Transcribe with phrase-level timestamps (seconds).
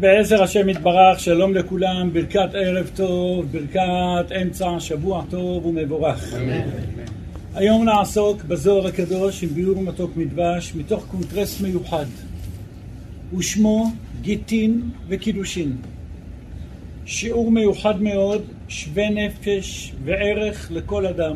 [0.00, 6.34] בעזר השם יתברך, שלום לכולם, ברכת ערב טוב, ברכת אמצע שבוע טוב ומבורך.
[7.54, 12.04] היום נעסוק בזוהר הקדוש עם ביאור מתוק מדבש מתוך קונטרס מיוחד
[13.36, 13.86] ושמו
[14.20, 15.76] גיטין וקידושין.
[17.06, 21.34] שיעור מיוחד מאוד, שווה נפש וערך לכל אדם,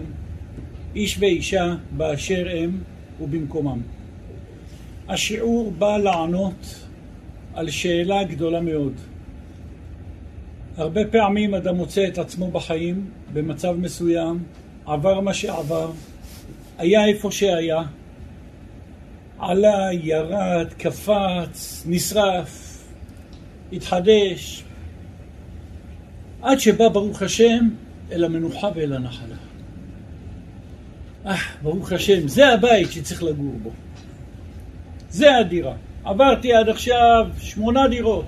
[0.95, 2.79] איש ואישה באשר הם
[3.21, 3.81] ובמקומם.
[5.09, 6.90] השיעור בא לענות
[7.55, 8.93] על שאלה גדולה מאוד.
[10.77, 14.43] הרבה פעמים אדם מוצא את עצמו בחיים במצב מסוים,
[14.87, 15.91] עבר מה שעבר,
[16.79, 17.83] היה איפה שהיה,
[19.39, 22.85] עלה, ירד, קפץ, נשרף,
[23.73, 24.65] התחדש,
[26.43, 27.69] עד שבא ברוך השם
[28.13, 29.37] אל המנוחה ואל הנחלה.
[31.27, 33.71] אה, ברוך השם, זה הבית שצריך לגור בו.
[35.11, 35.75] זה הדירה.
[36.05, 38.25] עברתי עד עכשיו שמונה דירות.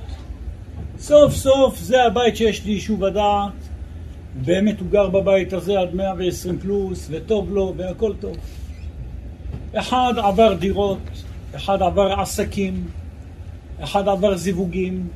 [0.99, 3.53] סוף סוף זה הבית שיש לי יישוב הדעת.
[4.45, 8.37] באמת הוא גר בבית הזה עד 120 פלוס, וטוב לו, והכל טוב.
[9.75, 10.99] אחד עבר דירות,
[11.57, 12.89] אחד עבר עסקים,
[13.81, 15.09] אחד עבר זיווגים,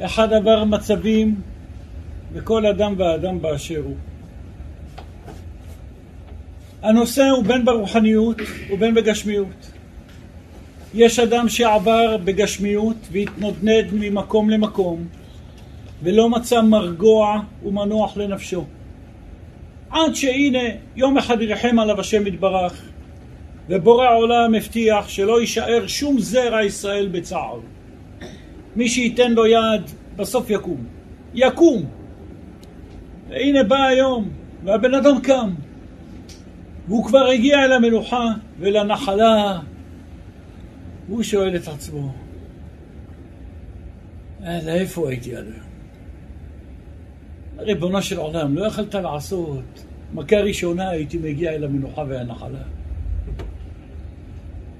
[0.00, 1.40] אחד עבר מצבים,
[2.32, 3.96] וכל אדם ואדם באשר הוא.
[6.82, 8.36] הנושא הוא בין ברוחניות
[8.70, 9.75] ובין בגשמיות.
[10.96, 15.04] יש אדם שעבר בגשמיות והתנדנד ממקום למקום
[16.02, 18.64] ולא מצא מרגוע ומנוח לנפשו.
[19.90, 22.82] עד שהנה יום אחד ירחם עליו השם יתברך
[23.68, 27.60] ובורא העולם הבטיח שלא יישאר שום זרע ישראל בצער.
[28.76, 29.82] מי שייתן לו יד
[30.16, 30.84] בסוף יקום.
[31.34, 31.82] יקום!
[33.28, 34.28] והנה בא היום
[34.64, 35.50] והבן אדם קם
[36.88, 38.24] והוא כבר הגיע אל המנוחה
[38.58, 39.58] ולנחלה
[41.08, 42.12] הוא שואל את עצמו,
[44.40, 45.66] לאיפה הייתי עד היום?
[47.58, 49.84] ריבונו של עולם, לא יכלת לעשות.
[50.14, 52.62] מכה ראשונה הייתי מגיע אל המנוחה והנחלה.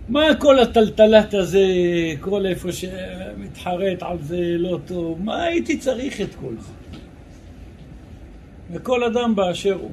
[0.09, 1.67] מה כל הטלטלת הזה,
[2.21, 6.99] כל איפה שמתחרט על זה לא טוב, מה הייתי צריך את כל זה?
[8.73, 9.91] וכל אדם באשר הוא.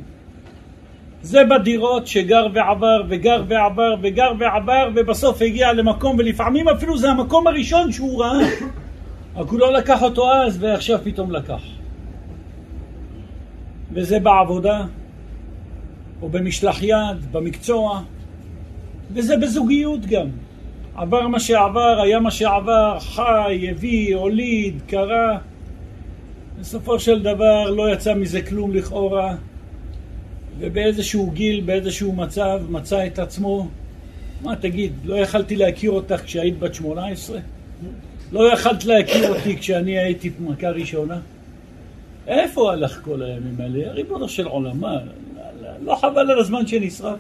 [1.24, 7.48] זה בדירות שגר ועבר וגר ועבר וגר ועבר ובסוף הגיע למקום ולפעמים אפילו זה המקום
[7.48, 8.48] הראשון שהוא ראה.
[9.36, 11.62] רק הוא לא לקח אותו אז ועכשיו פתאום לקח.
[13.92, 14.86] וזה בעבודה
[16.22, 18.02] או במשלח יד, במקצוע
[19.12, 20.28] וזה בזוגיות גם.
[20.96, 25.38] עבר מה שעבר, היה מה שעבר, חי, הביא, הוליד, קרה
[26.60, 29.36] בסופו של דבר לא יצא מזה כלום לכאורה
[30.60, 33.68] ובאיזשהו גיל, באיזשהו מצב, מצא את עצמו,
[34.42, 37.40] מה תגיד, לא יכלתי להכיר אותך כשהיית בת 18?
[38.32, 41.20] לא יכלת להכיר אותי כשאני הייתי מכה ראשונה?
[42.28, 43.92] איפה הלך כל הימים האלה?
[43.92, 44.98] ריבונו של עולם, מה?
[45.82, 47.20] לא חבל על הזמן שנשרף?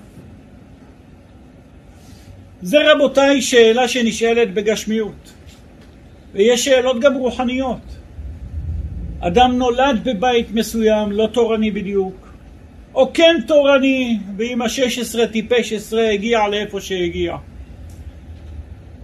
[2.61, 5.33] זה רבותיי שאלה שנשאלת בגשמיות
[6.33, 7.77] ויש שאלות גם רוחניות
[9.19, 12.22] אדם נולד בבית מסוים, לא תורני בדיוק
[12.95, 17.35] או כן תורני, ועם השש עשרה טיפש עשרה הגיע לאיפה שהגיע.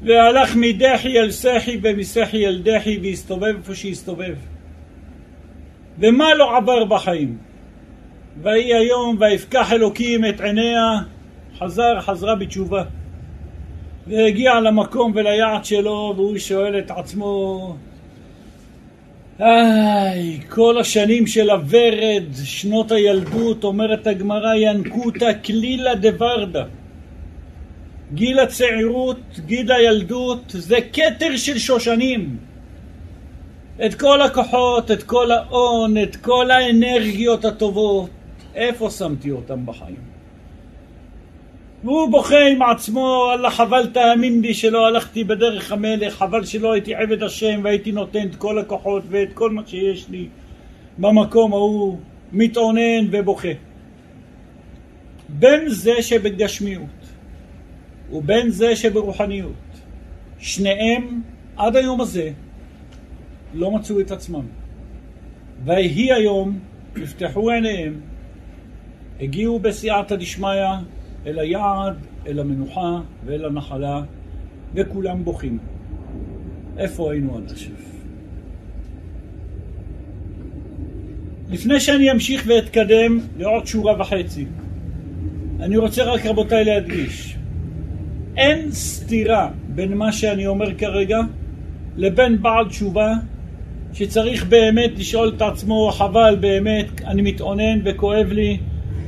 [0.02, 4.36] והלך מדחי אל סחי ומסחי אל דחי והסתובב איפה שהסתובב.
[6.00, 7.38] ומה לא עבר בחיים?
[8.42, 10.98] ויהי היום ויפקח אלוקים את עיניה,
[11.58, 12.84] חזר, חזרה בתשובה.
[14.08, 17.76] והגיע למקום וליעד שלו, והוא שואל את עצמו,
[19.40, 26.64] איי, כל השנים של הוורד, שנות הילדות, אומרת הגמרא, ינקותא כלילה דוורדה.
[28.14, 32.38] גיל הצעירות, גיל הילדות, זה כתר של שושנים.
[33.86, 38.10] את כל הכוחות, את כל ההון, את כל האנרגיות הטובות,
[38.56, 40.09] איפה שמתי אותם בחיים?
[41.84, 46.96] והוא בוכה עם עצמו, אללה חבל תאמין לי שלא הלכתי בדרך המלך, חבל שלא הייתי
[46.96, 50.28] עבד השם והייתי נותן את כל הכוחות ואת כל מה שיש לי
[50.98, 51.98] במקום ההוא,
[52.32, 53.50] מתאונן ובוכה.
[55.30, 57.00] בין זה שבגשמיות
[58.12, 59.54] ובין זה שברוחניות,
[60.40, 61.22] שניהם
[61.58, 62.32] עד היום הזה
[63.54, 64.46] לא מצאו את עצמם.
[65.66, 66.60] ויהי היום,
[66.96, 68.00] נפתחו עיניהם,
[69.22, 70.64] הגיעו בסייעתא דשמיא
[71.26, 71.96] אל היעד,
[72.28, 74.02] אל המנוחה ואל הנחלה,
[74.74, 75.58] וכולם בוכים.
[76.78, 77.72] איפה היינו עד עכשיו?
[81.50, 84.46] לפני שאני אמשיך ואתקדם לעוד שורה וחצי,
[85.60, 87.36] אני רוצה רק רבותיי להדגיש,
[88.38, 91.20] אין סתירה בין מה שאני אומר כרגע
[91.98, 93.14] לבין בעל תשובה
[93.94, 98.58] שצריך באמת לשאול את עצמו, חבל באמת, אני מתאונן וכואב לי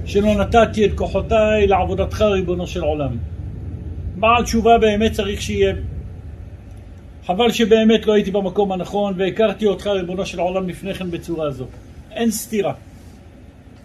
[0.05, 3.17] שלא נתתי את כוחותיי לעבודתך ריבונו של עולם.
[4.15, 5.73] בעל תשובה באמת צריך שיהיה.
[7.25, 11.65] חבל שבאמת לא הייתי במקום הנכון והכרתי אותך ריבונו של עולם לפני כן בצורה זו.
[12.11, 12.73] אין סתירה.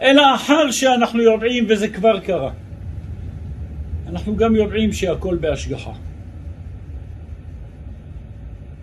[0.02, 2.50] אלא אחר שאנחנו יודעים וזה כבר קרה.
[4.08, 5.92] אנחנו גם יודעים שהכל בהשגחה.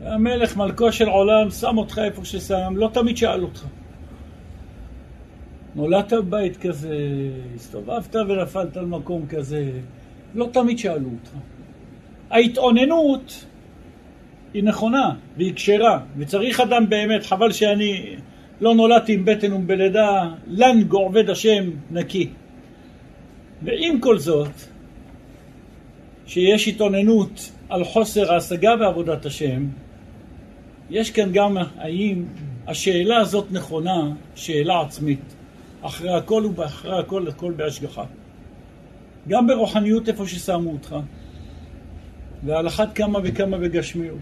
[0.06, 3.66] המלך מלכו של עולם שם אותך איפה ששם, לא תמיד שאל אותך.
[5.76, 6.98] נולדת בבית כזה,
[7.56, 9.72] הסתובבת ונפלת על מקום כזה,
[10.36, 11.32] לא תמיד שאלו אותך.
[12.30, 13.46] ההתאוננות
[14.54, 18.16] היא נכונה והיא כשרה, וצריך אדם באמת, חבל שאני
[18.62, 22.30] לא נולדתי עם בטן ובלידה, לנג עובד השם נקי.
[23.64, 24.52] ועם כל זאת,
[26.26, 29.68] שיש התאוננות על חוסר ההשגה בעבודת השם,
[30.90, 32.26] יש כאן גם האם
[32.68, 35.33] השאלה הזאת נכונה, שאלה עצמית.
[35.84, 38.04] אחרי הכל ואחרי הכל, הכל בהשגחה.
[39.28, 40.96] גם ברוחניות איפה ששמו אותך,
[42.44, 44.18] ועל אחת כמה וכמה בגשמיות.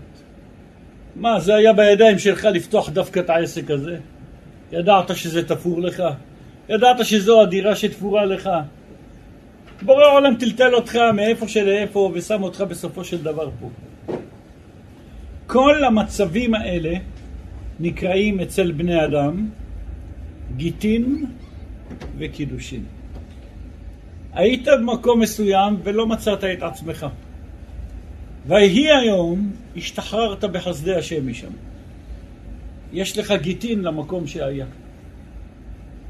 [1.16, 3.98] מה, זה היה בידיים שלך לפתוח דווקא את העסק הזה?
[4.72, 6.04] ידעת שזה תפור לך?
[6.70, 8.50] ידעת שזו הדירה שתפורה לך?
[9.82, 13.70] בורא עולם טלטל אותך מאיפה שלאיפה ושם אותך בסופו של דבר פה.
[15.48, 16.94] כל המצבים האלה
[17.80, 19.48] נקראים אצל בני אדם
[20.58, 21.26] גיטין
[22.18, 22.84] וקידושין.
[24.34, 27.06] היית במקום מסוים ולא מצאת את עצמך.
[28.48, 31.52] ויהי היום, השתחררת בחסדי השם משם.
[32.94, 34.66] יש לך גיטין למקום שהיה.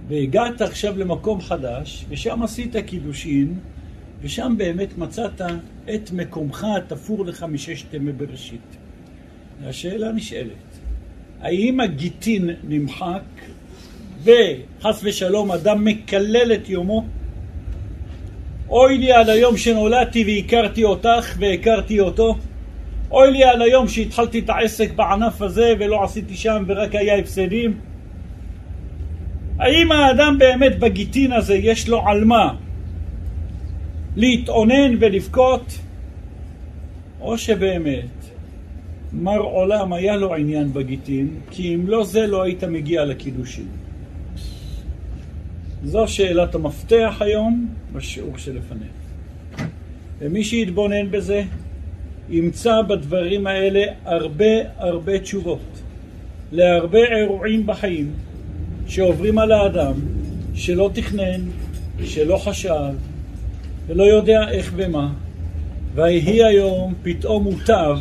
[0.07, 3.59] והגעת עכשיו למקום חדש, ושם עשית קידושין,
[4.21, 5.41] ושם באמת מצאת
[5.95, 8.77] את מקומך התפור לך מששת ימי בראשית.
[9.63, 10.79] השאלה נשאלת,
[11.41, 13.23] האם הגיטין נמחק
[14.23, 17.05] וחס ושלום אדם מקלל את יומו?
[18.69, 22.35] אוי לי על היום שנולדתי והכרתי אותך והכרתי אותו.
[23.11, 27.77] אוי לי על היום שהתחלתי את העסק בענף הזה ולא עשיתי שם ורק היה הפסדים.
[29.59, 32.53] האם האדם באמת בגיטין הזה יש לו על מה
[34.15, 35.79] להתאונן ולבכות?
[37.21, 38.05] או שבאמת
[39.13, 43.80] מר עולם היה לו עניין בגיטין, כי אם לא זה לא היית מגיע לקידושים.
[45.83, 48.85] זו שאלת המפתח היום בשיעור שלפנינו.
[50.19, 51.43] ומי שיתבונן בזה,
[52.29, 54.45] ימצא בדברים האלה הרבה
[54.77, 55.81] הרבה תשובות
[56.51, 58.13] להרבה אירועים בחיים
[58.87, 59.93] שעוברים על האדם
[60.53, 61.41] שלא תכנן,
[62.03, 62.93] שלא חשב
[63.87, 65.13] ולא יודע איך ומה,
[65.95, 67.97] ויהי היום פתאום מוטב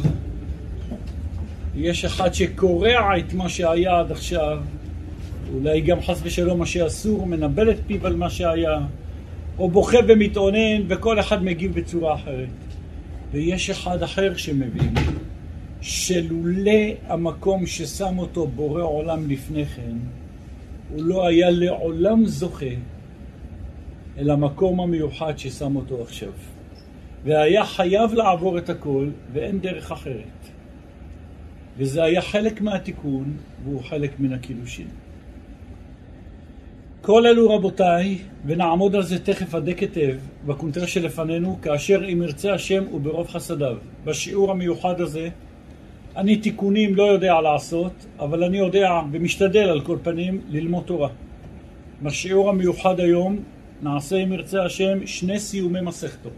[1.77, 4.59] יש אחד שקורע את מה שהיה עד עכשיו,
[5.55, 8.79] אולי גם חס ושלום מה שאסור, מנבל את פיו על מה שהיה,
[9.59, 12.49] או בוכה ומתאונן, וכל אחד מגיב בצורה אחרת.
[13.33, 14.95] ויש אחד אחר שמבין
[15.81, 19.97] שלולא המקום ששם אותו בורא עולם לפני כן,
[20.91, 22.75] הוא לא היה לעולם זוכה
[24.19, 26.33] אל המקום המיוחד ששם אותו עכשיו.
[27.25, 30.41] והיה חייב לעבור את הכל, ואין דרך אחרת.
[31.79, 33.33] וזה היה חלק מהתיקון,
[33.65, 34.89] והוא חלק מן הקידושין.
[37.03, 40.17] כל אלו רבותיי, ונעמוד על זה תכף עדי כתב,
[40.47, 43.77] בקונטרה שלפנינו, כאשר אם ירצה השם וברוב חסדיו.
[44.05, 45.29] בשיעור המיוחד הזה,
[46.17, 51.09] אני תיקונים לא יודע לעשות, אבל אני יודע ומשתדל על כל פנים ללמוד תורה.
[52.03, 53.39] בשיעור המיוחד היום
[53.83, 56.33] נעשה אם ירצה השם שני סיומי מסכתות,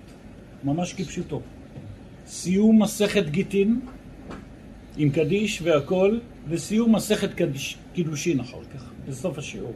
[0.64, 1.40] ממש כפשוטו.
[2.26, 3.80] סיום מסכת גיטין,
[4.96, 9.72] עם קדיש והכל, וסיום מסכת קדיש, קידושין אחר כך, בסוף השיעור.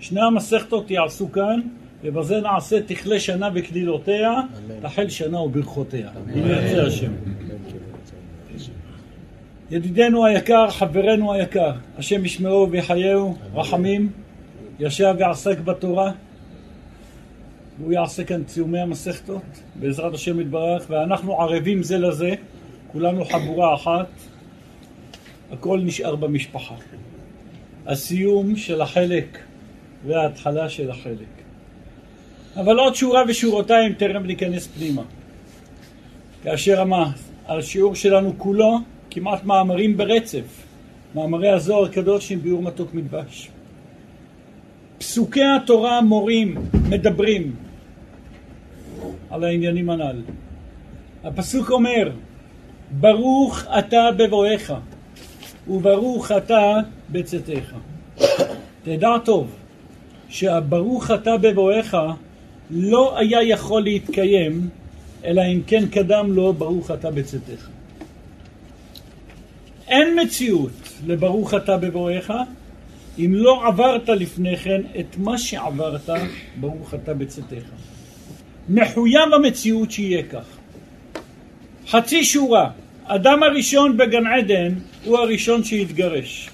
[0.00, 1.60] שני המסכתות יעשו כאן,
[2.04, 4.40] ובזה נעשה תכלה שנה וקלילותיה,
[4.82, 6.10] תחל שנה וברכותיה.
[6.34, 7.12] אם ירצה השם.
[9.70, 14.10] ידידנו היקר, חברנו היקר, השם ישמעו ויחייהו, רחמים,
[14.80, 16.12] ישב ועסק בתורה,
[17.78, 19.42] והוא יעשה כאן ציומי המסכתות,
[19.74, 22.34] בעזרת השם יתברך, ואנחנו ערבים זה לזה,
[22.92, 24.06] כולנו חבורה אחת.
[25.52, 26.74] הכל נשאר במשפחה.
[27.86, 29.38] הסיום של החלק
[30.06, 31.36] וההתחלה של החלק.
[32.56, 35.02] אבל עוד שורה ושורותיים טרם ניכנס פנימה.
[36.42, 36.84] כאשר
[37.48, 38.78] השיעור שלנו כולו
[39.10, 40.64] כמעט מאמרים ברצף,
[41.14, 43.48] מאמרי הזוהר הקדוש עם ביאור מתוק מדבש.
[44.98, 46.54] פסוקי התורה מורים,
[46.88, 47.56] מדברים
[49.30, 50.22] על העניינים הנ"ל.
[51.24, 52.10] הפסוק אומר,
[52.90, 54.72] ברוך אתה בבואך
[55.68, 56.72] וברוך אתה
[57.10, 57.74] בצאתך.
[58.82, 59.65] תדע טוב
[60.28, 61.96] שהברוך אתה בבואך
[62.70, 64.68] לא היה יכול להתקיים
[65.24, 67.68] אלא אם כן קדם לו ברוך אתה בצאתך.
[69.88, 70.70] אין מציאות
[71.06, 72.32] לברוך אתה בבואך
[73.18, 76.10] אם לא עברת לפני כן את מה שעברת,
[76.60, 77.64] ברוך אתה בצאתך.
[78.68, 80.44] מחויב המציאות שיהיה כך.
[81.88, 82.70] חצי שורה,
[83.04, 86.50] אדם הראשון בגן עדן הוא הראשון שהתגרש.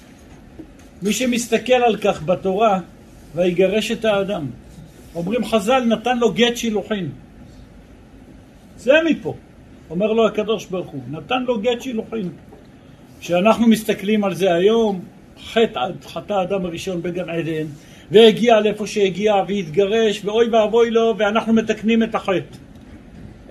[1.02, 2.80] מי שמסתכל על כך בתורה,
[3.34, 4.46] ויגרש את האדם.
[5.14, 7.08] אומרים חז"ל, נתן לו גט שילוחין.
[8.76, 9.34] זה מפה.
[9.90, 12.28] אומר לו הקדוש ברוך הוא, נתן לו גט שילוחין.
[13.20, 15.00] כשאנחנו מסתכלים על זה היום,
[15.44, 17.66] חטא, חטא האדם הראשון בגן עדן,
[18.10, 22.56] והגיע לאיפה שהגיע והתגרש, ואוי ואבוי לו, ואנחנו מתקנים את החטא.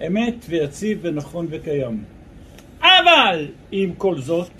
[0.07, 2.03] אמת ויציב ונכון וקיים.
[2.81, 4.51] אבל עם כל זאת,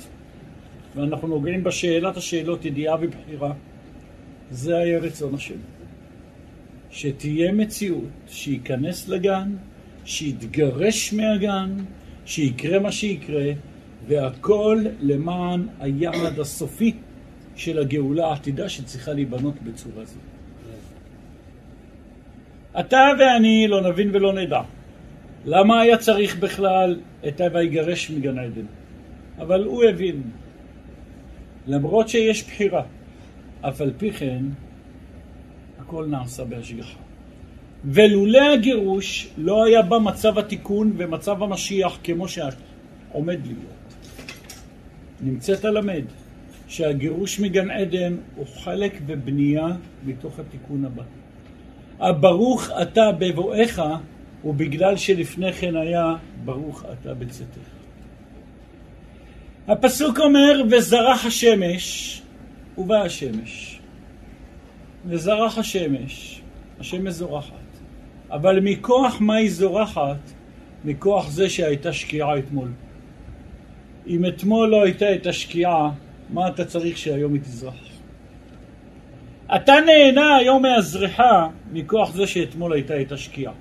[0.95, 3.51] ואנחנו נוגעים בשאלת השאלות ידיעה ובחירה,
[4.51, 5.55] זה היה רצון השם.
[6.89, 9.55] שתהיה מציאות שייכנס לגן,
[10.05, 11.77] שיתגרש מהגן,
[12.25, 13.51] שיקרה מה שיקרה,
[14.08, 16.93] והכל למען היעד הסופי
[17.55, 20.20] של הגאולה העתידה שצריכה להיבנות בצורה זו.
[22.79, 24.62] אתה ואני לא נבין ולא נדע
[25.46, 28.65] למה היה צריך בכלל את ויגרש מגן עדן.
[29.39, 30.22] אבל הוא הבין,
[31.67, 32.84] למרות שיש בחירה,
[33.62, 34.44] אף על פי כן,
[35.80, 36.98] הכל נעשה בהשגחה.
[37.86, 43.82] ולולא הגירוש לא היה בה מצב התיקון ומצב המשיח כמו שעומד להיות.
[45.22, 46.03] נמצאת למד
[46.68, 49.68] שהגירוש מגן עדן הוא חלק בבנייה
[50.06, 51.03] מתוך התיקון הבא.
[52.00, 53.82] הברוך אתה בבואך
[54.41, 56.15] הוא בגלל שלפני כן היה
[56.46, 57.70] ברוך אתה בצאתך.
[59.68, 62.22] הפסוק אומר וזרח השמש
[62.77, 63.79] ובא השמש.
[65.05, 66.41] וזרח השמש,
[66.79, 67.53] השמש זורחת.
[68.31, 70.31] אבל מכוח מה היא זורחת?
[70.85, 72.67] מכוח זה שהייתה שקיעה אתמול.
[74.07, 75.91] אם אתמול לא הייתה את השקיעה,
[76.29, 77.91] מה אתה צריך שהיום היא תזרח?
[79.55, 83.53] אתה נהנה היום מהזריחה מכוח זה שאתמול הייתה את השקיעה.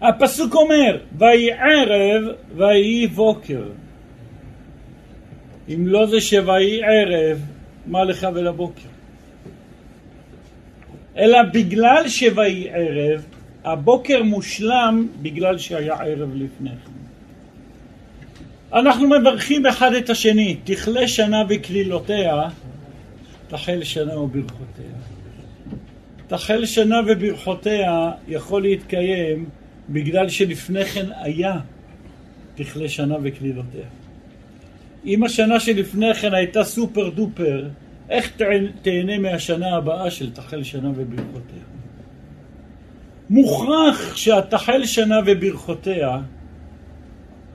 [0.00, 2.22] הפסוק אומר, ויהי ערב
[2.56, 3.62] ויהי בוקר.
[5.68, 7.38] אם לא זה שויהי ערב,
[7.90, 8.88] מה לך ולבוקר?
[11.16, 13.24] אלא בגלל שויהי ערב,
[13.64, 16.90] הבוקר מושלם בגלל שהיה ערב לפני כן.
[18.78, 22.42] אנחנו מברכים אחד את השני, תכלה שנה בקלילותיה,
[23.48, 24.94] תחל שנה וברכותיה.
[26.26, 29.48] תחל שנה וברכותיה יכול להתקיים
[29.88, 31.58] בגלל שלפני כן היה
[32.54, 33.99] תכלה שנה וקלילותיה.
[35.04, 37.68] אם השנה שלפני כן הייתה סופר דופר,
[38.10, 38.32] איך
[38.82, 41.62] תהנה מהשנה הבאה של תחל שנה וברכותיה?
[43.30, 46.20] מוכרח שהתחל שנה וברכותיה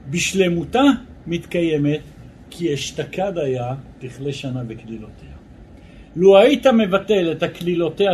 [0.09, 0.83] בשלמותה
[1.27, 2.01] מתקיימת
[2.49, 5.35] כי אשתקד היה תכלה שנה וקלילותיה.
[6.15, 8.11] לו היית מבטל את הקלילותיה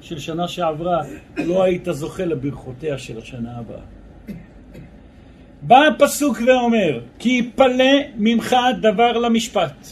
[0.00, 1.02] של שנה שעברה,
[1.36, 3.93] לא היית זוכה לברכותיה של השנה הבאה.
[5.66, 9.86] בא הפסוק ואומר, כי יפלא ממך דבר למשפט,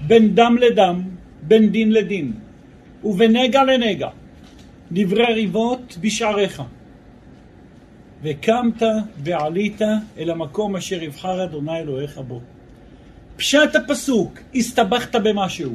[0.00, 1.02] בין דם לדם,
[1.42, 2.32] בין דין לדין,
[3.04, 4.08] ובנגע לנגע,
[4.92, 6.62] דברי ריבות בשעריך.
[8.22, 8.82] וקמת
[9.22, 9.82] ועלית
[10.18, 12.40] אל המקום אשר יבחר אדוני אלוהיך בו.
[13.36, 15.72] פשט הפסוק, הסתבכת במשהו.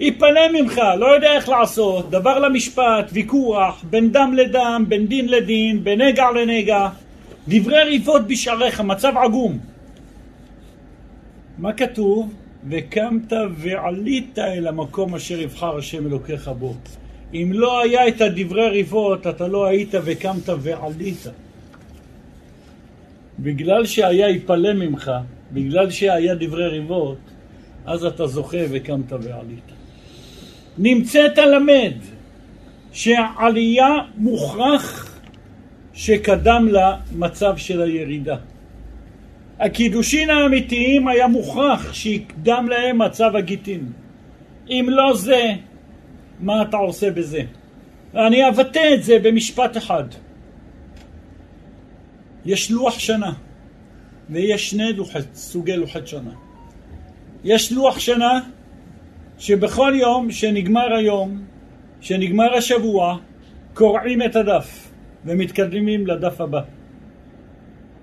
[0.00, 5.84] יפנה ממך, לא יודע איך לעשות, דבר למשפט, ויכוח, בין דם לדם, בין דין לדין,
[5.84, 6.88] בין נגע לנגע,
[7.48, 9.58] דברי ריבות בשעריך, מצב עגום.
[11.58, 12.34] מה כתוב?
[12.68, 16.74] וקמת ועלית אל המקום אשר יבחר השם אלוקיך בו.
[17.34, 21.26] אם לא היה את הדברי ריבות, אתה לא היית וקמת ועלית.
[23.38, 25.10] בגלל שהיה יפלא ממך,
[25.52, 27.18] בגלל שהיה דברי ריבות,
[27.86, 29.68] אז אתה זוכה וקמת ועלית.
[30.78, 31.92] נמצאת למד
[32.92, 35.11] שהעלייה מוכרח
[35.94, 38.36] שקדם לה מצב של הירידה.
[39.60, 43.92] הקידושין האמיתיים היה מוכרח שיקדם להם מצב הגיטין.
[44.68, 45.52] אם לא זה,
[46.40, 47.42] מה אתה עושה בזה?
[48.14, 50.04] אני אבטא את זה במשפט אחד.
[52.44, 53.32] יש לוח שנה,
[54.30, 56.30] ויש שני לוחת, סוגי לוחת שנה.
[57.44, 58.40] יש לוח שנה
[59.38, 61.42] שבכל יום שנגמר היום,
[62.00, 63.16] שנגמר השבוע,
[63.74, 64.91] קורעים את הדף
[65.24, 66.60] ומתקדמים לדף הבא.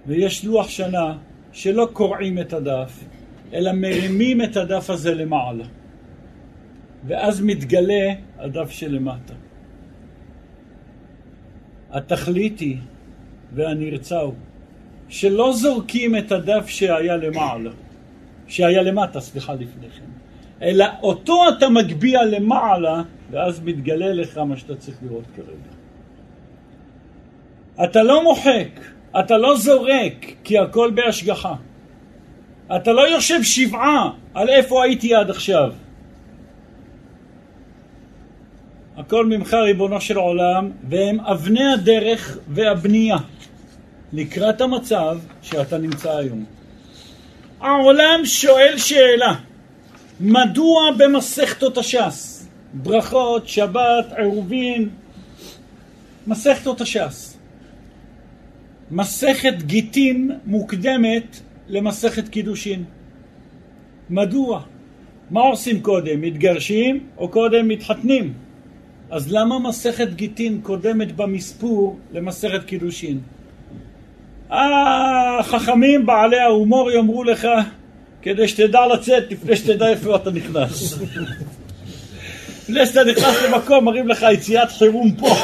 [0.08, 1.18] ויש לוח שנה
[1.52, 3.04] שלא קורעים את הדף,
[3.54, 5.64] אלא מרימים את הדף הזה למעלה.
[7.08, 9.34] ואז מתגלה הדף שלמטה.
[11.92, 12.78] התכלית היא,
[13.54, 14.34] והנרצה הוא,
[15.10, 17.72] שלא זורקים את הדף שהיה למעלה,
[18.48, 20.10] שהיה למטה, סליחה, לפני כן,
[20.62, 25.79] אלא אותו אתה מגביה למעלה, ואז מתגלה לך מה שאתה צריך לראות כרגע.
[27.84, 28.68] אתה לא מוחק,
[29.20, 31.54] אתה לא זורק, כי הכל בהשגחה.
[32.76, 35.72] אתה לא יושב שבעה על איפה הייתי עד עכשיו.
[38.98, 43.18] הכל ממך ריבונו של עולם, והם אבני הדרך והבנייה
[44.14, 46.46] לקראת המצב שאתה נמצא היום.
[47.62, 49.34] העולם שואל שאלה,
[50.20, 54.90] מדוע במסכתות הש"ס, ברכות, שבת, עירובין,
[56.28, 57.29] מסכתות הש"ס,
[58.92, 62.84] מסכת גיטין מוקדמת למסכת קידושין.
[64.10, 64.62] מדוע?
[65.32, 66.22] מה עושים קודם?
[66.22, 68.34] מתגרשים או קודם מתחתנים?
[69.12, 73.20] אז למה מסכת גיטין קודמת במספור למסכת קידושין?
[74.50, 77.48] החכמים בעלי ההומור יאמרו לך
[78.22, 81.00] כדי שתדע לצאת לפני שתדע איפה אתה נכנס.
[82.70, 85.36] לפני שאתה נכנס למקום מראים לך יציאת חירום פה.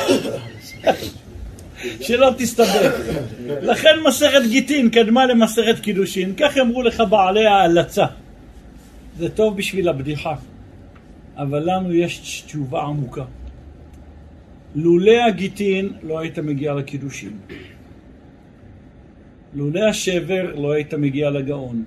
[2.01, 2.93] שלא תסתבך.
[3.61, 8.05] לכן מסכת גיטין קדמה למסכת קידושין, כך אמרו לך בעלי ההלצה.
[9.17, 10.35] זה טוב בשביל הבדיחה,
[11.37, 13.23] אבל לנו יש תשובה עמוקה.
[14.75, 17.37] לולא הגיטין לא היית מגיע לקידושין.
[19.53, 21.83] לולא השבר לא היית מגיע לגאון.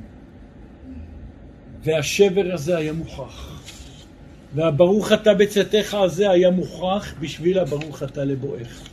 [1.84, 3.62] והשבר הזה היה מוכרח.
[4.54, 8.88] והברוך אתה בצאתך הזה היה מוכרח בשביל הברוך אתה לבואך.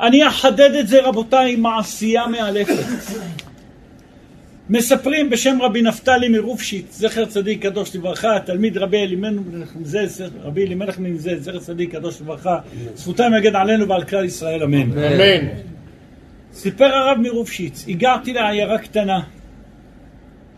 [0.00, 2.84] אני אחדד את זה רבותיי עם מעשייה מאלפת.
[4.70, 10.06] מספרים בשם רבי נפתלי מרופשיץ, זכר צדיק קדוש לברכה, תלמיד רבי אלימלך מזל,
[10.42, 12.58] רבי אלימלך מזל, זכר צדיק קדוש לברכה,
[12.94, 14.98] זכותם יגן עלינו ועל כלל ישראל, אמן.
[14.98, 15.48] אמן.
[16.52, 19.20] סיפר הרב מרופשיץ, הגעתי לעיירה קטנה.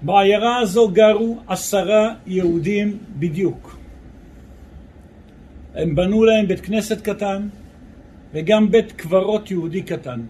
[0.02, 3.78] בעיירה הזו גרו עשרה יהודים בדיוק.
[5.74, 7.48] הם בנו להם בית כנסת קטן
[8.34, 10.20] וגם בית קברות יהודי קטן.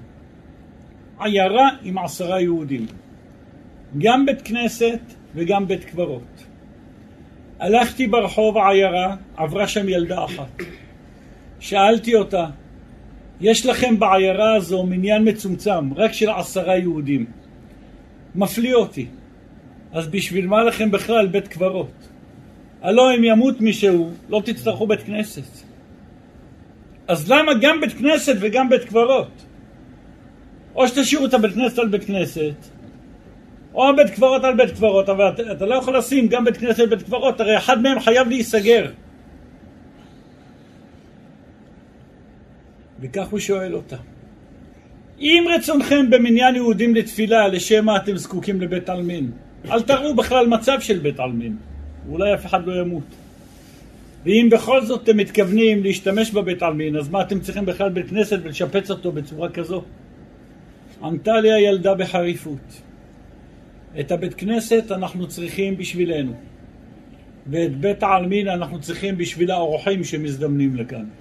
[1.21, 2.87] עיירה עם עשרה יהודים.
[3.99, 5.01] גם בית כנסת
[5.35, 6.45] וגם בית קברות.
[7.59, 10.63] הלכתי ברחוב העיירה, עברה שם ילדה אחת.
[11.61, 12.47] שאלתי אותה,
[13.41, 17.27] יש לכם בעיירה הזו מניין מצומצם, רק של עשרה יהודים.
[18.35, 19.07] מפליא אותי.
[19.93, 22.09] אז בשביל מה לכם בכלל בית קברות?
[22.83, 25.74] הלא אם ימות מישהו, לא תצטרכו בית כנסת.
[27.09, 29.31] אז למה גם בית כנסת וגם בית קברות?
[30.75, 32.55] או שתשאירו את הבית כנסת על בית כנסת,
[33.75, 36.83] או בית קברות על בית קברות, אבל אתה, אתה לא יכול לשים גם בית כנסת
[36.87, 38.91] ובית קברות, הרי אחד מהם חייב להיסגר.
[43.01, 43.97] וכך הוא שואל אותה.
[45.21, 49.31] אם רצונכם במניין יהודים לתפילה, לשם מה אתם זקוקים לבית עלמין?
[49.71, 51.57] אל תראו בכלל מצב של בית עלמין,
[52.09, 53.24] אולי אף אחד לא ימות.
[54.25, 58.39] ואם בכל זאת אתם מתכוונים להשתמש בבית עלמין, אז מה אתם צריכים בכלל בית כנסת
[58.43, 59.83] ולשפץ אותו בצורה כזו?
[61.03, 62.83] ענתה לי הילדה בחריפות.
[64.01, 66.33] את הבית כנסת אנחנו צריכים בשבילנו,
[67.47, 71.05] ואת בית העלמין אנחנו צריכים בשביל האורחים שמזדמנים לכאן.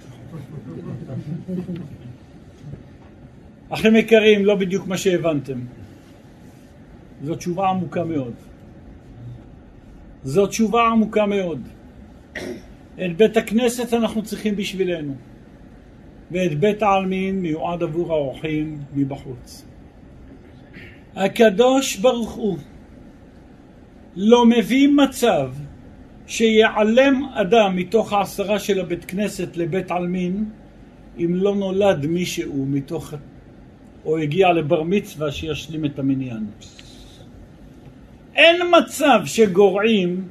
[3.74, 5.60] אחים יקרים, לא בדיוק מה שהבנתם.
[7.22, 8.32] זו תשובה עמוקה מאוד.
[10.24, 11.60] זו תשובה עמוקה מאוד.
[12.94, 15.14] את בית הכנסת אנחנו צריכים בשבילנו,
[16.30, 19.64] ואת בית העלמין מיועד עבור האורחים מבחוץ.
[21.16, 22.58] הקדוש ברוך הוא
[24.16, 25.52] לא מביא מצב
[26.26, 30.44] שיעלם אדם מתוך העשרה של הבית כנסת לבית עלמין
[31.18, 33.14] אם לא נולד מישהו מתוך
[34.04, 36.46] או הגיע לבר מצווה שישלים את המניין.
[38.34, 40.28] אין מצב שגורעים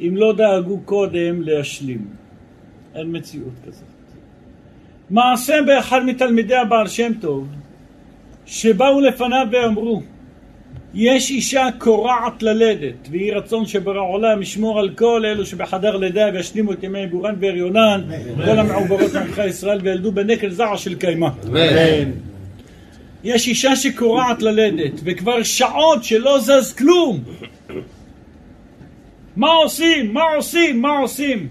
[0.00, 2.06] אם לא דאגו קודם להשלים.
[2.94, 3.84] אין מציאות כזאת.
[5.10, 7.46] מעשה באחד מתלמידי הבעל שם טוב
[8.46, 10.02] שבאו לפניו ואמרו
[10.94, 16.72] יש אישה קורעת ללדת, ויהי רצון שברא עולם ישמור על כל אלו שבחדר לידה וישלימו
[16.72, 18.00] את ימי גורן והריונן,
[18.44, 21.28] כל המעוברות מעמך ישראל וילדו בנקל זרע של קיימא.
[23.24, 27.20] יש אישה שקורעת ללדת, וכבר שעות שלא זז כלום.
[29.36, 30.14] מה עושים?
[30.14, 30.82] מה עושים?
[30.82, 31.48] מה עושים?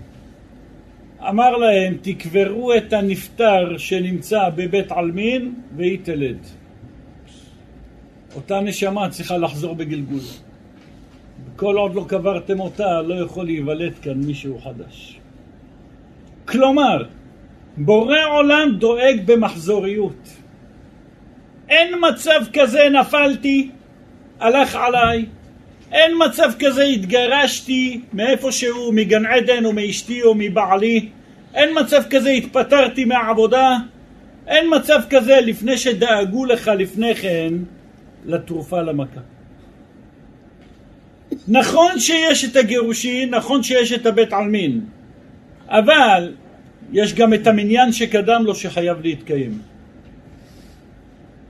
[1.30, 6.38] אמר להם, תקברו את הנפטר שנמצא בבית עלמין והיא תלד.
[8.36, 10.20] אותה נשמה צריכה לחזור בגלגול.
[11.56, 15.20] כל עוד לא קברתם אותה, לא יכול להיוולד כאן מישהו חדש.
[16.46, 17.04] כלומר,
[17.78, 20.30] בורא עולם דואג במחזוריות.
[21.70, 23.70] אין מצב כזה נפלתי,
[24.40, 25.26] הלך עליי,
[25.92, 31.10] אין מצב כזה התגרשתי מאיפשהו, מגן עדן או מאשתי או מבעלי,
[31.54, 33.78] אין מצב כזה התפטרתי מהעבודה,
[34.48, 37.54] אין מצב כזה לפני שדאגו לך לפני כן
[38.26, 39.22] לתרופה למכה.
[41.48, 44.82] נכון שיש את הגירושין, נכון שיש את הבית עלמין,
[45.68, 46.34] אבל
[46.92, 49.58] יש גם את המניין שקדם לו שחייב להתקיים.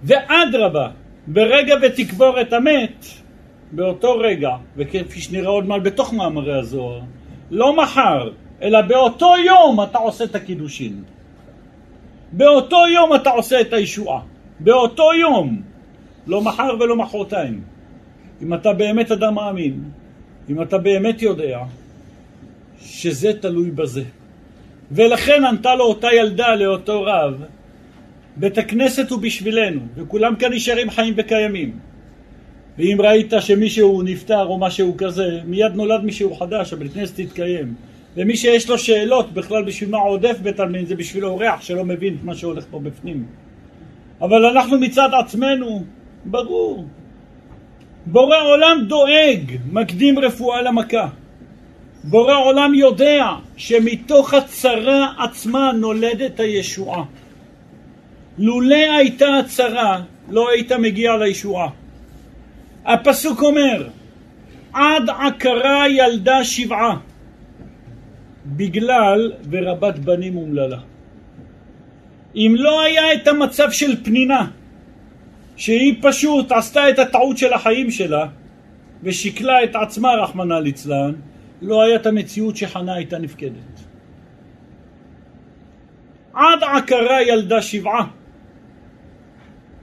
[0.03, 0.89] ואדרבה,
[1.27, 3.05] ברגע ותקבור את המת,
[3.71, 7.01] באותו רגע, וכפי שנראה עוד מעט בתוך מאמרי הזוהר,
[7.51, 8.29] לא מחר,
[8.61, 11.03] אלא באותו יום אתה עושה את הקידושין.
[12.31, 14.21] באותו יום אתה עושה את הישועה.
[14.59, 15.61] באותו יום.
[16.27, 17.61] לא מחר ולא מחרתיים.
[18.41, 19.83] אם אתה באמת אדם מאמין,
[20.49, 21.59] אם אתה באמת יודע
[22.79, 24.03] שזה תלוי בזה.
[24.91, 27.43] ולכן ענתה לו אותה ילדה לאותו רב,
[28.35, 31.79] בית הכנסת הוא בשבילנו, וכולם כאן נשארים חיים וקיימים.
[32.79, 37.73] ואם ראית שמישהו נפטר או משהו כזה, מיד נולד מישהו חדש, הבית כנסת יתקיים.
[38.17, 42.13] ומי שיש לו שאלות בכלל בשביל מה עודף בית עלמין, זה בשביל אורח שלא מבין
[42.13, 43.25] את מה שהולך פה בפנים.
[44.21, 45.83] אבל אנחנו מצד עצמנו,
[46.25, 46.85] ברור.
[48.05, 51.07] בורא עולם דואג, מקדים רפואה למכה.
[52.03, 53.25] בורא עולם יודע
[53.57, 57.03] שמתוך הצרה עצמה נולדת הישועה.
[58.37, 61.78] לולא הייתה הצרה, לא היית מגיע לישועה.
[62.85, 63.87] הפסוק אומר,
[64.73, 66.97] עד עקרה ילדה שבעה,
[68.45, 70.79] בגלל ורבת בנים אומללה.
[72.35, 74.47] אם לא היה את המצב של פנינה,
[75.55, 78.25] שהיא פשוט עשתה את הטעות של החיים שלה,
[79.03, 81.13] ושיקלה את עצמה, רחמנא ליצלן,
[81.61, 83.79] לא היה את המציאות שחנה הייתה נפקדת.
[86.33, 88.07] עד עקרה ילדה שבעה,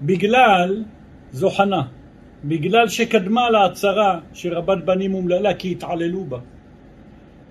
[0.02, 0.84] בגלל
[1.32, 1.82] זו חנה.
[2.48, 6.38] בגלל שקדמה להצהרה שרבת בנים אומללה כי התעללו בה.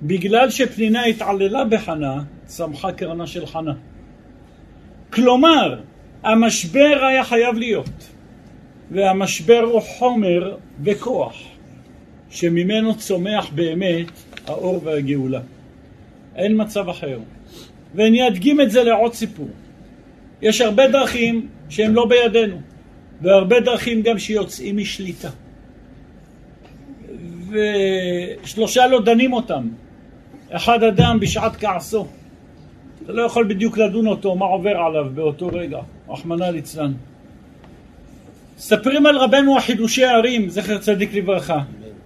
[0.01, 3.73] בגלל שפנינה התעללה בחנה, צמחה קרנה של חנה.
[5.09, 5.79] כלומר,
[6.23, 8.09] המשבר היה חייב להיות,
[8.91, 11.35] והמשבר הוא חומר וכוח,
[12.29, 14.11] שממנו צומח באמת
[14.47, 15.41] האור והגאולה.
[16.35, 17.19] אין מצב אחר.
[17.95, 19.49] ואני אדגים את זה לעוד סיפור.
[20.41, 22.61] יש הרבה דרכים שהן לא בידינו.
[23.21, 25.29] והרבה דרכים גם שיוצאים משליטה.
[27.49, 29.67] ושלושה לא דנים אותם.
[30.51, 32.07] אחד אדם בשעת כעסו.
[33.03, 36.93] אתה לא יכול בדיוק לדון אותו, מה עובר עליו באותו רגע, רחמנא ליצלן.
[38.57, 41.59] מספרים על רבנו החידושי הערים, זכר צדיק לברכה,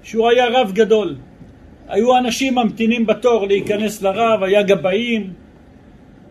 [0.03, 1.15] שהוא היה רב גדול.
[1.87, 5.33] היו אנשים ממתינים בתור להיכנס לרב, היה גבאים,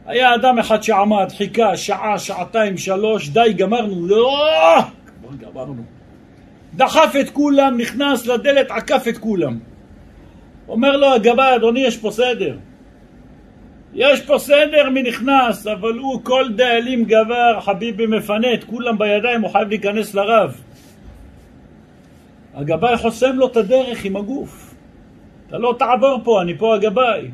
[0.08, 4.32] היה אדם אחד שעמד, חיכה שעה, שעתיים, שלוש, די, גמרנו, לא!
[5.20, 5.82] כבר גמרנו.
[6.74, 9.58] דחף את כולם, נכנס לדלת, עקף את כולם.
[10.68, 12.56] אומר לו הגבאי, אדוני, יש פה סדר.
[13.94, 19.40] יש פה סדר מי נכנס, אבל הוא כל דאלים גבר, חביבי מפנה את כולם בידיים,
[19.40, 20.60] הוא חייב להיכנס לרב.
[22.54, 24.74] הגבאי חוסם לו את הדרך עם הגוף.
[25.48, 27.30] אתה לא תעבור פה, אני פה הגבאי.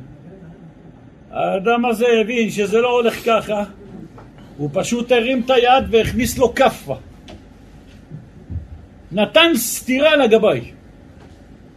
[1.35, 3.65] האדם הזה הבין שזה לא הולך ככה,
[4.57, 6.97] הוא פשוט הרים את היד והכניס לו כאפה.
[9.13, 10.73] נתן סטירה לגבאי.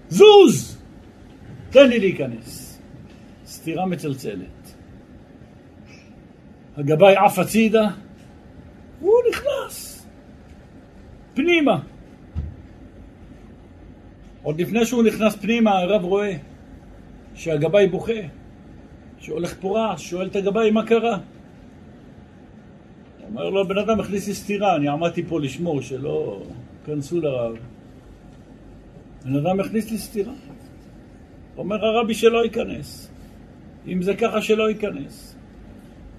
[0.09, 0.81] זוז!
[1.69, 2.79] תן לי להיכנס.
[3.45, 4.73] סטירה מצלצלת.
[6.77, 7.87] הגבאי עף הצידה,
[8.99, 10.05] הוא נכנס.
[11.33, 11.79] פנימה.
[14.43, 16.33] עוד לפני שהוא נכנס פנימה, הרב רואה
[17.35, 18.36] שהגבאי בוכה.
[19.19, 21.17] שהולך פה רעש, שואל את הגבאי מה קרה.
[23.29, 26.41] אומר לו, בן אדם הכניס לי סטירה, אני עמדתי פה לשמור שלא
[26.85, 27.55] כנסו לרב.
[29.25, 30.33] בן אדם הכניס לי סטירה.
[31.57, 33.09] אומר הרבי שלא ייכנס.
[33.87, 35.35] אם זה ככה שלא ייכנס.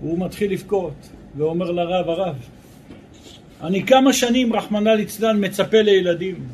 [0.00, 2.36] הוא מתחיל לבכות, ואומר לרב, הרב,
[3.62, 6.48] אני כמה שנים, רחמנא ליצלן, מצפה לילדים.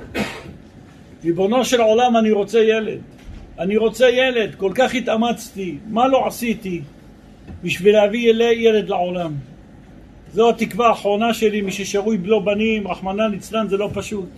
[1.25, 3.01] ריבונו של עולם, אני רוצה ילד.
[3.59, 6.81] אני רוצה ילד, כל כך התאמצתי, מה לא עשיתי
[7.65, 9.33] בשביל להביא ילד לעולם?
[10.33, 14.29] זו התקווה האחרונה שלי, מי ששרוי בלא בנים, רחמנא ליצלן, זה לא פשוט.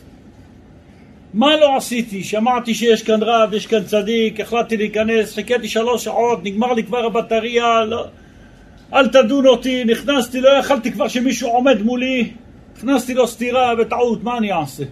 [1.34, 2.24] מה לא עשיתי?
[2.24, 7.06] שמעתי שיש כאן רב, יש כאן צדיק, החלטתי להיכנס, חיכיתי שלוש שעות, נגמר לי כבר
[7.06, 8.06] הבטריה, לא...
[8.92, 12.30] אל תדון אותי, נכנסתי, לא יכלתי כבר שמישהו עומד מולי,
[12.76, 14.84] הכנסתי לו סטירה בטעות, מה אני אעשה?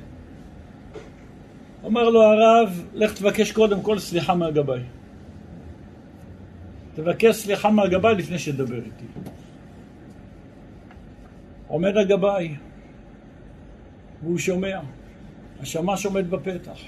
[1.84, 4.80] אומר לו הרב, לך תבקש קודם כל סליחה מהגבאי.
[6.94, 9.04] תבקש סליחה מהגבאי לפני שתדבר איתי.
[11.68, 12.54] עומד הגבאי,
[14.22, 14.80] והוא שומע.
[15.60, 16.78] השמש עומד בפתח.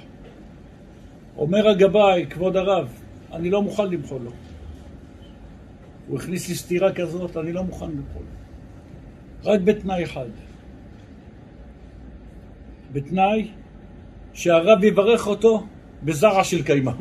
[1.37, 3.01] אומר הגבאי, כבוד הרב,
[3.33, 4.31] אני לא מוכן למחול לו.
[6.09, 8.23] הוא הכניס לי סתירה כזאת, אני לא מוכן למחול.
[9.45, 10.29] רק בתנאי אחד.
[12.93, 13.49] בתנאי
[14.37, 15.67] שהרב יברך אותו
[16.03, 16.93] בזרע של קיימה.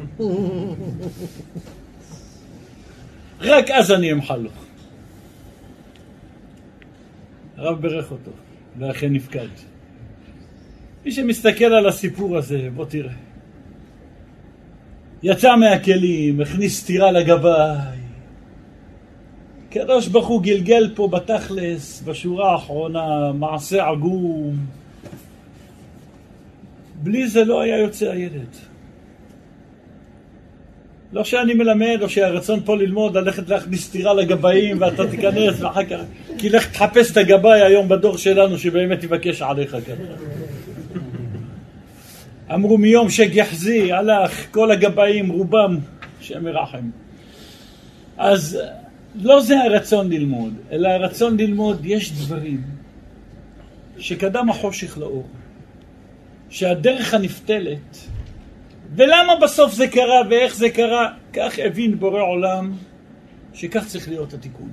[3.42, 4.50] רק אז אני אמחל לו.
[7.58, 8.32] הרב בירך אותו,
[8.80, 9.48] ואכן נפקד.
[11.06, 13.14] מי שמסתכל על הסיפור הזה, בוא תראה.
[15.24, 18.00] יצא מהכלים, הכניס סטירה לגבאי.
[19.70, 24.85] קדוש ברוך הוא גלגל פה בתכלס, בשורה האחרונה, מעשה עגום.
[27.06, 28.56] בלי זה לא היה יוצא הילד.
[31.14, 35.98] לא שאני מלמד, או שהרצון פה ללמוד, ללכת להכניס סטירה לגבאים ואתה תיכנס ואחר כך...
[36.38, 39.96] כי לך תחפש את הגבאי היום בדור שלנו שבאמת יבקש עליך כאן.
[42.54, 45.78] אמרו מיום שגחזי הלך כל הגבאים, רובם,
[46.22, 46.90] שם ירחם.
[48.18, 48.60] אז
[49.16, 52.62] לא זה הרצון ללמוד, אלא הרצון ללמוד, יש דברים
[53.98, 55.28] שקדם החושך לאור,
[56.56, 57.98] שהדרך הנפתלת,
[58.96, 62.74] ולמה בסוף זה קרה ואיך זה קרה, כך הבין בורא עולם
[63.54, 64.70] שכך צריך להיות התיקון.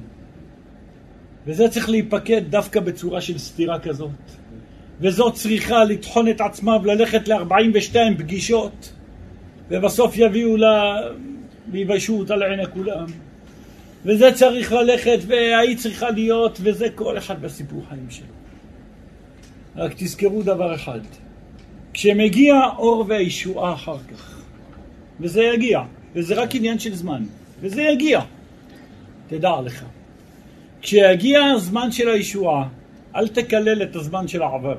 [1.47, 4.21] וזה צריך להיפקד דווקא בצורה של סתירה כזאת.
[5.01, 8.93] וזאת צריכה לטחון את עצמה וללכת ל-42 פגישות,
[9.69, 10.97] ובסוף יביאו לה
[11.73, 13.07] ויביישו אותה לעיני כולם.
[14.05, 18.27] וזה צריך ללכת, והיא צריכה להיות, וזה כל אחד בסיפור חיים שלו.
[19.77, 21.01] רק תזכרו דבר אחד,
[21.95, 24.41] כשמגיע אור והישועה אחר כך,
[25.21, 25.81] וזה יגיע,
[26.15, 27.25] וזה רק עניין של זמן,
[27.61, 28.21] וזה יגיע,
[29.29, 29.85] תדע לך.
[30.83, 32.69] כשיגיע הזמן של הישועה,
[33.17, 34.79] אל תקלל את הזמן של העבר.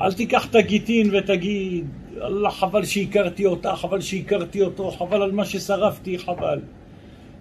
[0.00, 1.84] אל תיקח את הגיטין ותגיד,
[2.16, 6.60] אללה, חבל שהכרתי אותה, חבל שהכרתי אותו, חבל על מה ששרפתי, חבל.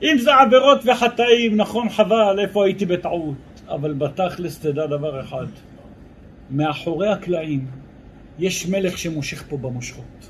[0.03, 3.35] אם זה עבירות וחטאים, נכון, חבל, איפה הייתי בטעות.
[3.69, 5.45] אבל בתכלס תדע דבר אחד,
[6.51, 7.78] מאחורי הקלעים
[8.39, 10.29] יש מלך שמושך פה במושכות.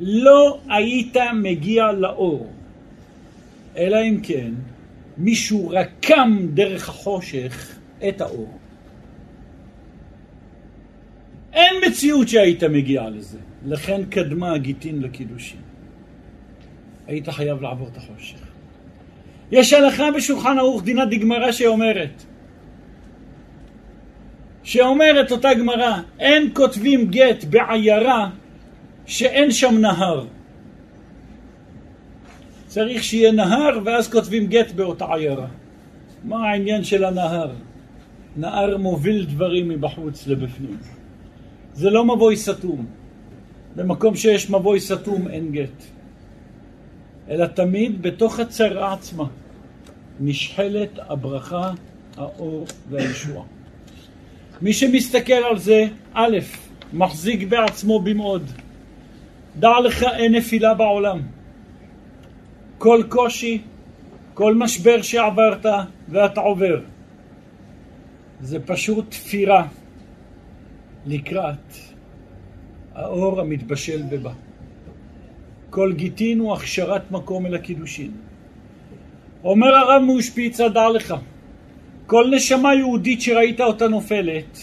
[0.00, 2.52] לא היית מגיע לאור,
[3.76, 4.52] אלא אם כן
[5.18, 7.78] מישהו רקם דרך החושך
[8.08, 8.58] את האור.
[11.52, 13.38] אין מציאות שהיית מגיע לזה.
[13.66, 15.60] לכן קדמה הגיטין לקידושין.
[17.06, 18.38] היית חייב לעבור את החושך.
[19.52, 22.24] יש הלכה בשולחן ערוך דינה דגמרא שאומרת,
[24.64, 28.30] שאומרת אותה גמרא, אין כותבים גט בעיירה
[29.06, 30.26] שאין שם נהר.
[32.66, 35.46] צריך שיהיה נהר ואז כותבים גט באותה עיירה.
[36.24, 37.50] מה העניין של הנהר?
[38.36, 40.78] נהר מוביל דברים מבחוץ לבפנים.
[41.74, 42.86] זה לא מבוי סתום.
[43.76, 45.84] במקום שיש מבוי סתום אין גט.
[47.28, 49.24] אלא תמיד בתוך הצרה עצמה
[50.20, 51.70] נשחלת הברכה,
[52.16, 53.44] האור והישועה.
[54.62, 56.38] מי שמסתכל על זה, א',
[56.92, 58.50] מחזיק בעצמו במאוד.
[59.58, 61.20] דע לך אין נפילה בעולם.
[62.78, 63.62] כל קושי,
[64.34, 65.66] כל משבר שעברת
[66.08, 66.80] ואתה עובר,
[68.40, 69.66] זה פשוט תפירה
[71.06, 71.74] לקראת
[72.94, 74.32] האור המתבשל ובא.
[75.70, 78.10] כל גיטין הוא הכשרת מקום אל הקידושין.
[79.44, 81.14] אומר הרב מאושפיצה, דע לך,
[82.06, 84.58] כל נשמה יהודית שראית אותה נופלת,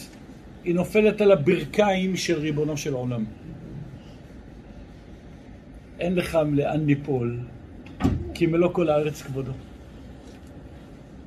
[0.63, 3.25] היא נופלת על הברכיים של ריבונו של עולם.
[5.99, 7.38] אין לך לאן ליפול,
[8.34, 9.51] כי מלוא כל הארץ כבודו.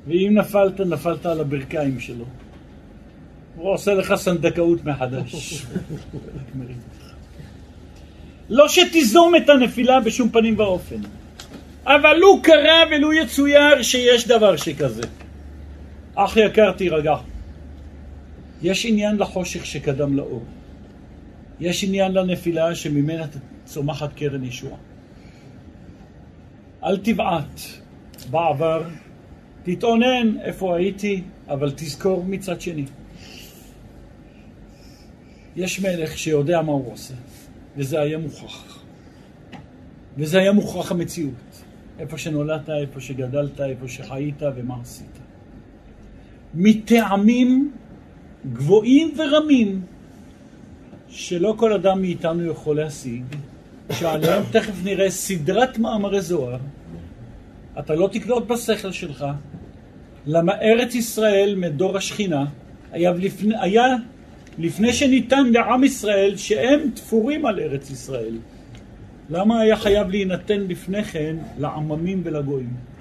[0.07, 2.25] ואם נפלת, נפלת על הברכיים שלו.
[3.55, 5.35] הוא עושה לך סנדקאות מחדש.
[8.49, 11.01] לא שתיזום את הנפילה בשום פנים ואופן,
[11.85, 15.03] אבל לו קרה ולו יצויר שיש דבר שכזה.
[16.15, 17.15] אח יקר תירגע.
[18.61, 20.43] יש עניין לחושך שקדם לאור.
[21.59, 23.25] יש עניין לנפילה שממנה
[23.65, 24.77] צומחת קרן ישועה.
[26.83, 27.59] אל תבעט
[28.29, 28.83] בעבר,
[29.63, 32.85] תתאונן איפה הייתי, אבל תזכור מצד שני.
[35.55, 37.13] יש מלך שיודע מה הוא עושה,
[37.77, 38.83] וזה היה מוכרח.
[40.17, 41.63] וזה היה מוכרח המציאות.
[41.99, 45.24] איפה שנולדת, איפה שגדלת, איפה שחיית ומה עשית.
[46.55, 47.71] מטעמים
[48.53, 49.81] גבוהים ורמים
[51.09, 53.23] שלא כל אדם מאיתנו יכול להשיג,
[53.91, 56.59] שעליהם תכף נראה סדרת מאמרי זוהר.
[57.79, 59.25] אתה לא תקלוט בשכל שלך,
[60.25, 62.45] למה ארץ ישראל מדור השכינה
[62.91, 63.85] היה לפני, היה
[64.59, 68.37] לפני שניתן לעם ישראל שהם תפורים על ארץ ישראל.
[69.29, 72.94] למה היה חייב להינתן לפני כן לעממים ולגויים?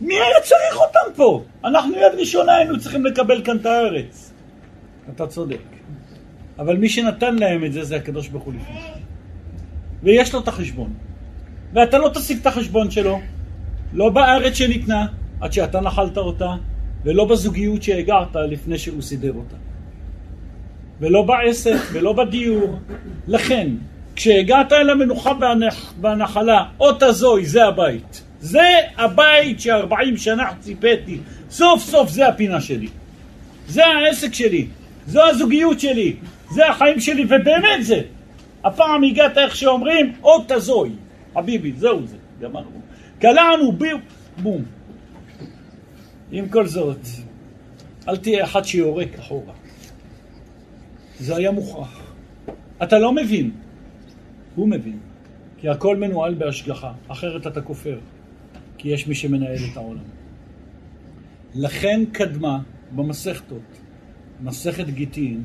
[0.00, 1.42] מי היה צריך אותם פה?
[1.64, 4.32] אנחנו יד ראשונה היינו צריכים לקבל כאן את הארץ.
[5.14, 5.58] אתה צודק.
[6.58, 8.80] אבל מי שנתן להם את זה זה הקדוש ברוך הוא לפני.
[10.02, 10.94] ויש לו את החשבון.
[11.72, 13.20] ואתה לא תשיג את החשבון שלו,
[13.92, 15.06] לא בארץ שניתנה,
[15.40, 16.54] עד שאתה נחלת אותה,
[17.04, 19.56] ולא בזוגיות שהגעת לפני שהוא סידר אותה.
[21.00, 22.78] ולא בעסק, ולא בדיור.
[23.26, 23.68] לכן,
[24.16, 25.32] כשהגעת אל המנוחה
[26.00, 28.22] והנחלה, אות הזוי, זה הבית.
[28.40, 31.18] זה הבית שארבעים שנה ציפיתי.
[31.50, 32.88] סוף סוף זה הפינה שלי.
[33.68, 34.66] זה העסק שלי.
[35.06, 36.16] זו הזוגיות שלי.
[36.50, 38.00] זה החיים שלי, ובאמת זה.
[38.64, 40.90] הפעם הגעת, איך שאומרים, אות הזוי.
[41.34, 42.16] חביבי, זהו זה.
[42.40, 42.80] גמרנו.
[43.18, 43.72] קלענו,
[44.42, 44.62] בום.
[46.32, 47.06] עם כל זאת,
[48.08, 49.52] אל תהיה אחד שיורק אחורה.
[51.18, 52.00] זה היה מוכרח.
[52.82, 53.50] אתה לא מבין,
[54.54, 54.98] הוא מבין,
[55.58, 57.98] כי הכל מנוהל בהשגחה, אחרת אתה כופר,
[58.78, 60.04] כי יש מי שמנהל את העולם.
[61.54, 62.62] לכן קדמה
[62.94, 63.78] במסכתות,
[64.40, 65.42] מסכת גיטין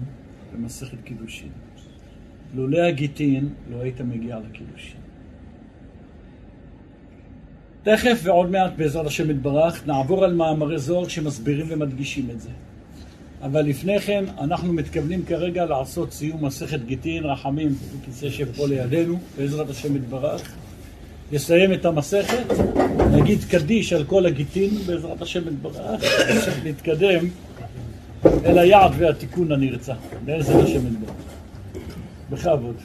[0.53, 1.49] ומסכת קידושין.
[2.55, 5.01] לולא הגיטין לא היית מגיע לקידושין.
[7.83, 12.49] תכף ועוד מעט בעזרת השם יתברך נעבור על מאמרי זוהר שמסבירים ומדגישים את זה.
[13.41, 19.69] אבל לפני כן אנחנו מתכוונים כרגע לעשות סיום מסכת גיטין, רחמים, כיסא שפה לידינו, בעזרת
[19.69, 20.55] השם יתברך.
[21.31, 22.45] יסיים את המסכת,
[23.11, 26.01] נגיד קדיש על כל הגיטין בעזרת השם יתברך,
[26.65, 27.25] נתקדם
[28.25, 29.93] אל היעד והתיקון הנרצה,
[30.25, 31.15] בעזרת השם יתברך.
[32.29, 32.75] בכבוד.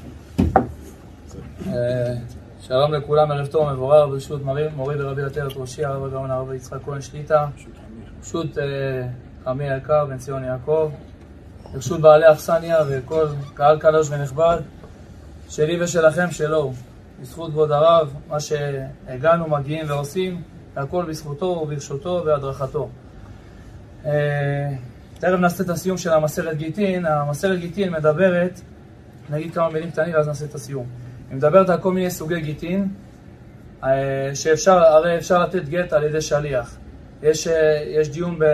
[1.67, 2.15] אה,
[2.61, 4.41] שלום לכולם, ערב טוב מבורר, ברשות
[4.77, 7.47] מורי ורבי עטרת ראשי, הרב הגאון הרב יצחק כהן שליטה,
[8.19, 8.65] ברשות אה,
[9.45, 10.91] חמי היקר, בן ציון יעקב,
[11.73, 14.59] ברשות בעלי אכסניה וכל קהל קדוש ונכבד,
[15.49, 16.73] שלי ושלכם שלו,
[17.21, 20.43] בזכות כבוד הרב, מה שהגענו, מגיעים ועושים,
[20.77, 22.89] הכל בזכותו וברשותו והדרכתו.
[24.07, 24.73] אה,
[25.19, 28.61] תכף נעשה את הסיום של המסרת גיטין, המסרת גיטין מדברת,
[29.31, 30.87] נגיד כמה מילים קטנים ואז נעשה את הסיום.
[31.31, 32.89] היא מדברת על כל מיני סוגי גיטין,
[33.85, 36.77] אה, שאפשר, הרי אפשר לתת גט על ידי שליח.
[37.23, 38.45] יש, אה, יש דיון ב,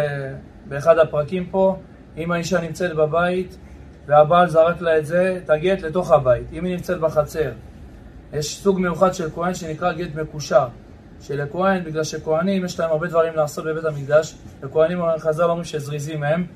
[0.68, 1.77] באחד הפרקים פה,
[2.16, 3.57] אם האישה נמצאת בבית
[4.07, 6.46] והבעל זרק לה את זה, את הגט לתוך הבית.
[6.53, 7.51] אם היא נמצאת בחצר,
[8.33, 10.66] יש סוג מיוחד של כהן שנקרא גט מקושר.
[11.23, 16.47] שלכהן, בגלל שכהנים יש להם הרבה דברים לעשות בבית המקדש, וכהנים חז"ל אומרים שזריזים הם,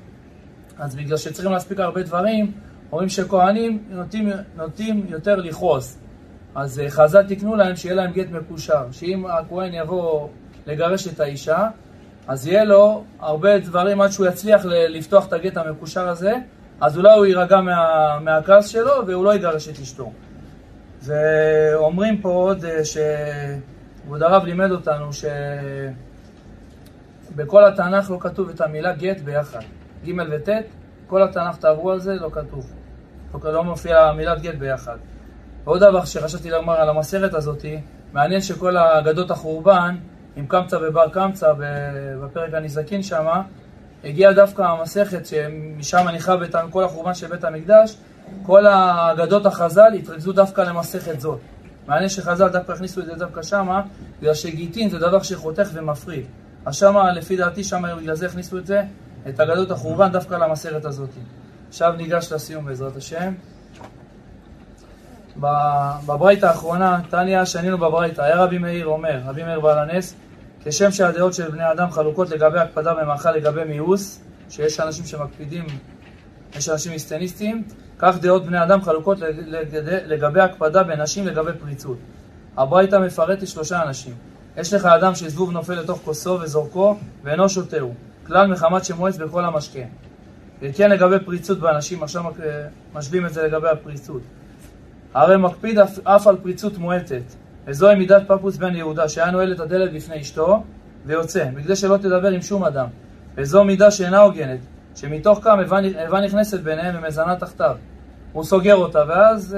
[0.79, 2.51] אז בגלל שצריכים להספיק הרבה דברים,
[2.91, 5.97] אומרים שכהנים נוטים, נוטים יותר לכעוס.
[6.55, 10.27] אז אה, חז"ל תקנו להם שיהיה להם גט מקושר, שאם הכהן יבוא
[10.67, 11.67] לגרש את האישה,
[12.27, 16.33] אז יהיה לו הרבה דברים עד שהוא יצליח לפתוח את הגט המקושר הזה,
[16.81, 20.11] אז אולי הוא יירגע מה, מהכעס שלו והוא לא יגרש את אשתו.
[21.03, 25.09] ואומרים פה עוד אה, שכבוד הרב לימד אותנו
[27.33, 29.61] שבכל התנ"ך לא כתוב את המילה גט ביחד.
[30.05, 30.49] ג' וט',
[31.07, 32.73] כל התנ"ך תעברו על זה, לא כתוב.
[33.43, 34.97] לא, לא מופיע המילת גט ביחד.
[35.63, 37.65] ועוד דבר שחשבתי לומר על המסרת הזאת,
[38.13, 39.95] מעניין שכל אגדות החורבן,
[40.35, 41.53] עם קמצא ובר קמצא
[42.21, 43.41] בפרק הנזקין שמה,
[44.03, 47.97] הגיעה דווקא המסכת שמשם ניחב כל החורבן של בית המקדש,
[48.43, 51.39] כל האגדות החז"ל התרכזו דווקא למסכת זאת.
[51.87, 53.81] מעניין שחז"ל דווקא הכניסו את זה דווקא שמה,
[54.21, 56.25] בגלל שגיטין זה דבר שחותך ומפריד.
[56.65, 58.81] אז שמה, לפי דעתי, שמה בגלל זה הכניסו את זה,
[59.29, 61.09] את אגדות החורבן דווקא למסכת הזאת.
[61.69, 63.33] עכשיו ניגש לסיום בעזרת השם.
[66.05, 70.15] בברית האחרונה, תניא, שנינו בברית, היה רבי מאיר אומר, רבי מאיר בעל הנס,
[70.63, 75.65] כשם שהדעות של בני אדם חלוקות לגבי הקפדה במאכל לגבי מיאוס, שיש אנשים שמקפידים,
[76.55, 77.63] יש אנשים מיסטניסטים,
[77.99, 79.17] כך דעות בני אדם חלוקות
[80.05, 81.97] לגבי הקפדה בנשים לגבי פריצות.
[82.57, 84.13] הברייתא מפרטת שלושה אנשים.
[84.57, 87.93] יש לך אדם שזבוב נופל לתוך כוסו וזורקו ואינו שותהו,
[88.27, 89.79] כלל מחמת שמואץ בכל המשקה.
[90.61, 92.23] וכן לגבי פריצות באנשים, עכשיו
[92.93, 94.21] משווים את זה לגבי הפריצות.
[95.13, 97.21] הרי מקפיד אף, אף על פריצות מועטת,
[97.67, 100.63] וזוהי מידת פפוס בן יהודה, שהיה נועל את הדלת בפני אשתו,
[101.05, 102.87] ויוצא, בכדי שלא תדבר עם שום אדם.
[103.35, 104.59] וזו מידה שאינה הוגנת,
[104.97, 105.53] שמתוך כך
[105.99, 107.75] איבה נכנסת ביניהם ומזנה תחתיו.
[108.33, 109.57] הוא סוגר אותה, ואז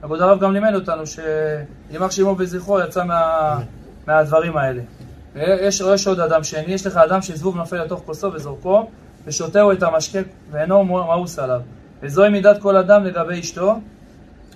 [0.00, 3.58] אגוד אה, הרב גם לימד אותנו שימח שמו וזכרו יצא מה,
[4.06, 4.82] מהדברים האלה.
[5.36, 8.88] יש, יש עוד אדם שני, יש לך אדם שזבוב נופל לתוך כוסו וזורקו,
[9.26, 10.18] ושותהו את המשקה
[10.50, 11.60] ואינו מאוס עליו.
[12.02, 13.74] וזוהי מידת כל אדם לגבי אשתו,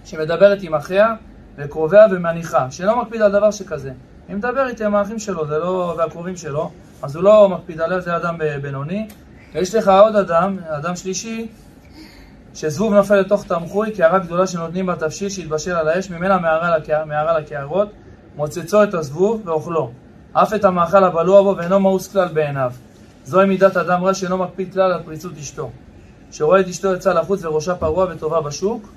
[0.04, 1.14] שמדברת עם אחיה
[1.56, 3.92] וקרוביה ומניחה, שאינו מקפיד על דבר שכזה.
[4.30, 6.70] אם מדבר איתי עם האחים שלו זה לא, והקרובים שלו,
[7.02, 9.08] אז הוא לא מקפיד עליה, זה אדם בינוני.
[9.54, 11.48] ויש לך עוד אדם, אדם שלישי,
[12.54, 16.38] שזבוב נופל לתוך תמחוי, קערה גדולה שנותנים בה תבשיל שהתבשל על האש, ממנה
[17.06, 17.88] מערה לקערות,
[18.36, 19.90] מוצצו את הזבוב ואוכלו.
[20.32, 22.72] אף את המאכל הבלוע בו ואינו מאוס כלל בעיניו.
[23.24, 25.70] זוהי מידת אדם רע שאינו מקפיד כלל על פריצות אשתו.
[26.30, 28.88] שרואה את אשתו יצאה לחוץ וראשה פרוע וטובה בשוק,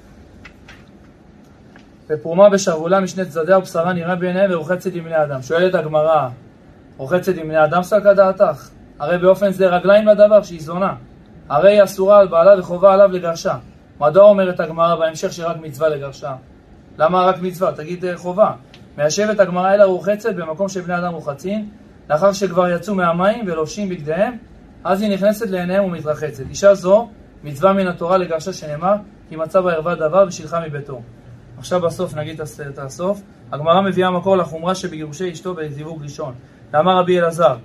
[2.09, 5.41] ופרומה בשרוולה משני צדדיה ובשרה נראה בעיניהם ורוחצת עם בני אדם.
[5.41, 6.29] שואלת הגמרא,
[6.97, 8.69] רוחצת עם בני אדם סלקא דעתך?
[9.01, 10.93] הרי באופן זה רגליים לדבר שהיא זונה.
[11.49, 13.55] הרי היא אסורה על בעלה וחובה עליו לגרשה.
[13.99, 16.35] מדוע אומרת הגמרא בהמשך שרק מצווה לגרשה?
[16.97, 17.71] למה רק מצווה?
[17.71, 18.51] תגיד אה, חובה.
[18.97, 21.69] מיישבת הגמרא אלא רוחצת במקום שבני אדם רוחצים,
[22.09, 24.37] לאחר שכבר יצאו מהמים ולובשים בגדיהם,
[24.83, 26.43] אז היא נכנסת לעיניהם ומתרחצת.
[26.49, 27.09] אישה זו,
[27.43, 28.95] מצווה מן התורה לגרשה שנאמר,
[29.29, 31.01] כי מצא בה ערווה דבר ושילחה מביתו.
[31.57, 33.21] עכשיו בסוף נגיד את הסוף.
[33.51, 36.33] הגמרא מביאה מקור לחומרה שבגירושי אשתו בזיווג ראשון.
[36.71, 37.55] ואמר רבי אלעזר,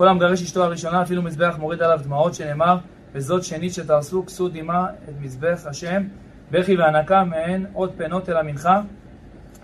[0.00, 2.78] כל המגרש אשתו הראשונה, אפילו מזבח מוריד עליו דמעות, שנאמר,
[3.14, 6.02] וזאת שנית שתעשו, כסו דמעה את מזבח השם,
[6.50, 8.80] בכי והנקה מעין עוד פנות אל המנחה,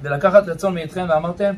[0.02, 1.54] ולקחת רצון מאתכם ואמרתם,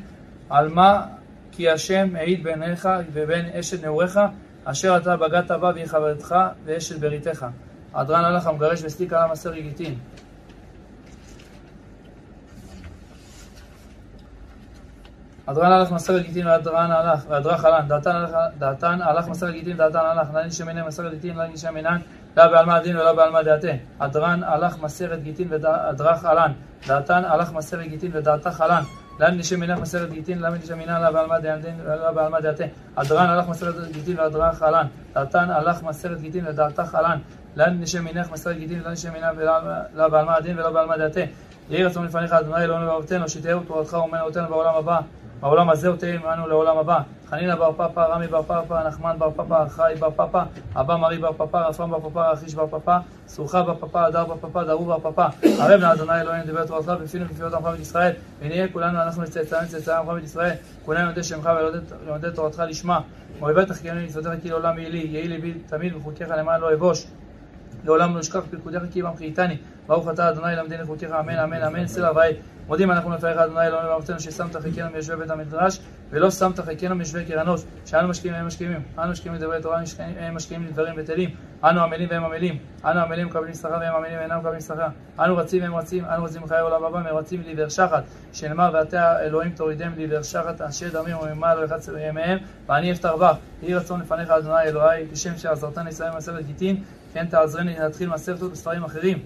[0.50, 1.06] על מה
[1.52, 4.20] כי השם העיד ביניך ובין אשת נעוריך,
[4.64, 7.46] אשר אתה בגדת בה והיא חברתך ואשת בריתך.
[7.94, 9.94] עדרן הלך המגרש וסליק על המסר גיטין.
[15.48, 17.88] הדרן הלך מסר גיטין והדרן הלך, והדרך הלן,
[18.58, 21.98] דעתן הלך מסר גיטין ודעתן הלך, נא נשמינן מסר גיטין, לא נשמינן,
[22.36, 23.68] לא בעלמא הדין ולא בעלמא דעתה.
[24.00, 26.52] הדרן הלך מסרת גיטין והדרך הלן,
[26.86, 28.82] דעתן הלך מסרת גיטין ודעתך הלן.
[29.20, 32.64] לאן נשם מנך מסרת גיטין, למה נשם מנך לא בעלמא דעתין ולא בעלמא דעתה.
[32.96, 37.18] הדרן הלך מסרת גיטין והדרך הלן, דעתן הלך מסרת גיטין ודעתך הלן.
[37.56, 39.38] לאן נשם מנך מסרת גיטין, לא נשם מנך
[39.94, 41.20] לא בעלמא הדין ולא בעלמא דעתה.
[41.70, 45.00] יהי רצון לפניך, אדוני אלוהינו ואבותינו, שתהיו תורתך ומנעותינו בעולם הבא.
[45.40, 47.00] בעולם הזה ותהיה עמנו לעולם הבא.
[47.30, 50.42] חנינא בר פפא, רמי בר פפא, נחמן בר פפא, חי בר פפא,
[50.74, 54.36] אבא מרי בר פפא, רפרם בר פפא, רכיש בר פפא, סוכה בר פפא, הדר בר
[54.36, 55.28] פפא, דרו בר פפא.
[55.60, 58.12] ערב נא אדוני אלוהינו דברי תורתך בפינו ובפיות עמך בית ישראל.
[58.40, 60.54] ונהיה כולנו אנחנו לצאצאים לצאצאי עמך בית ישראל.
[60.84, 61.50] כולנו יודעי שמך
[62.04, 63.00] ולומדי תורתך לשמה.
[63.40, 67.06] אוהבי תחכינו מצוותיך כי לעולם יהי לי, יהי לי תמיד בחוקיך למען לא אבוש.
[67.84, 69.56] לעולם לא אשכח פקודיך כי בם חייתני.
[69.88, 72.32] ברוך אתה אדוני למדני חוקיך אמן אמן אמן סלע ואי.
[72.66, 75.80] מודים אנחנו לפניך אדוני אלוהינו ואבותינו ששמת חיקנו מיושבי בית המדרש
[76.10, 78.82] ולא שמת חיקנו מיושבי קרנות שאנו משקיעים והם משקיעים.
[78.98, 81.30] אנו משקיעים לדברי תורה הם משקיעים לדברים בטלים.
[81.64, 82.58] אנו עמלים והם עמלים.
[82.84, 84.86] אנו עמלים מקבלים שכר והם עמלים ואינם מקבלים שכר.
[85.18, 88.02] אנו רצים והם רצים אנו רצים בחיי עולם הבא מרצים לעבר שחת.
[88.32, 93.36] שנאמר ואתה אלוהים תורידם לעבר שחת אשר דמים וממה לא יחץ ימיהם ואני אפתח בך.
[93.62, 96.82] יהי רצון לפניך אדוני אלוהי כשם שעזרתני ישראל מסרת גיטין
[97.14, 99.18] כן תעזרני להתחיל מסכתות בספרים אחרים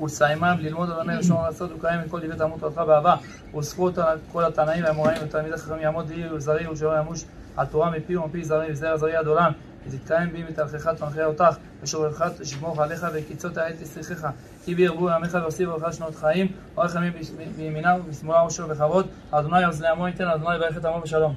[0.00, 3.16] ולסיימם, ללמוד אדוני לשמור לעשות ולקיים את כל דברי תלמוד תורתך באהבה,
[3.54, 3.98] ולזכות
[4.32, 7.24] כל התנאים והאמוראים ותלמידי חכמים יעמוד לי ולזרי ולשלא ימוש
[7.56, 9.52] התורה מפי ומפי זרי וזרע זרי עד עולם,
[9.86, 14.28] ותתקיים בי מתהלכך תמחה אותך, ושוברך תשמוך עליך וקיצות העת תסריכך,
[14.64, 17.12] כי בירבו ימיך והוסיף לך שנות חיים, אורך ימים
[17.56, 21.34] בימינה ובשמאלה ראשו בכבוד, אדוני עוז לעמו ייתן, אדוני יברך את עמו בשלום.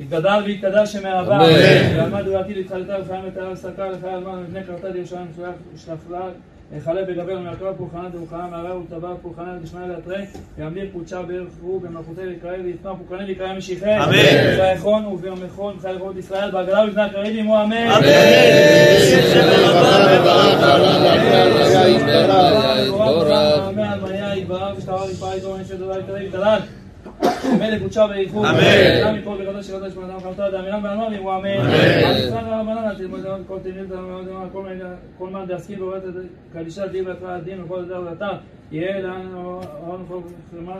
[0.00, 1.38] יתגדל ויתקדש שם מהרבה,
[1.96, 5.26] ועמד ולעתיד התחלתה וחיים את הארץ סקה לחיי הזמן ומבני קרתה לירושלים
[5.74, 6.20] ושלפלה
[6.76, 10.24] יחלה בגבר מרכבה פולחנה דמוכנה מערה ולטבע פולחנה דשמיא לאתרי
[10.58, 10.88] וימליר
[11.28, 16.84] בערך הוא במלכותי ויקרא ויתנוע פולחני ויקרא משיחי אמן ויכון וביומכון וחי לראות ישראל בעגלה
[16.84, 18.00] ובזמן הקראים עמו אמן אמן
[26.18, 26.79] אמן
[27.58, 28.46] מלך קודשה וייחוד.
[28.46, 28.60] אמן.
[29.04, 31.46] גם מפה בגדול של קודש מאדם חמתו עד אמירם ואמר ואמרו אמן.
[31.46, 32.16] אמן.
[32.16, 33.92] ישראל ורבנן תלמוד כל תלמיד
[35.18, 36.00] כל מה דעסקי ועובד
[36.52, 38.28] קדישה דין והתראה דין וכל דבר ואתה
[38.72, 40.16] יהיה לנו כל
[40.50, 40.74] חרמה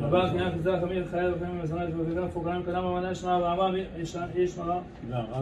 [0.00, 3.70] רבה קנאה כזה חמיר חייל וחיים ומזונה ובגלל פוגעים קדם אמנה ישמע ואמר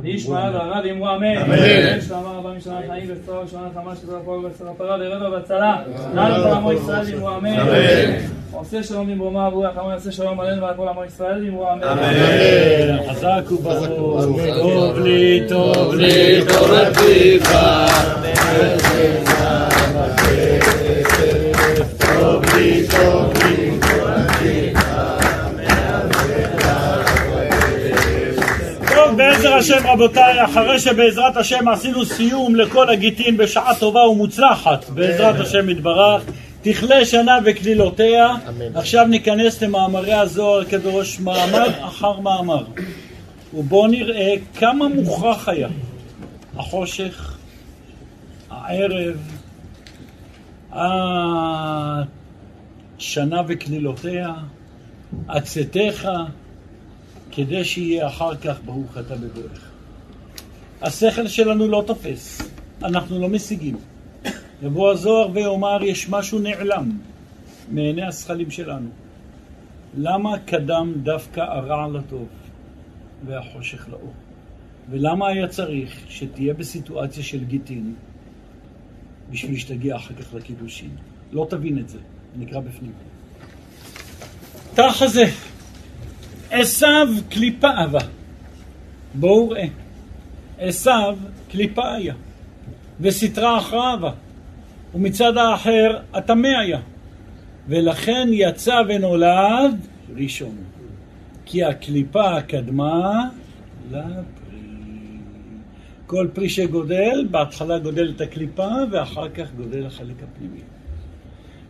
[0.04, 1.54] ישמע והרב אמרו אמן.
[1.98, 5.76] יש לאמר רבה משנה חיים וצרה ושנה חמה שתרה פה וצרה פרה ורבע והצלה.
[6.14, 7.56] נעל כל עמו ישראל אמרו אמן.
[8.52, 11.82] עושה שלום במרומה עבור החמה יעשה שלום עלינו ועל כל עמו ישראל אמרו אמן.
[13.10, 14.40] חזק וברוך.
[14.62, 17.52] טוב לי טוב לי תורתך
[21.98, 23.87] טוב לי טוב לי
[28.94, 35.40] טוב, בעזר השם רבותיי, אחרי שבעזרת השם עשינו סיום לכל הגיטין בשעה טובה ומוצלחת, בעזרת
[35.40, 36.22] השם יתברך,
[36.62, 38.34] תכלה שנה וקלילותיה.
[38.74, 42.64] עכשיו ניכנס למאמרי הזוהר כבראש מאמר אחר מאמר.
[43.54, 45.68] ובואו נראה כמה מוכרח היה
[46.58, 47.36] החושך,
[48.50, 49.16] הערב,
[52.98, 54.34] השנה וקלילותיה,
[55.28, 56.08] עצתך,
[57.30, 59.70] כדי שיהיה אחר כך ברוך אתה בדרך.
[60.82, 62.42] השכל שלנו לא תופס,
[62.82, 63.76] אנחנו לא משיגים.
[64.62, 66.98] יבוא הזוהר ויאמר, יש משהו נעלם
[67.70, 68.88] מעיני השכלים שלנו.
[69.96, 72.28] למה קדם דווקא הרע לטוב
[73.26, 74.12] והחושך לאור?
[74.90, 77.94] ולמה היה צריך שתהיה בסיטואציה של גיטין
[79.30, 80.90] בשביל שתגיע אחר כך לקידושין?
[81.32, 81.98] לא תבין את זה,
[82.38, 82.92] נקרא בפנים.
[84.74, 85.24] תח הזה,
[86.50, 88.00] עשיו קליפה אבה.
[89.14, 89.66] בואו ראה.
[90.58, 91.16] עשיו
[91.50, 92.14] קליפה היה,
[93.00, 93.98] וסטרה אחריו,
[94.94, 96.80] ומצד האחר הטמא היה.
[97.68, 99.86] ולכן יצא ונולד
[100.16, 100.56] ראשון.
[101.44, 103.28] כי הקליפה קדמה
[103.90, 104.18] לפרי.
[106.06, 110.60] כל פרי שגודל, בהתחלה גודל את הקליפה, ואחר כך גודל החלק הפנימי.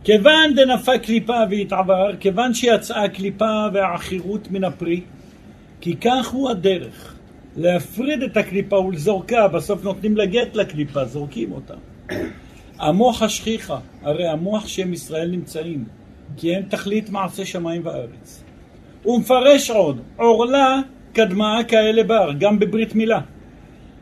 [0.03, 5.01] כיוון דנפה קליפה והתעבר, כיוון שיצאה הקליפה והעכירות מן הפרי,
[5.81, 7.15] כי כך הוא הדרך,
[7.57, 11.73] להפריד את הקליפה ולזורקה, בסוף נותנים לה גט לקליפה, זורקים אותה.
[12.79, 15.85] המוח השכיחה, הרי המוח שהם ישראל נמצאים,
[16.37, 18.43] כי הם תכלית מעשה שמיים וארץ.
[19.03, 20.79] הוא מפרש עוד, עורלה
[21.13, 23.19] קדמה כאלה בר, גם בברית מילה.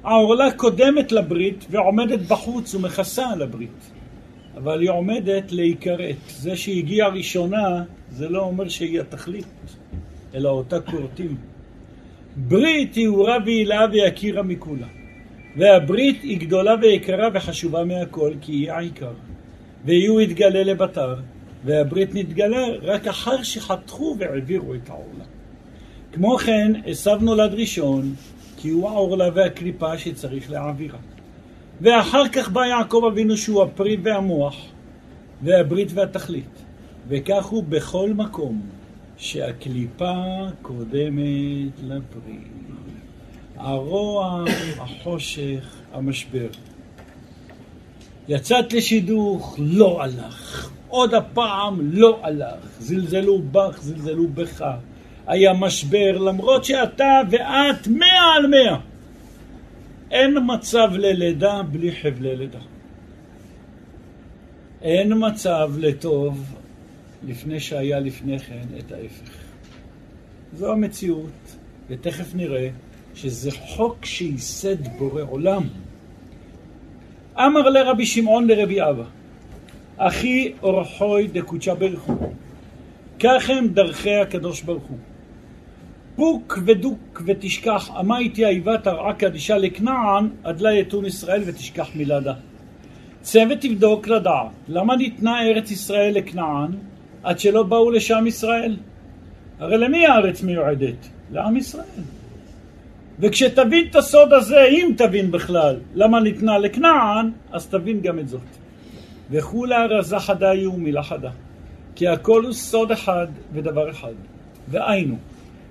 [0.04, 3.97] העורלה קודמת לברית ועומדת בחוץ ומכסה על הברית.
[4.58, 6.16] אבל היא עומדת להיכרת.
[6.30, 9.46] זה שהגיעה ראשונה, זה לא אומר שהיא התכלית,
[10.36, 11.38] אלא אותה כורתים.
[12.36, 14.88] ברית היא אורה והילה ויקירה מכולה.
[15.58, 19.14] והברית היא גדולה ויקרה וחשובה מהכל, כי היא העיקר.
[19.86, 21.16] והיא הוא יתגלה לבתר,
[21.66, 25.26] והברית נתגלה רק אחר שחתכו והעבירו את העורלה.
[26.12, 28.14] כמו כן, עשו נולד ראשון,
[28.58, 30.98] כי הוא העורלה והקליפה שצריך להעבירה.
[31.82, 34.56] ואחר כך בא יעקב אבינו שהוא הפרי והמוח,
[35.42, 36.64] והברית והתכלית.
[37.08, 38.62] וכך הוא בכל מקום
[39.18, 40.14] שהקליפה
[40.62, 42.40] קודמת לפרי.
[43.58, 44.44] הרוע,
[44.80, 46.48] החושך, המשבר.
[48.28, 50.70] יצאת לשידוך, לא הלך.
[50.88, 52.60] עוד הפעם לא הלך.
[52.80, 54.66] זלזלו בך, זלזלו בך.
[55.28, 58.78] היה משבר, למרות שאתה ואת מאה על מאה.
[60.12, 62.60] אין מצב ללידה בלי חבלי לידה.
[64.82, 66.56] אין מצב לטוב
[67.28, 69.32] לפני שהיה לפני כן את ההפך.
[70.54, 71.56] זו המציאות,
[71.90, 72.70] ותכף נראה
[73.16, 75.64] שזה חוק שייסד בורא עולם.
[77.38, 79.04] אמר לרבי שמעון לרבי אבא,
[79.98, 82.18] אחי אורחוי דקודשא ברכו,
[83.20, 84.98] כך הם דרכי הקדוש ברוך הוא.
[86.18, 92.34] פוק ודוק ותשכח, אמה איתי איבה תרעה קדישה לכנען, עד לה יתון ישראל ותשכח מלדה.
[93.22, 96.72] צא ותבדוק לדעת, למה ניתנה ארץ ישראל לכנען,
[97.24, 98.78] עד שלא באו לשם ישראל?
[99.60, 101.08] הרי למי הארץ מיועדת?
[101.32, 102.04] לעם ישראל.
[103.20, 108.50] וכשתבין את הסוד הזה, אם תבין בכלל, למה ניתנה לכנען, אז תבין גם את זאת.
[109.32, 111.32] וכולה רזה חדה היא ומילה חדה.
[111.96, 114.14] כי הכל הוא סוד אחד ודבר אחד.
[114.68, 115.16] והיינו,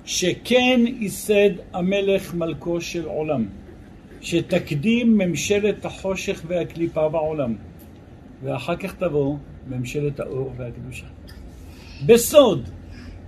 [0.06, 3.44] שכן ייסד המלך מלכו של עולם,
[4.20, 7.54] שתקדים ממשלת החושך והקליפה בעולם,
[8.42, 9.36] ואחר כך תבוא
[9.70, 11.06] ממשלת האור והקדושה.
[12.06, 12.68] בסוד,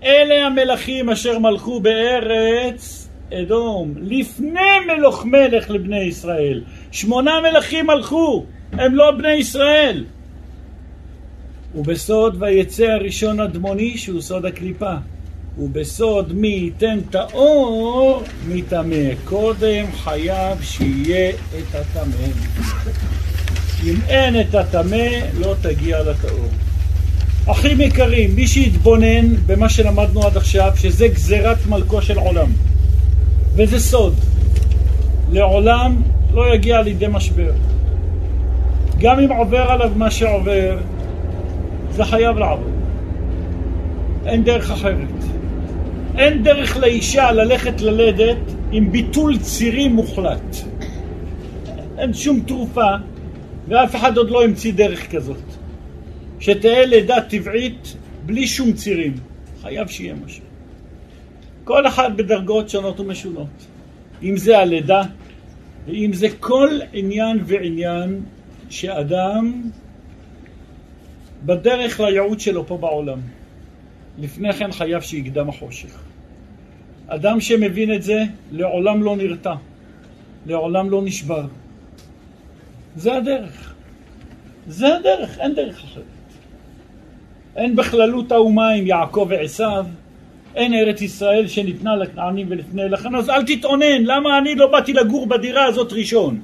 [0.03, 6.64] אלה המלכים אשר מלכו בארץ אדום, לפני מלוך מלך לבני ישראל.
[6.91, 10.05] שמונה מלכים מלכו, הם לא בני ישראל.
[11.74, 14.95] ובסוד ויצא הראשון אדמוני שהוא סוד הקליפה.
[15.59, 19.15] ובסוד מי ייתן את האור מטמא.
[19.25, 22.27] קודם חייב שיהיה את הטמא.
[23.85, 25.07] אם אין את הטמא,
[25.39, 26.49] לא תגיע לטהור.
[27.47, 32.53] אחים יקרים, מי שיתבונן במה שלמדנו עד עכשיו, שזה גזירת מלכו של עולם,
[33.55, 34.15] וזה סוד,
[35.31, 36.03] לעולם
[36.33, 37.53] לא יגיע לידי משבר.
[38.99, 40.79] גם אם עובר עליו מה שעובר,
[41.91, 42.71] זה חייב לעבור.
[44.27, 45.38] אין דרך אחרת.
[46.19, 48.37] אין דרך לאישה ללכת ללדת
[48.73, 50.57] עם ביטול צירי מוחלט.
[51.99, 52.91] אין שום תרופה,
[53.69, 55.43] ואף אחד עוד לא המציא דרך כזאת.
[56.41, 57.97] שתהיה לידה טבעית
[58.27, 59.14] בלי שום צירים.
[59.62, 60.45] חייב שיהיה משהו.
[61.64, 63.66] כל אחד בדרגות שונות ומשונות.
[64.23, 65.03] אם זה הלידה,
[65.87, 68.21] ואם זה כל עניין ועניין
[68.71, 69.62] שאדם
[71.45, 73.19] בדרך לייעוד שלו פה בעולם.
[74.19, 76.08] לפני כן חייב שיקדם החושך.
[77.09, 79.55] אדם שמבין את זה, לעולם לא נרתע,
[80.47, 81.47] לעולם לא נשבר.
[82.97, 83.75] זה הדרך.
[84.67, 86.05] זה הדרך, אין דרך אחרת.
[87.57, 89.87] אין בכללות האומה עם יעקב ועשיו,
[90.55, 95.27] אין ארץ ישראל שניתנה לכנענים ולפני לכן, אז אל תתאונן, למה אני לא באתי לגור
[95.27, 96.41] בדירה הזאת ראשון?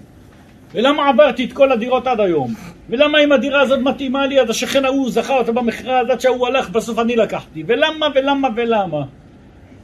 [0.75, 2.55] ולמה עברתי את כל הדירות עד היום?
[2.89, 6.71] ולמה אם הדירה הזאת מתאימה לי, אז השכן ההוא זכר אותה במכרז עד שההוא הלך,
[6.71, 7.65] בסוף אני לקחתי.
[7.67, 9.05] ולמה ולמה ולמה?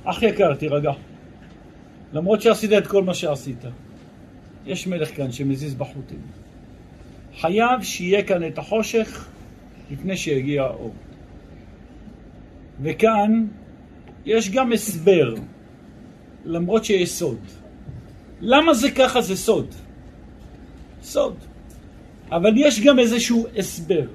[0.05, 0.93] אח יקר, תירגע.
[2.13, 3.65] למרות שעשית את כל מה שעשית,
[4.67, 6.23] יש מלך כאן שמזיז בחוטים.
[7.41, 9.29] חייב שיהיה כאן את החושך
[9.91, 10.95] לפני שיגיע האור.
[12.83, 13.47] וכאן
[14.27, 15.35] יש גם הסבר,
[16.45, 17.39] למרות שיש סוד.
[18.41, 19.75] למה זה ככה זה סוד?
[21.03, 21.35] סוד.
[22.31, 24.07] אבל יש גם איזשהו הסבר,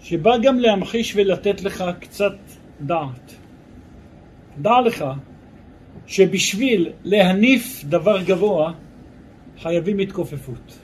[0.00, 2.36] שבא גם להמחיש ולתת לך קצת
[2.80, 3.43] דעת.
[4.58, 5.04] דע לך
[6.06, 8.72] שבשביל להניף דבר גבוה
[9.62, 10.78] חייבים התכופפות.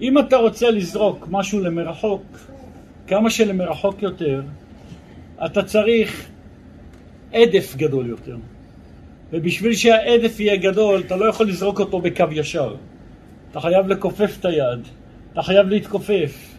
[0.00, 2.22] אם אתה רוצה לזרוק משהו למרחוק,
[3.06, 4.42] כמה שלמרחוק יותר,
[5.44, 6.28] אתה צריך
[7.32, 8.36] עדף גדול יותר.
[9.32, 12.74] ובשביל שהעדף יהיה גדול, אתה לא יכול לזרוק אותו בקו ישר.
[13.50, 14.80] אתה חייב לכופף את היד,
[15.32, 16.56] אתה חייב להתכופף.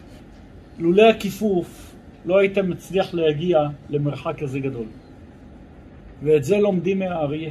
[0.78, 1.94] לולא הכיפוף,
[2.24, 3.58] לא היית מצליח להגיע
[3.90, 4.86] למרחק כזה גדול.
[6.22, 7.50] ואת זה לומדים מהאריה.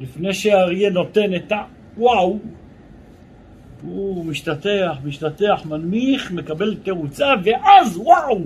[0.00, 1.64] לפני שהאריה נותן את ה...
[1.96, 2.38] וואו!
[3.82, 8.40] הוא משתטח, משתטח, מנמיך, מקבל תאוצה, ואז וואו!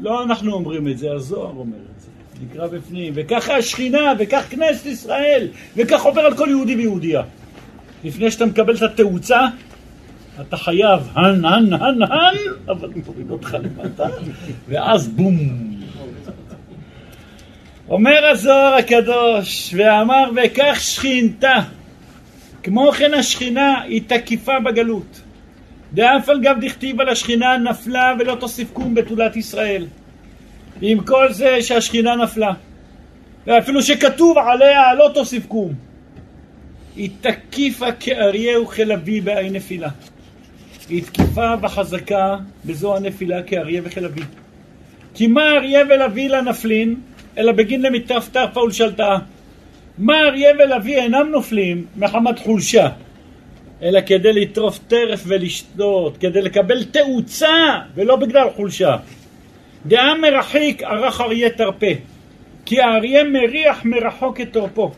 [0.00, 2.08] לא אנחנו אומרים את זה, הזוהר אומר את זה.
[2.44, 3.12] נקרא בפנים.
[3.16, 7.22] וככה השכינה, וכך כנסת ישראל, וכך עובר על כל יהודי ויהודייה.
[8.04, 9.40] לפני שאתה מקבל את התאוצה,
[10.40, 12.36] אתה חייב הן, הן, הן, הן,
[12.68, 14.06] אבל מוריד אותך למטה,
[14.68, 15.73] ואז בום.
[17.88, 21.54] אומר הזוהר הקדוש, ואמר וכך שכינתה,
[22.62, 25.20] כמו כן השכינה היא תקיפה בגלות.
[25.92, 29.86] דאף על גב דכתיב על השכינה נפלה ולא תוסיף קום בתולת ישראל.
[30.80, 32.52] ועם כל זה שהשכינה נפלה,
[33.46, 35.72] ואפילו שכתוב עליה לא תוסיף קום,
[36.96, 39.88] היא תקיפה כאריה וכלביא באי נפילה.
[40.88, 44.24] היא תקיפה וחזקה בזו הנפילה כאריה וכלביא.
[45.14, 47.00] כי מה אריה ולוי לנפלין,
[47.38, 49.18] אלא בגין למיטף תרפה ולשלטה.
[49.98, 52.88] מה אריה ולוי אינם נופלים מחמת חולשה,
[53.82, 58.96] אלא כדי לטרוף טרף ולשתות, כדי לקבל תאוצה, ולא בגלל חולשה.
[59.86, 61.86] דעה מרחיק ערך אריה תרפה,
[62.64, 64.90] כי האריה מריח מרחוק את תורפו.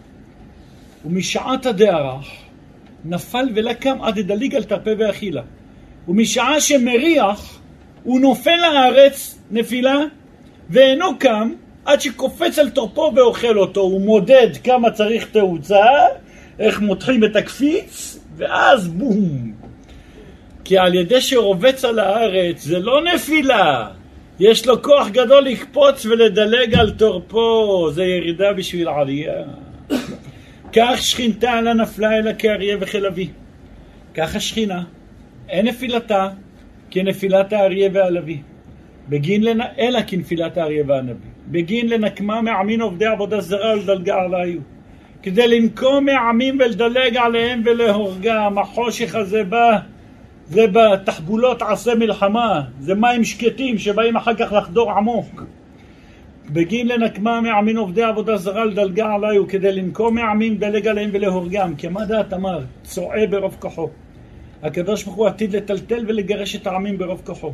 [1.04, 2.26] ומשעת הדערך
[3.04, 5.42] נפל ולקם עד דליג על תרפה ואכילה.
[6.08, 7.60] ומשעה שמריח
[8.02, 9.98] הוא נופל לארץ נפילה
[10.70, 11.52] ואינו קם
[11.86, 13.80] עד שקופץ על תורפו ואוכל אותו.
[13.80, 15.84] הוא מודד כמה צריך תאוצה,
[16.58, 19.52] איך מותחים את הקפיץ, ואז בום.
[20.64, 23.88] כי על ידי שרובץ על הארץ זה לא נפילה,
[24.40, 29.44] יש לו כוח גדול לקפוץ ולדלג על תורפו, זה ירידה בשביל עלייה.
[30.72, 33.28] כך שכינתה על הנפלה אלא כאריה וכלביא.
[34.14, 34.82] כך השכינה,
[35.48, 36.28] אין נפילתה
[36.90, 38.40] כנפילת האריה והלוי.
[39.08, 39.60] בגין לנ...
[39.78, 41.35] אלא כנפילת האריה והנביא.
[41.48, 44.60] בגין לנקמה מעמין עובדי עבודה זרה ולדלגה עליו.
[45.22, 48.58] כדי לנקום מעמים ולדלג עליהם ולהורגם.
[48.58, 49.78] החושך הזה בא
[50.48, 55.42] זה בתחבולות עשה מלחמה, זה מים שקטים שבאים אחר כך לחדור עמוק.
[56.50, 61.74] בגין לנקמה מעמים עובדי עבודה זרה לדלגה עליי וכדי לנקום מעמים לדלג עליהם ולהורגם.
[61.76, 62.60] כי מה דעת אמר?
[62.82, 63.88] צועה ברוב כוחו.
[64.62, 67.52] הקדוש ברוך הוא עתיד לטלטל ולגרש את העמים ברוב כוחו.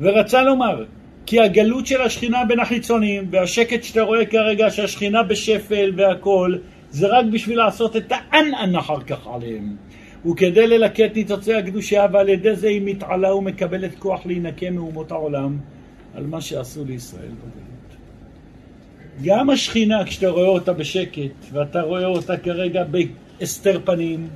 [0.00, 0.84] ורצה לומר,
[1.26, 6.56] כי הגלות של השכינה בין החיצונים והשקט שאתה רואה כרגע שהשכינה בשפל והכל
[6.90, 9.76] זה רק בשביל לעשות את האן-אן אחר כך עליהם.
[10.30, 15.58] וכדי ללקט ניצוצי הקדושה, ועל ידי זה היא מתעלה ומקבלת כוח להינקה מאומות העולם
[16.14, 17.96] על מה שעשו לישראל בגלות.
[19.22, 24.28] גם השכינה, כשאתה רואה אותה בשקט, ואתה רואה אותה כרגע בהסתר פנים,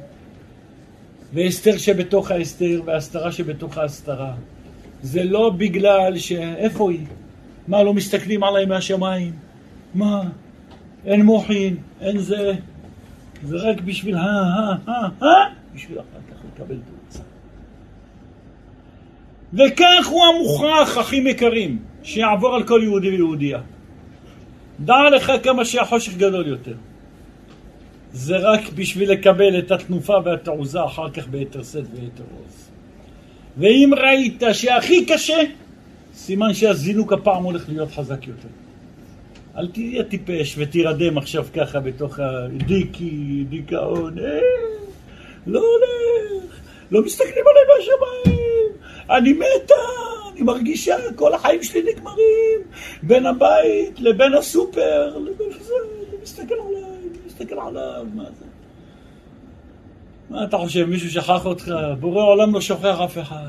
[1.32, 4.34] והסתר שבתוך ההסתר, והסתרה שבתוך ההסתרה,
[5.06, 6.32] זה לא בגלל ש...
[6.32, 7.06] איפה היא?
[7.68, 9.32] מה, לא מסתכלים עליי מהשמיים?
[9.94, 10.22] מה?
[11.04, 12.52] אין מוחין, אין זה.
[13.42, 14.20] זה רק בשביל ה...
[14.20, 14.90] ה...
[14.90, 15.24] ה...
[15.24, 15.26] ה...
[15.74, 17.22] בשביל אחר כך לקבל תאוצה.
[19.52, 23.60] וכך הוא המוכרח, אחים יקרים, שיעבור על כל יהודי ויהודייה.
[24.80, 26.74] דע לך כמה שהחושך גדול יותר.
[28.12, 32.65] זה רק בשביל לקבל את התנופה והתעוזה אחר כך ביתר שאת ויתר עוז.
[33.56, 35.42] ואם ראית שהכי קשה,
[36.14, 38.48] סימן שהזינוק הפעם הולך להיות חזק יותר.
[39.56, 44.18] אל תהיה טיפש ותירדם עכשיו ככה בתוך הדיקי, דיכאון.
[44.18, 44.40] אה,
[45.46, 46.54] לא הולך,
[46.90, 48.72] לא מסתכלים עליי מהשמיים,
[49.10, 49.74] אני מתה,
[50.32, 52.60] אני מרגישה, כל החיים שלי נגמרים,
[53.02, 55.74] בין הבית לבין הסופר, לבין זה,
[56.22, 56.90] מסתכל עליי,
[57.26, 58.55] מסתכל עליו, מה זה?
[60.30, 61.72] מה אתה חושב, מישהו שכח אותך?
[62.00, 63.48] בורא עולם לא שוכח אף אחד.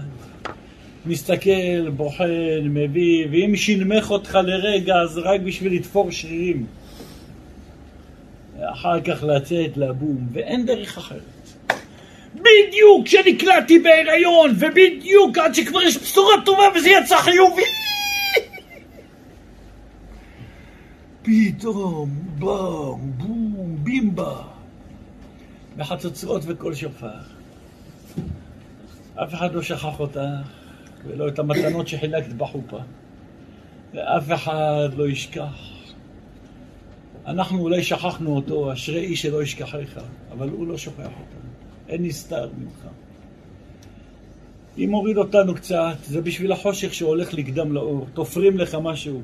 [1.05, 6.65] מסתכל, בוחן, מביא, ואם שינמך אותך לרגע, אז רק בשביל לתפור שרירים.
[8.59, 11.21] אחר כך לצאת לבום, ואין דרך אחרת.
[12.33, 17.61] בדיוק כשנקלעתי בהיריון, ובדיוק עד שכבר יש בשורה טובה וזה יצא חיובי.
[21.21, 24.56] פתאום, בום, בום, בימבה.
[25.77, 27.07] בחצוצרות וקול שופר.
[29.15, 30.19] אף אחד לא שכח אותך,
[31.05, 32.79] ולא את המתנות שחילקת בחופה.
[33.93, 35.77] ואף אחד לא ישכח.
[37.25, 40.01] אנחנו אולי שכחנו אותו, אשרי איש שלא ישכחך,
[40.31, 41.49] אבל הוא לא שוכח אותנו.
[41.87, 42.87] אין נסתר ממך.
[44.77, 48.07] אם הוריד אותנו קצת, זה בשביל החושך שהולך לקדם לאור.
[48.13, 49.21] תופרים לך משהו,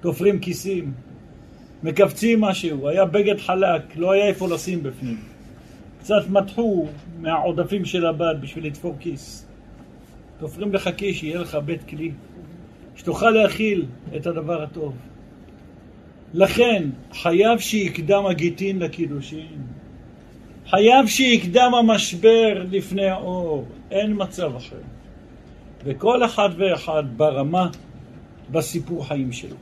[0.00, 0.92] תופרים כיסים,
[1.82, 5.33] מכווצים משהו, היה בגד חלק, לא היה איפה לשים בפנים.
[6.04, 6.86] קצת מתחו
[7.20, 9.46] מהעודפים של הבד בשביל לתפור כיס.
[10.38, 12.10] תופרים לך כיס, שיהיה לך בית כלי,
[12.96, 13.86] שתוכל להכיל
[14.16, 14.94] את הדבר הטוב.
[16.34, 19.62] לכן, חייב שיקדם הגיטין לקידושין.
[20.66, 23.64] חייב שיקדם המשבר לפני האור.
[23.90, 24.82] אין מצב אחר.
[25.84, 27.68] וכל אחד ואחד ברמה,
[28.50, 29.56] בסיפור חיים שלו.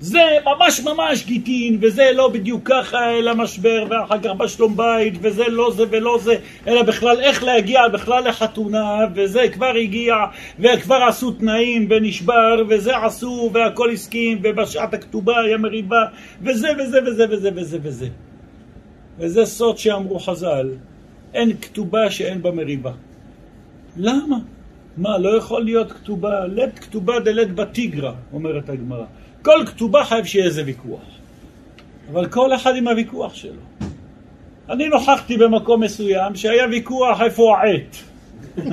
[0.00, 5.44] זה ממש ממש גיטין, וזה לא בדיוק ככה, אלא משבר, ואחר כך בשלום בית, וזה
[5.48, 6.34] לא זה ולא זה,
[6.66, 10.14] אלא בכלל איך להגיע בכלל לחתונה, וזה כבר הגיע,
[10.58, 16.04] וכבר עשו תנאים, ונשבר, וזה עשו, והכל הסכים, ובשעת הכתובה היה מריבה,
[16.42, 18.08] וזה וזה וזה וזה וזה וזה.
[19.18, 20.70] וזה סוד שאמרו חז"ל,
[21.34, 22.92] אין כתובה שאין בה מריבה.
[23.96, 24.36] למה?
[24.96, 29.04] מה, לא יכול להיות כתובה, לית כתובה דלית בתיגרא, אומרת הגמרא.
[29.44, 31.00] כל כתובה חייב שיהיה איזה ויכוח.
[32.12, 33.60] אבל כל אחד עם הוויכוח שלו.
[34.70, 37.96] אני נוכחתי במקום מסוים שהיה ויכוח איפה העט.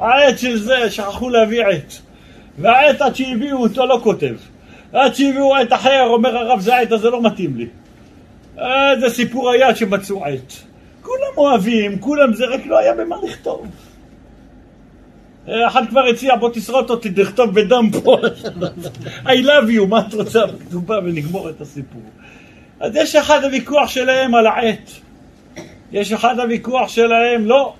[0.00, 1.94] העט של זה, שכחו להביא עט.
[2.58, 4.36] והעט עד שהביאו אותו לא כותב.
[4.92, 7.66] עד שהביאו עט אחר, אומר הרב זה העט הזה לא מתאים לי.
[9.00, 10.52] זה סיפור היה שמצאו עט.
[11.02, 13.66] כולם אוהבים, כולם זה, רק לא היה במה לכתוב.
[15.48, 18.16] אחד כבר הציע, בוא תשרוט אותי, תכתוב בדם פה.
[19.26, 22.02] I love you, מה את רוצה בכתובה ונגמור את הסיפור.
[22.80, 24.90] אז יש אחד הוויכוח שלהם על העט.
[25.92, 27.74] יש אחד הוויכוח שלהם, לא,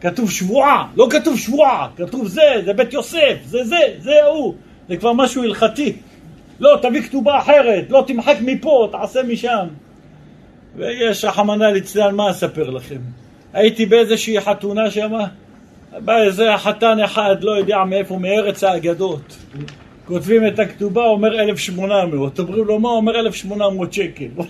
[0.00, 4.54] כתוב שבועה, לא כתוב שבועה, כתוב זה, זה בית יוסף, זה זה, זה הוא.
[4.88, 5.92] זה כבר משהו הלכתי.
[6.60, 9.66] לא, תביא כתובה אחרת, לא תמחק מפה, תעשה משם.
[10.76, 12.98] ויש רחמנא ליצלן, מה אספר לכם?
[13.52, 15.26] הייתי באיזושהי חתונה שמה,
[15.98, 19.36] בא איזה חתן אחד, לא יודע מאיפה, מארץ האגדות.
[20.04, 22.38] כותבים את הכתובה, אומר 1,800.
[22.38, 22.88] אומרים לו, מה?
[22.88, 24.26] אומר 1,800 שקל.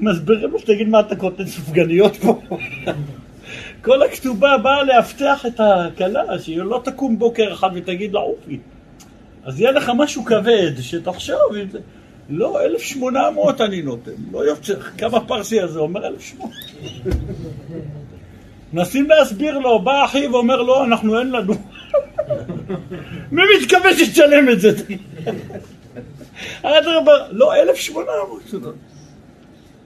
[0.00, 2.40] מסבירים לו, תגיד מה אתה כותב סופגניות פה?
[3.84, 8.58] כל הכתובה באה לאבטח את הכלה, שהיא לא תקום בוקר אחד ותגיד לה אופי.
[9.44, 11.78] אז יהיה לך משהו כבד, שתחשוב אם זה...
[12.30, 15.78] לא, 1,800 אני נותן, לא יוצא, כמה פרסי הזה?
[15.78, 16.50] אומר 1,800.
[18.72, 21.54] מנסים להסביר לו, בא אחיו ואומר לו, אנחנו אין לנו.
[23.32, 24.70] מי מתכוון שתשלם את זה?
[26.62, 28.42] אדרבה, לא, 1,800.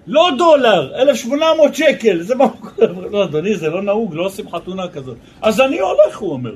[0.07, 2.47] לא דולר, 1,800 שקל, זה מה.
[3.13, 5.17] לא, אדוני, זה לא נהוג, לא עושים חתונה כזאת.
[5.43, 6.55] אז אני הולך, הוא אומר.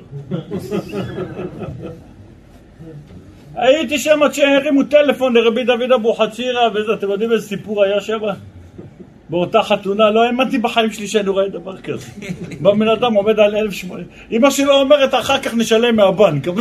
[3.59, 8.19] הייתי שם עד שהרימו טלפון לרבי דוד אבוחצירא וזה, אתם יודעים איזה סיפור היה שם?
[9.31, 12.07] באותה חתונה, לא האמנתי בחיים שלי שאני רואה דבר כזה.
[12.63, 14.03] בא בן אדם עומד על אלף שמונה.
[14.33, 16.47] אמא שלו אומרת, אחר כך נשלם מהבנק.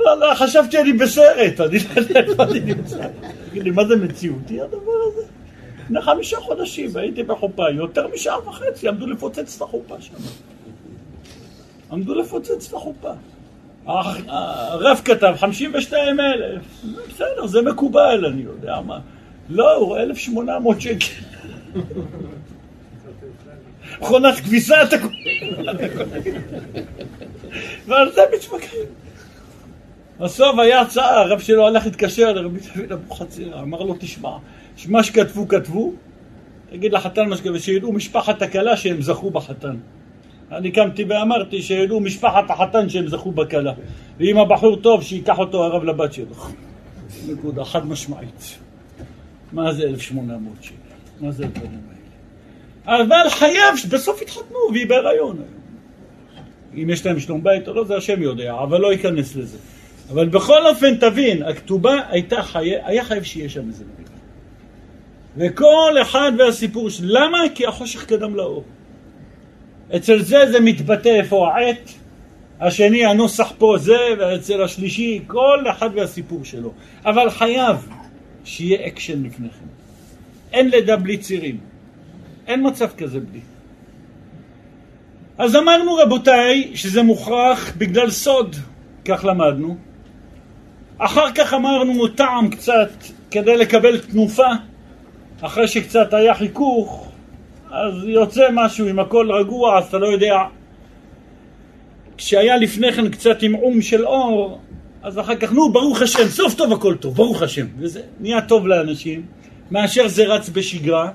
[0.00, 3.06] לא, לא, חשבתי אני בסרט, אני לא יודע איפה אני נמצא.
[3.50, 5.22] תגיד לי, מה זה מציאותי הדבר הזה?
[5.84, 10.14] לפני חמישה חודשים הייתי בחופה, יותר משעה וחצי עמדו לפוצץ את החופה שם.
[11.92, 13.10] עמדו לפוצץ את החופה.
[13.86, 16.62] הרב כתב 52 אלף,
[17.08, 18.98] בסדר, זה מקובל, אני יודע מה.
[19.48, 21.06] לא, הוא 1,800 שקל.
[24.00, 25.12] מכונת כביסה אתה קורא.
[27.86, 28.80] ועל זה מתווכחים.
[30.20, 34.36] בסוף היה הצעה, הרב שלו הלך להתקשר לרבי דוד אבוחצירא, אמר לו, תשמע,
[34.88, 35.92] מה שכתבו, כתבו,
[36.74, 39.76] אגיד לחתן מה שקורה, שידעו משפחת הכלה שהם זכו בחתן.
[40.52, 43.72] אני קמתי ואמרתי שידעו משפחת החתן שהם זכו בכלה.
[44.18, 46.34] ואם הבחור טוב, שייקח אותו הרב לבת שלו.
[47.28, 48.58] נקודה, חד משמעית.
[49.52, 50.74] מה זה 1,800 שקל?
[51.20, 51.80] מה זה הדברים
[52.86, 53.02] האלה?
[53.02, 55.42] אבל חייב, בסוף יתחתנו והיא בהיריון.
[56.74, 59.58] אם יש להם שלום בית או לא, זה השם יודע, אבל לא ייכנס לזה.
[60.10, 62.72] אבל בכל אופן, תבין, הכתובה הייתה חי...
[62.84, 64.16] היה חייב שיהיה שם איזה מריבה.
[65.36, 67.08] וכל אחד והסיפור שלו.
[67.08, 67.38] למה?
[67.54, 68.64] כי החושך קדם לאור.
[69.96, 71.90] אצל זה זה מתבטא איפה העט,
[72.60, 76.72] השני הנוסח פה זה, ואצל השלישי כל אחד והסיפור שלו.
[77.04, 77.88] אבל חייב
[78.44, 79.66] שיהיה אקשן לפני כן.
[80.52, 81.58] אין לידה בלי צירים.
[82.46, 83.40] אין מצב כזה בלי.
[85.38, 88.56] אז אמרנו רבותיי שזה מוכרח בגלל סוד,
[89.04, 89.76] כך למדנו.
[90.98, 92.90] אחר כך אמרנו טעם קצת
[93.30, 94.48] כדי לקבל תנופה,
[95.40, 97.12] אחרי שקצת היה חיכוך,
[97.70, 100.36] אז יוצא משהו עם הכל רגוע, אז אתה לא יודע.
[102.16, 104.60] כשהיה לפני כן קצת עמעום של אור,
[105.02, 107.66] אז אחר כך, נו, ברוך השם, סוף טוב הכל טוב, ברוך השם.
[107.78, 109.26] וזה נהיה טוב לאנשים,
[109.70, 111.10] מאשר זה רץ בשגרה,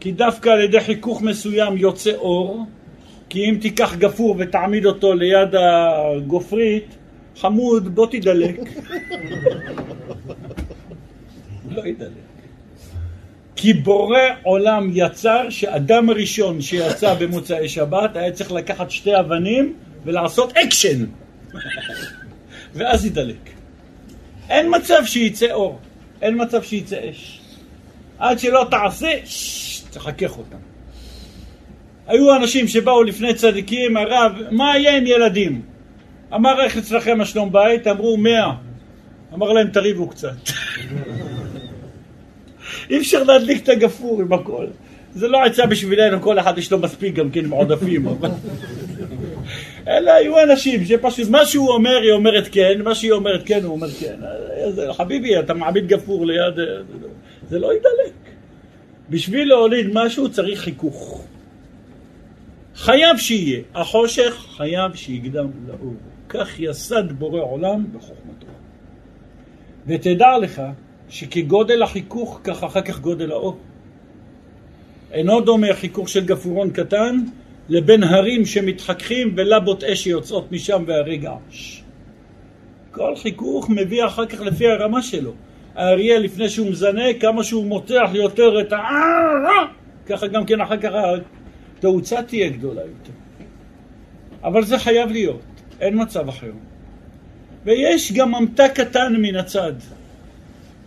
[0.00, 2.66] כי דווקא על ידי חיכוך מסוים יוצא אור,
[3.28, 6.96] כי אם תיקח גפרור ותעמיד אותו ליד הגופרית,
[7.40, 8.60] חמוד, בוא תדלק.
[11.70, 12.31] לא ידלק.
[13.56, 19.74] כי בורא עולם יצר שאדם הראשון שיצא במוצאי שבת היה צריך לקחת שתי אבנים
[20.04, 21.04] ולעשות אקשן
[22.74, 23.50] ואז ידלק.
[24.48, 25.78] אין מצב שייצא אור,
[26.22, 27.40] אין מצב שייצא אש.
[28.18, 29.10] עד שלא תעשה,
[29.90, 30.56] תחכך אותם.
[32.06, 35.62] היו אנשים שבאו לפני צדיקים, הרב, מה יהיה עם ילדים?
[36.34, 37.86] אמר איך אצלכם השלום בית?
[37.86, 38.52] אמרו מאה.
[39.34, 40.36] אמר להם תריבו קצת.
[42.92, 44.66] אי אפשר להדליק את הגפור עם הכל.
[45.14, 48.06] זה לא עצה בשבילנו, כל אחד יש לו מספיק גם כן עם עודפים.
[49.88, 53.72] אלה היו אנשים שפשוט מה שהוא אומר היא אומרת כן, מה שהיא אומרת כן הוא
[53.72, 54.16] אומר כן.
[54.92, 56.54] חביבי, אתה מעמיד גפור ליד...
[57.48, 58.12] זה לא ידלק.
[59.10, 61.24] בשביל להוליד משהו צריך חיכוך.
[62.76, 63.60] חייב שיהיה.
[63.74, 65.94] החושך חייב שיקדם לאור.
[66.28, 68.46] כך יסד בורא עולם בחוכמתו.
[69.86, 70.62] ותדע לך
[71.12, 73.56] שכגודל החיכוך, כך אחר כך גודל האור.
[75.12, 77.16] אינו דומה חיכוך של גפורון קטן
[77.68, 81.32] לבין הרים שמתחככים ולבות אש שיוצאות משם והרגע.
[82.90, 85.32] כל חיכוך מביא אחר כך לפי הרמה שלו.
[85.74, 88.78] האריה לפני שהוא מזנק, כמה שהוא מותח יותר את ה...
[90.06, 90.92] ככה גם כן אחר כך
[91.78, 93.12] התאוצה תהיה גדולה יותר.
[94.44, 95.42] אבל זה חייב להיות,
[95.80, 96.52] אין מצב אחר.
[97.64, 99.72] ויש גם ממתק קטן מן הצד.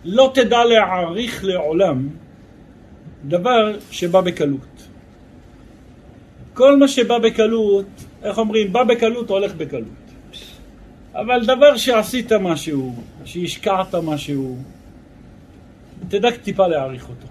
[0.06, 2.08] לא תדע להעריך לעולם
[3.24, 4.88] דבר שבא בקלות.
[6.54, 7.86] כל מה שבא בקלות,
[8.22, 10.06] איך אומרים, בא בקלות, הולך בקלות.
[11.14, 12.94] אבל דבר שעשית משהו,
[13.24, 14.56] שהשקעת משהו,
[16.08, 17.26] תדע טיפה להעריך אותו.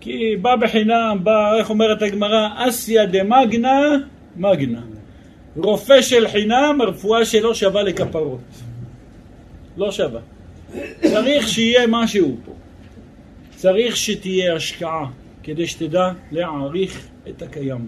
[0.00, 3.80] כי בא בחינם, בא, איך אומרת הגמרא, אסיה דמגנה,
[4.36, 4.80] מגנה.
[5.56, 8.40] רופא של חינם, הרפואה שלו שווה לכפרות.
[9.76, 10.20] לא שווה.
[11.02, 12.52] צריך שיהיה משהו פה.
[13.56, 15.06] צריך שתהיה השקעה
[15.42, 17.86] כדי שתדע להעריך את הקיים.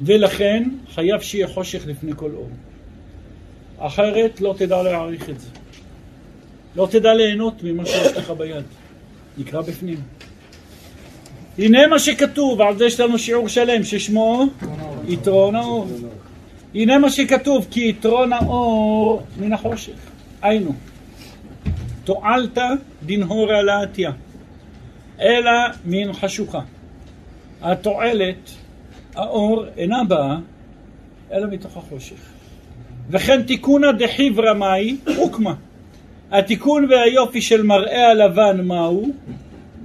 [0.00, 2.48] ולכן חייב שיהיה חושך לפני כל אור.
[3.78, 5.48] אחרת לא תדע להעריך את זה.
[6.76, 8.64] לא תדע ליהנות ממה שיש לך ביד.
[9.38, 10.00] נקרא בפנים.
[11.58, 14.46] הנה מה שכתוב, על זה יש לנו שיעור שלם ששמו
[15.08, 15.88] יתרון האור.
[16.74, 19.92] הנה מה שכתוב, כי יתרון האור מן החושך.
[20.42, 20.72] היינו,
[22.10, 22.58] תועלת
[23.06, 24.10] דנהורה לעתיה,
[25.20, 25.50] אלא
[25.84, 26.60] מן חשוכה.
[27.62, 28.50] התועלת,
[29.14, 30.36] האור, אינה באה,
[31.32, 32.20] אלא מתוך החושך.
[33.10, 35.54] וכן תיקונא דחיברא מאי, הוקמה.
[36.30, 39.12] התיקון והיופי של מראה הלבן מהו?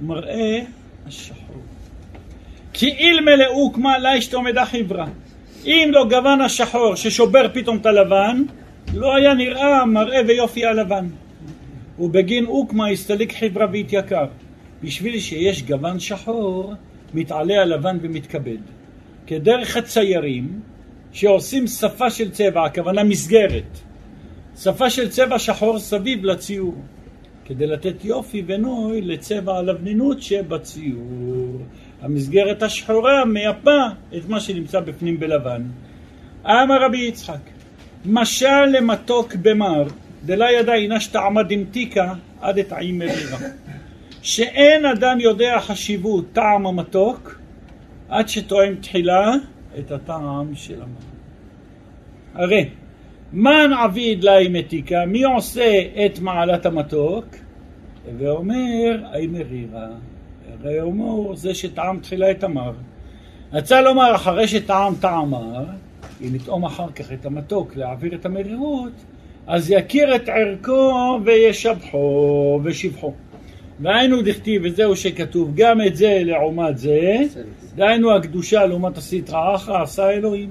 [0.00, 0.60] מראה
[1.06, 1.62] השחור.
[2.72, 5.06] כי אילמא לאוקמה לה אשתומדה חיברא.
[5.64, 8.42] אם לא גוון השחור ששובר פתאום את הלבן,
[8.94, 11.06] לא היה נראה מראה ויופי הלבן.
[11.98, 14.26] ובגין אוקמה הסתליק חברה והתייקר.
[14.82, 16.72] בשביל שיש גוון שחור,
[17.14, 18.58] מתעלה הלבן ומתכבד.
[19.26, 20.60] כדרך הציירים
[21.12, 23.78] שעושים שפה של צבע, הכוונה מסגרת.
[24.58, 26.74] שפה של צבע שחור סביב לציור,
[27.44, 31.60] כדי לתת יופי ונוי לצבע הלבנינות שבציור.
[32.02, 33.80] המסגרת השחורה מייפה
[34.16, 35.62] את מה שנמצא בפנים בלבן.
[36.44, 37.40] אמר רבי יצחק,
[38.04, 39.84] משל למתוק במר,
[40.26, 43.38] דלה ידע אינה שטעמה דמתיקה עד את עי מרירה.
[44.22, 47.38] שאין אדם יודע חשיבות טעם המתוק
[48.08, 49.32] עד שטועם תחילה
[49.78, 51.16] את הטעם של המתוק.
[52.34, 52.68] הרי
[53.32, 57.24] מן עביד לאי מתיקה, מי עושה את מעלת המתוק?
[58.18, 59.88] ואומר, אי מרירה.
[60.52, 62.72] הרי אומר, זה שטעם תחילה את המר.
[63.52, 65.64] רצה לומר, אחרי שטעם טעם מר,
[66.20, 68.92] אם לטעום אחר כך את המתוק, להעביר את המרירות,
[69.46, 73.12] אז יכיר את ערכו וישבחו ושבחו.
[73.80, 77.18] והיינו דכתיב, וזהו שכתוב, גם את זה לעומת זה,
[77.76, 80.50] דהיינו הקדושה לעומת הסטרא אחרא עשה אלוהים.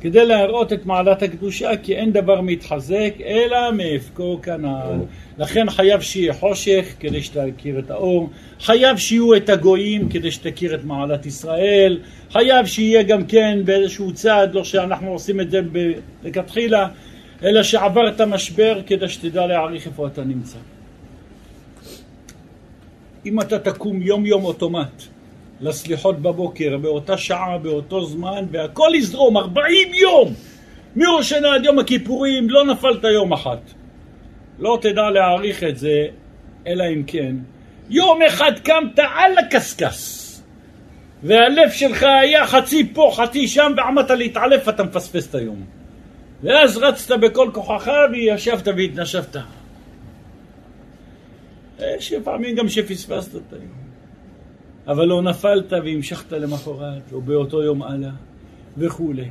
[0.00, 4.98] כדי להראות את מעלת הקדושה, כי אין דבר מתחזק אלא מאבקו כנ"ל.
[5.38, 8.30] לכן חייב שיהיה חושך כדי שתכיר את האור,
[8.60, 11.98] חייב שיהיו את הגויים כדי שתכיר את מעלת ישראל,
[12.30, 15.60] חייב שיהיה גם כן באיזשהו צד, לא שאנחנו עושים את זה
[16.24, 16.88] לכתחילה,
[17.42, 20.58] אלא שעבר את המשבר כדי שתדע להעריך איפה אתה נמצא.
[23.26, 25.02] אם אתה תקום יום יום אוטומט
[25.60, 30.34] לסליחות בבוקר, באותה שעה, באותו זמן, והכל יזרום, 40 יום!
[30.96, 33.60] מראש שנה עד יום הכיפורים, לא נפלת יום אחת.
[34.58, 36.06] לא תדע להעריך את זה,
[36.66, 37.36] אלא אם כן.
[37.90, 40.22] יום אחד קמת על הקשקש,
[41.22, 45.81] והלב שלך היה חצי פה, חצי שם, ועמדת להתעלף, אתה מפספס את היום.
[46.42, 49.36] ואז רצת בכל כוחך וישבת והתנשבת.
[51.80, 53.82] יש לפעמים גם שפספסת את היום.
[54.86, 58.10] אבל לא נפלת והמשכת למחרת, או באותו יום הלאה,
[58.78, 59.28] וכולי.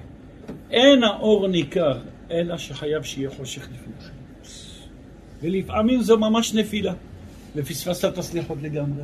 [0.71, 1.97] אין האור ניכר,
[2.31, 4.13] אלא שחייב שיהיה חושך לפניכם.
[5.41, 6.93] ולפעמים זו ממש נפילה,
[7.55, 9.03] ופספסת את הסליחות לגמרי.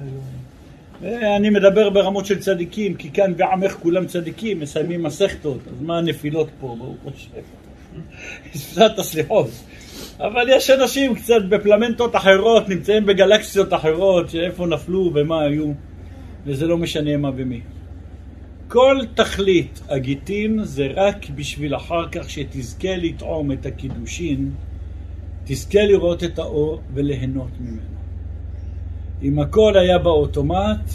[1.01, 6.47] ואני מדבר ברמות של צדיקים, כי כאן ועמך כולם צדיקים, מסיימים מסכתות, אז מה הנפילות
[6.59, 7.66] פה, ברוך השם.
[8.85, 9.49] את הסליחות.
[10.19, 15.71] אבל יש אנשים קצת בפלמנטות אחרות, נמצאים בגלקסיות אחרות, שאיפה נפלו ומה היו.
[16.45, 17.61] וזה לא משנה מה ומי.
[18.67, 24.51] כל תכלית הגיטין זה רק בשביל אחר כך שתזכה לטעום את הקידושין,
[25.45, 27.97] תזכה לראות את האור וליהנות ממנו.
[29.21, 30.91] אם הכל היה באוטומט,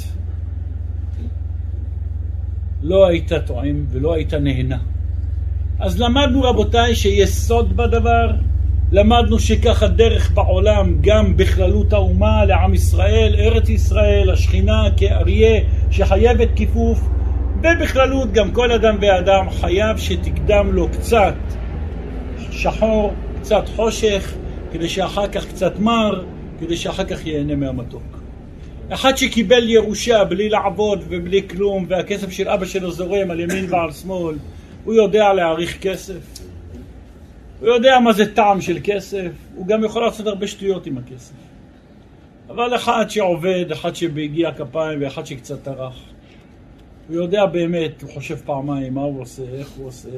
[2.82, 4.78] לא היית טועם ולא היית נהנה.
[5.82, 8.30] אז למדנו רבותיי שיסוד בדבר
[8.92, 15.60] למדנו שככה דרך בעולם, גם בכללות האומה לעם ישראל, ארץ ישראל, השכינה כאריה
[15.90, 17.00] שחייבת כיפוף,
[17.58, 21.34] ובכללות גם כל אדם ואדם חייב שתקדם לו קצת
[22.50, 24.32] שחור, קצת חושך,
[24.72, 26.24] כדי שאחר כך קצת מר,
[26.60, 28.18] כדי שאחר כך ייהנה מהמתוק.
[28.88, 33.92] אחד שקיבל ירושה בלי לעבוד ובלי כלום, והכסף של אבא שלו זורם על ימין ועל
[33.92, 34.34] שמאל,
[34.84, 36.40] הוא יודע להעריך כסף.
[37.60, 41.34] הוא יודע מה זה טעם של כסף, הוא גם יכול לעשות הרבה שטויות עם הכסף.
[42.48, 46.00] אבל אחד שעובד, אחד שבהגיע כפיים ואחד שקצת טרח,
[47.08, 50.08] הוא יודע באמת, הוא חושב פעמיים מה הוא עושה, איך הוא עושה.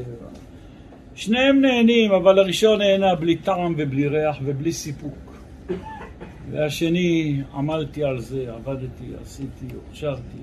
[1.14, 5.14] שניהם נהנים, אבל הראשון נהנה בלי טעם ובלי ריח ובלי סיפוק.
[6.50, 10.38] והשני, עמלתי על זה, עבדתי, עשיתי, הוכשרתי.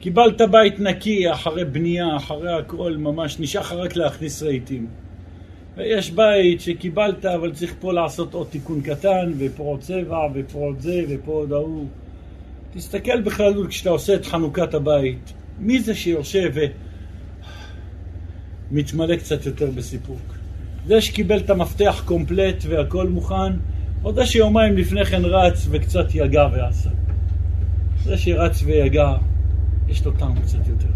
[0.00, 4.86] קיבלת בית נקי אחרי בנייה, אחרי הכל, ממש נשאר רק להכניס רהיטים.
[5.76, 10.80] ויש בית שקיבלת, אבל צריך פה לעשות עוד תיקון קטן, ופה עוד צבע, ופה עוד
[10.80, 11.86] זה, ופה עוד ההוא.
[12.74, 16.52] תסתכל בכלל כשאתה עושה את חנוכת הבית, מי זה שיושב
[18.70, 20.22] ומתמלא קצת יותר בסיפוק?
[20.86, 23.52] זה שקיבל את המפתח קומפלט והכל מוכן,
[24.04, 26.90] או זה שיומיים לפני כן רץ וקצת יגע ועשה.
[28.04, 29.12] זה שרץ ויגע,
[29.90, 30.88] יש לו טעם קצת יותר.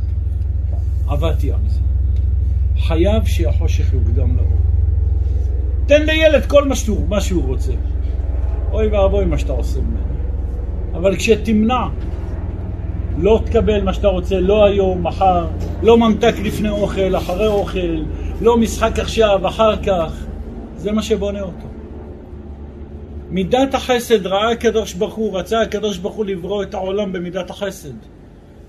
[1.09, 1.81] עבדתי על זה.
[2.79, 4.59] חייב שהחושך יוקדם לאור.
[5.87, 7.73] תן לילד כל מה שהוא, מה שהוא רוצה.
[8.73, 10.15] אוי ואבוי מה שאתה עושה ממנו.
[10.95, 11.87] אבל כשתמנע,
[13.19, 15.47] לא תקבל מה שאתה רוצה, לא היום, מחר,
[15.83, 18.05] לא ממתק לפני אוכל, אחרי אוכל,
[18.41, 20.25] לא משחק עכשיו, אחר כך,
[20.77, 21.67] זה מה שבונה אותו.
[23.31, 28.14] מידת החסד ראה הקדוש ברוך הוא, רצה הקדוש ברוך הוא לברוא את העולם במידת החסד.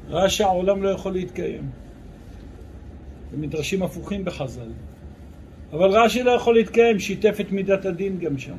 [0.10, 1.70] ראה שהעולם לא יכול להתקיים.
[3.32, 4.70] זה מדרשים הפוכים בחז"ל.
[5.74, 8.56] אבל רש"י לא יכול להתקיים, שיתף את מידת הדין גם שם.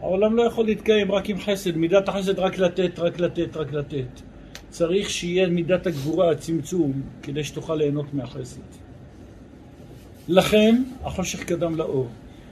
[0.00, 4.20] העולם לא יכול להתקיים רק עם חסד, מידת החסד רק לתת, רק לתת, רק לתת.
[4.70, 8.60] צריך שיהיה מידת הגבורה, הצמצום, כדי שתוכל ליהנות מהחסד.
[10.28, 12.08] לכן, החושך קדם לאור.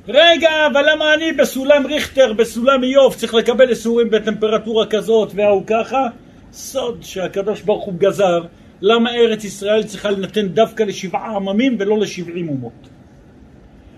[0.09, 6.09] רגע, אבל למה אני בסולם ריכטר, בסולם איוב, צריך לקבל איסורים בטמפרטורה כזאת וההוא ככה?
[6.53, 8.45] סוד שהקדוש ברוך הוא גזר,
[8.81, 12.89] למה ארץ ישראל צריכה לנתן דווקא לשבעה עממים ולא לשבעים אומות.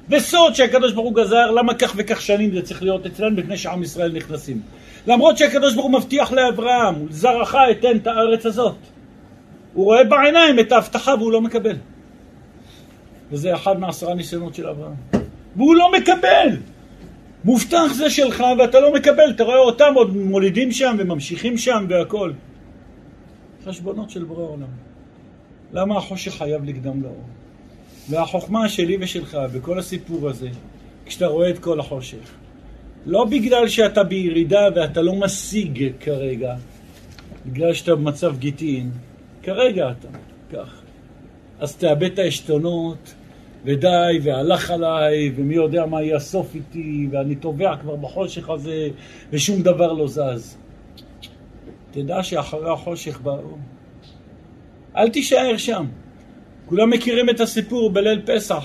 [0.08, 3.82] וסוד שהקדוש ברוך הוא גזר, למה כך וכך שנים זה צריך להיות אצלנו לפני שעם
[3.82, 4.60] ישראל נכנסים.
[5.06, 8.76] למרות שהקדוש ברוך הוא מבטיח לאברהם, זרעך אתן את הארץ הזאת.
[9.74, 11.76] הוא רואה בעיניים את ההבטחה והוא לא מקבל.
[13.30, 14.94] וזה אחד מעשרה ניסיונות של אברהם.
[15.56, 16.56] והוא לא מקבל!
[17.44, 22.32] מובטח זה שלך ואתה לא מקבל, אתה רואה אותם עוד מולידים שם וממשיכים שם והכל.
[23.64, 24.68] חשבונות של בורא עולם.
[25.72, 27.24] למה החושך חייב לקדם לאור?
[28.08, 30.48] והחוכמה שלי ושלך בכל הסיפור הזה,
[31.06, 32.30] כשאתה רואה את כל החושך,
[33.06, 36.54] לא בגלל שאתה בירידה ואתה לא משיג כרגע,
[37.46, 38.90] בגלל שאתה במצב גיטין,
[39.42, 40.08] כרגע אתה
[40.52, 40.80] כך.
[41.60, 43.14] אז תאבד את העשתונות,
[43.64, 48.88] ודי, והלך עליי, ומי יודע מה יהיה הסוף איתי, ואני טובע כבר בחושך הזה,
[49.32, 50.56] ושום דבר לא זז.
[51.90, 53.56] תדע שאחרי החושך באו.
[54.96, 55.86] אל תישאר שם.
[56.66, 58.64] כולם מכירים את הסיפור בליל פסח.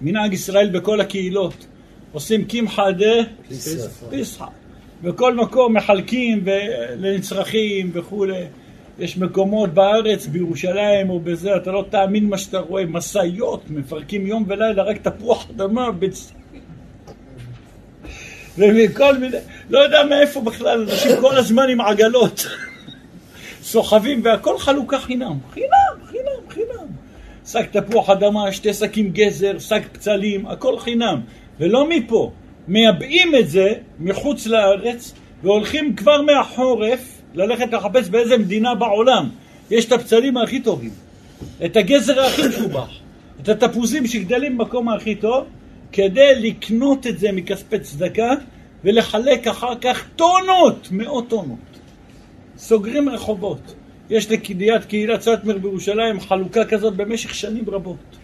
[0.00, 1.66] מנהג ישראל בכל הקהילות.
[2.12, 3.14] עושים קמחא דה
[4.10, 4.44] פסחא.
[5.02, 6.44] בכל מקום מחלקים
[6.96, 8.44] לנצרכים וכולי.
[8.98, 14.44] יש מקומות בארץ, בירושלים או בזה, אתה לא תאמין מה שאתה רואה, משאיות, מפרקים יום
[14.48, 16.32] ולילה רק תפוח אדמה, בצ...
[18.58, 19.36] ומכל מיני,
[19.70, 22.46] לא יודע מאיפה בכלל, אנשים כל הזמן עם עגלות,
[23.62, 26.86] סוחבים והכל חלוקה חינם, חינם, חינם, חינם.
[27.46, 31.20] שק תפוח אדמה, שתי שקים גזר, שק פצלים, הכל חינם,
[31.60, 32.32] ולא מפה.
[32.68, 39.28] מייבאים את זה מחוץ לארץ והולכים כבר מהחורף ללכת לחפש באיזה מדינה בעולם
[39.70, 40.90] יש את הפצלים הכי טובים,
[41.64, 42.88] את הגזר הכי משובח,
[43.40, 45.44] את התפוזים שגדלים במקום הכי טוב,
[45.92, 48.32] כדי לקנות את זה מכספי צדקה
[48.84, 51.58] ולחלק אחר כך טונות, מאות טונות.
[52.56, 53.74] סוגרים רחובות.
[54.10, 58.16] יש לקהיליית קהילת סטמר בירושלים חלוקה כזאת במשך שנים רבות.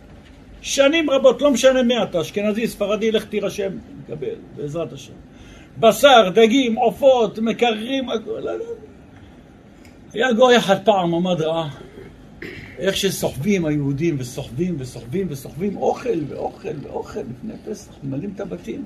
[0.62, 3.70] שנים רבות, לא משנה מי אתה, אשכנזי, ספרדי, לך תירשם,
[4.06, 5.12] תקבל, בעזרת השם.
[5.78, 8.48] בשר, דגים, עופות, מקררים, הכל.
[10.12, 11.68] היה גוי אחד פעם, עמד רעה,
[12.78, 18.84] איך שסוחבים היהודים, וסוחבים וסוחבים וסוחבים אוכל ואוכל ואוכל לפני פסח, ממלאים את הבתים.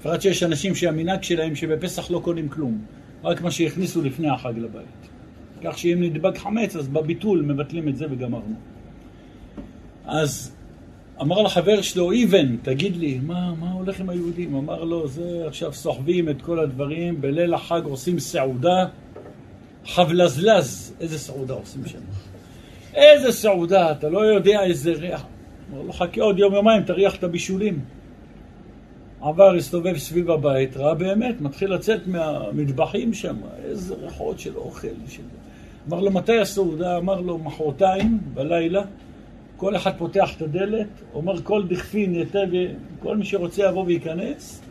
[0.00, 2.84] בפרט שיש אנשים שהמנהג שלהם שבפסח לא קונים כלום,
[3.24, 5.08] רק מה שהכניסו לפני החג לבית.
[5.64, 8.54] כך שאם נדבק חמץ, אז בביטול מבטלים את זה וגמרנו.
[10.04, 10.52] אז
[11.20, 14.54] אמר לחבר שלו, איבן, תגיד לי, מה, מה הולך עם היהודים?
[14.54, 18.86] אמר לו, זה עכשיו סוחבים את כל הדברים, בליל החג עושים סעודה.
[19.86, 21.98] חבלזלז, איזה סעודה עושים שם.
[22.94, 25.24] איזה סעודה, אתה לא יודע איזה ריח.
[25.72, 27.80] אמר לו, חכה עוד יום יומיים, תריח את הבישולים.
[29.20, 34.88] עבר, הסתובב סביב הבית, ראה באמת, מתחיל לצאת מהמטבחים שם, איזה ריחות של אוכל.
[35.08, 35.22] של...
[35.88, 36.96] אמר לו, מתי הסעודה?
[36.96, 38.82] אמר לו, מחרתיים, בלילה.
[39.56, 42.38] כל אחד פותח את הדלת, אומר כל דכפין יתה,
[43.00, 44.61] כל מי שרוצה יבוא וייכנס.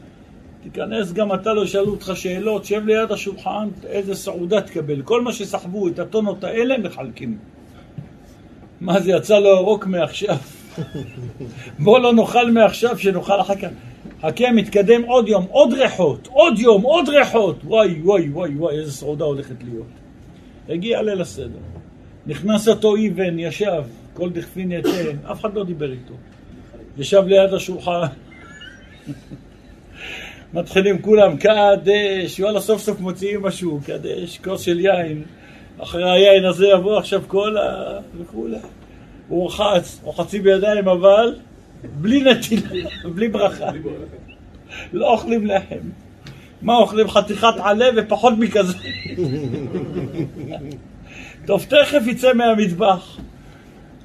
[0.64, 5.02] תיכנס גם אתה, לא ישאלו אותך שאלות, שב ליד השולחן, איזה סעודה תקבל.
[5.02, 7.38] כל מה שסחבו, את הטונות האלה, מחלקים.
[8.82, 10.36] מה זה, יצא לו הרוק מעכשיו?
[11.84, 13.68] בוא לא נאכל מעכשיו, שנאכל אחר כך.
[14.22, 17.56] חכה, מתקדם עוד יום, עוד ריחות, עוד יום, עוד ריחות.
[17.64, 19.88] וואי, וואי, וואי, וואי, איזה סעודה הולכת להיות.
[20.70, 21.60] הגיע ליל הסדר.
[22.28, 23.84] נכנס אותו איבן, ישב,
[24.14, 26.14] כל דכפין יצא, אף אחד לא דיבר איתו.
[26.98, 28.02] ישב ליד השולחן.
[30.54, 35.24] מתחילים כולם, קדש, וואלה סוף סוף מוציאים משהו, קדש, כוס של יין,
[35.78, 38.00] אחרי היין הזה יבוא עכשיו כל ה...
[38.18, 38.58] וכולי.
[39.28, 41.36] הוא רוחץ, רוחצי בידיים אבל
[41.84, 43.70] בלי נטילה, בלי ברכה.
[44.94, 45.90] לא אוכלים לחם.
[46.62, 47.08] מה אוכלים?
[47.08, 48.78] חתיכת עלה ופחות מכזה.
[51.48, 53.18] טוב, תכף יצא מהמטבח.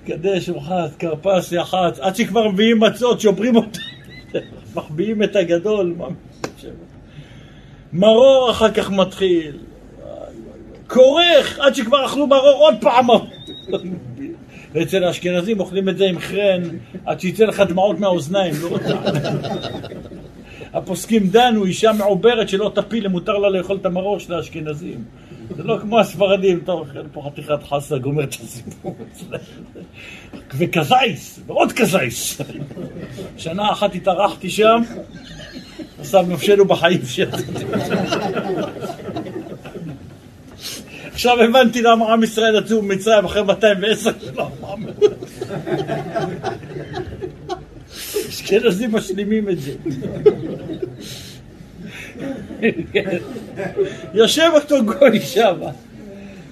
[0.07, 3.81] קדש, רוחץ, כרפס, יחץ, עד שכבר מביאים מצות, שוברים אותם.
[4.75, 5.95] מחביאים את הגדול.
[7.93, 9.59] מרור אחר כך מתחיל.
[10.87, 13.07] כורך, עד שכבר אכלו מרור עוד פעם.
[14.73, 16.63] ואצל האשכנזים אוכלים את זה עם חרן
[17.07, 18.95] עד שיצא לך דמעות מהאוזניים, לא רוצה.
[20.77, 25.05] הפוסקים דנו, אישה מעוברת שלא תפיל, מותר לה לאכול את המרור של האשכנזים.
[25.57, 28.97] זה לא כמו הספרדים, טוב, אוכל פה חתיכת חסה, גומר את הסיפור.
[30.59, 32.41] וכזייס, ועוד כזייס.
[33.37, 34.83] שנה אחת התארחתי שם,
[36.01, 37.37] עשה נפשנו בחיים שלנו.
[41.13, 44.45] עכשיו הבנתי למה עם ישראל יצאו ממצרים אחרי 210 שנה.
[48.29, 49.73] אשכנזים משלימים את זה.
[54.15, 55.57] יושב אותו גוי שם,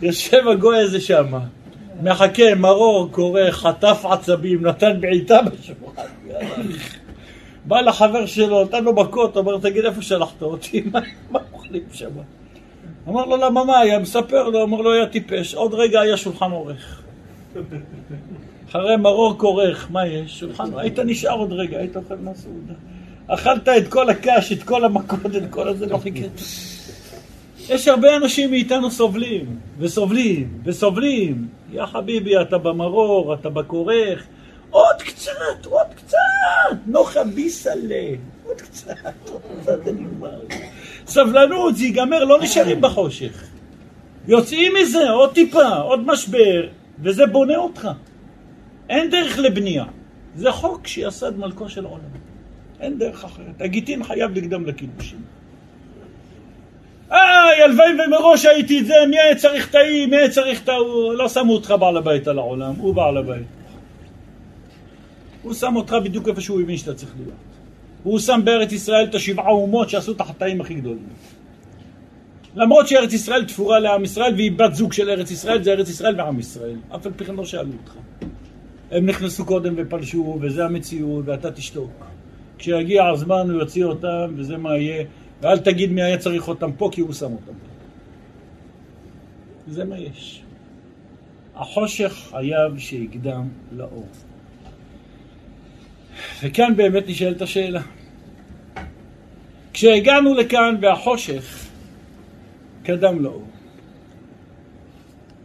[0.03, 1.27] יושב הגוי הזה שם,
[2.03, 6.03] מחכה, מרור, קורא, חטף עצבים, נתן בעיטה בשולחן.
[7.65, 10.85] בא לחבר שלו, נתן לו מכות, אומר, תגיד, איפה שלחת אותי?
[11.31, 12.11] מה אוכלים שם?
[13.09, 13.99] אמר לו, למה מה היה?
[13.99, 15.55] מספר לו, אמר לו, היה טיפש.
[15.55, 17.03] עוד רגע היה שולחן עורך.
[18.71, 20.41] אחרי מרור כורך, מה יש?
[20.41, 22.75] שולחן, היית נשאר עוד רגע, היית אוכל מהסעודה.
[23.27, 26.41] אכלת את כל הקש, את כל המכות, את כל הזה, לא חיכית.
[27.69, 31.49] יש הרבה אנשים מאיתנו סובלים, וסובלים, וסובלים.
[31.73, 34.27] יא חביבי, אתה במרור, אתה בכורך.
[34.75, 36.19] עוד קצת, עוד קצת,
[36.87, 38.07] נוחה ביסלה.
[38.47, 38.95] עוד קצת,
[39.33, 40.41] עוד קצת, זה נגמר.
[41.07, 43.47] סבלנות, זה ייגמר, לא נשארים בחושך.
[44.29, 46.69] יוצאים מזה, עוד טיפה, עוד משבר,
[47.03, 47.89] וזה בונה אותך.
[48.89, 49.85] אין דרך לבנייה.
[50.37, 52.05] זה חוק שיסד מלכו של עולם.
[52.81, 53.61] אין דרך אחרת.
[53.61, 55.23] הגיטין חייב לקדם לקידושים.
[57.11, 60.69] איי, הלוואי ומראש הייתי את זה, מי היה צריך את האי, מי היה צריך את
[60.69, 63.64] ההוא, לא שמו אותך בעל הבית על העולם, הוא בעל הבית.
[65.45, 67.35] הוא שם אותך בדיוק איפה שהוא הבין שאתה צריך להיות.
[68.03, 71.09] הוא שם בארץ ישראל את השבעה אומות שעשו את החטאים הכי גדולים.
[72.55, 76.21] למרות שארץ ישראל תפורה לעם ישראל והיא בת זוג של ארץ ישראל, זה ארץ ישראל
[76.21, 76.77] ועם ישראל.
[76.95, 77.95] אף על פי כן לא שאלו אותך.
[78.91, 82.05] הם נכנסו קודם ופלשו, וזה המציאות, ואתה תשתוק.
[82.59, 85.05] כשיגיע הזמן הוא יוציא אותם, וזה מה יהיה.
[85.43, 87.75] ואל תגיד מי היה צריך אותם פה, כי הוא שם אותם פה.
[89.69, 90.43] זה מה יש.
[91.55, 94.07] החושך חייב שיקדם לאור.
[96.43, 97.83] וכאן באמת נשאלת השאלה.
[99.73, 101.67] כשהגענו לכאן והחושך
[102.83, 103.47] קדם לאור,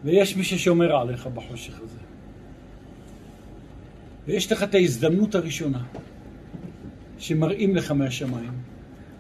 [0.03, 1.99] ויש מי ששומר עליך בחושך הזה,
[4.27, 5.83] ויש לך את ההזדמנות הראשונה
[7.17, 8.53] שמראים לך מהשמיים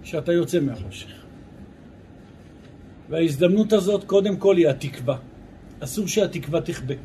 [0.03, 1.19] שאתה יוצא מהחושך.
[3.09, 5.17] וההזדמנות הזאת קודם כל היא התקווה.
[5.79, 6.95] אסור שהתקווה תכבה.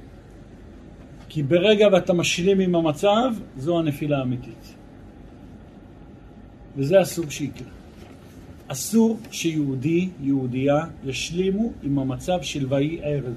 [1.34, 4.74] כי ברגע ואתה משלים עם המצב, זו הנפילה האמיתית.
[6.76, 7.68] וזה אסור שיקרה.
[8.68, 13.34] אסור שיהודי, יהודייה, ישלימו עם המצב של ויהי ערב,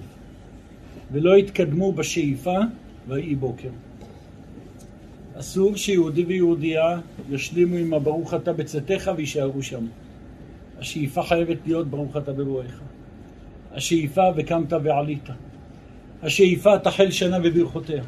[1.11, 2.57] ולא יתקדמו בשאיפה
[3.07, 3.69] ויהי בוקר.
[5.39, 6.99] אסור שיהודי ויהודייה
[7.29, 9.85] ישלימו עם הברוך אתה בצאתך ויישארו שם.
[10.79, 12.81] השאיפה חייבת להיות ברוך אתה ברואיך.
[13.71, 15.29] השאיפה וקמת ועלית.
[16.23, 18.03] השאיפה תחל שנה בברכותיה.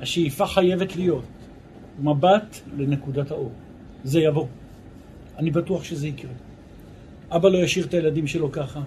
[0.00, 1.24] השאיפה חייבת להיות
[1.98, 3.52] מבט לנקודת האור.
[4.04, 4.46] זה יבוא.
[5.38, 6.30] אני בטוח שזה יקרה.
[7.30, 8.80] אבא לא ישאיר את הילדים שלו ככה.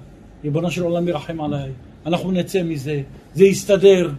[0.43, 1.71] ריבונו של עולם ירחם עליי.
[2.05, 3.01] אנחנו נצא מזה,
[3.33, 4.11] זה יסתדר.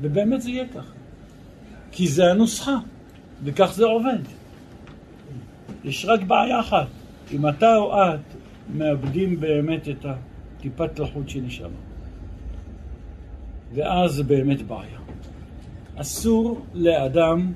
[0.00, 0.92] ובאמת זה יהיה ככה.
[1.92, 2.76] כי זה הנוסחה,
[3.44, 4.18] וכך זה עובד.
[5.84, 6.86] יש רק בעיה אחת,
[7.32, 8.36] אם אתה או את
[8.74, 11.68] מאבדים באמת את הטיפת לחוט שנשאר.
[13.74, 14.98] ואז זה באמת בעיה.
[15.96, 17.52] אסור לאדם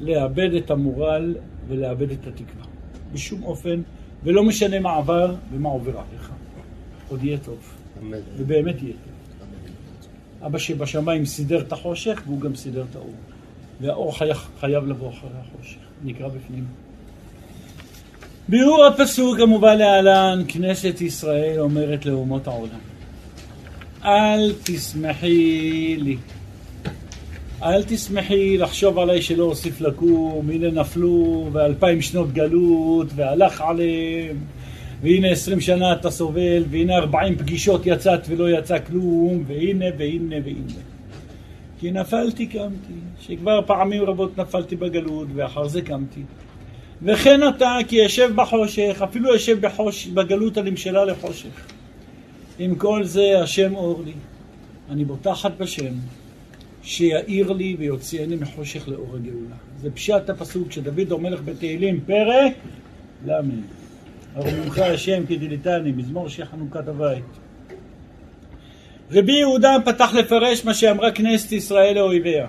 [0.00, 1.34] לאבד את המורל
[1.68, 2.64] ולאבד את התקווה.
[3.12, 3.82] בשום אופן,
[4.24, 6.30] ולא משנה מה עבר ומה עובר עליך.
[7.08, 7.58] עוד יהיה טוב.
[8.02, 8.18] אמן.
[8.36, 9.14] ובאמת יהיה טוב.
[10.46, 13.14] אבא שבשמיים סידר את החושך והוא גם סידר את האור.
[13.80, 15.78] והאור חייב, חייב לבוא אחרי החושך.
[16.04, 16.64] נקרא בפנים.
[18.48, 22.93] ביאור הפסוק המובא להלן, כנסת ישראל אומרת לאומות העולם.
[24.04, 26.16] אל תשמחי לי.
[27.62, 34.36] אל תשמחי לחשוב עליי שלא אוסיף לקום, הנה נפלו ואלפיים שנות גלות והלך עליהם.
[35.02, 39.44] והנה עשרים שנה אתה סובל והנה ארבעים פגישות יצאת ולא יצא כלום.
[39.46, 40.80] והנה והנה והנה.
[41.80, 46.20] כי נפלתי קמתי, שכבר פעמים רבות נפלתי בגלות ואחר זה קמתי.
[47.02, 51.73] וכן אתה כי ישב בחושך, אפילו ישב בחוש, בגלות הנמשלה לחושך
[52.58, 54.12] עם כל זה השם אור לי,
[54.90, 55.94] אני בוטחת בשם
[56.82, 59.56] שיאיר לי ויוציאני מחושך לאור הגאולה.
[59.80, 62.52] זה פשט הפסוק שדוד המלך בתהילים, פרק
[63.26, 63.40] ל'.
[64.36, 67.24] ארוממך השם כדליתני, מזמור של חנוכת הבית.
[69.10, 72.46] רבי יהודה פתח לפרש מה שאמרה כנסת ישראל לאויביה.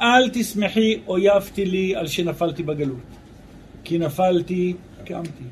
[0.00, 2.98] אל תשמחי אויבתי לי על שנפלתי בגלות.
[3.84, 4.74] כי נפלתי,
[5.04, 5.44] קמתי.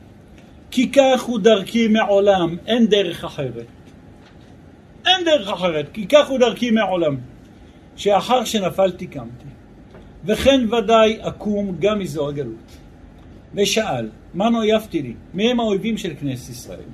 [0.73, 3.67] כי כך הוא דרכי מעולם, אין דרך אחרת.
[5.07, 7.17] אין דרך אחרת, כי כך הוא דרכי מעולם.
[7.97, 9.47] שאחר שנפלתי קמתי.
[10.25, 12.77] וכן ודאי אקום גם מזו הגלות.
[13.55, 15.15] ושאל, מה נויפתי לי?
[15.35, 16.89] מי הם האויבים של כנסת ישראל?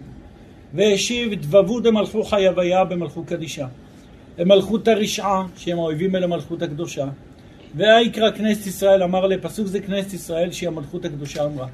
[0.75, 3.67] והשיב, דבבו דמלכו חייביה במלכות קדישה.
[4.39, 7.09] למלכות הרשעה, שהם האויבים אל המלכות הקדושה.
[7.75, 11.67] ויקרא כנסת ישראל אמר לפסוק זה כנסת ישראל שהיא המלכות הקדושה אמרה.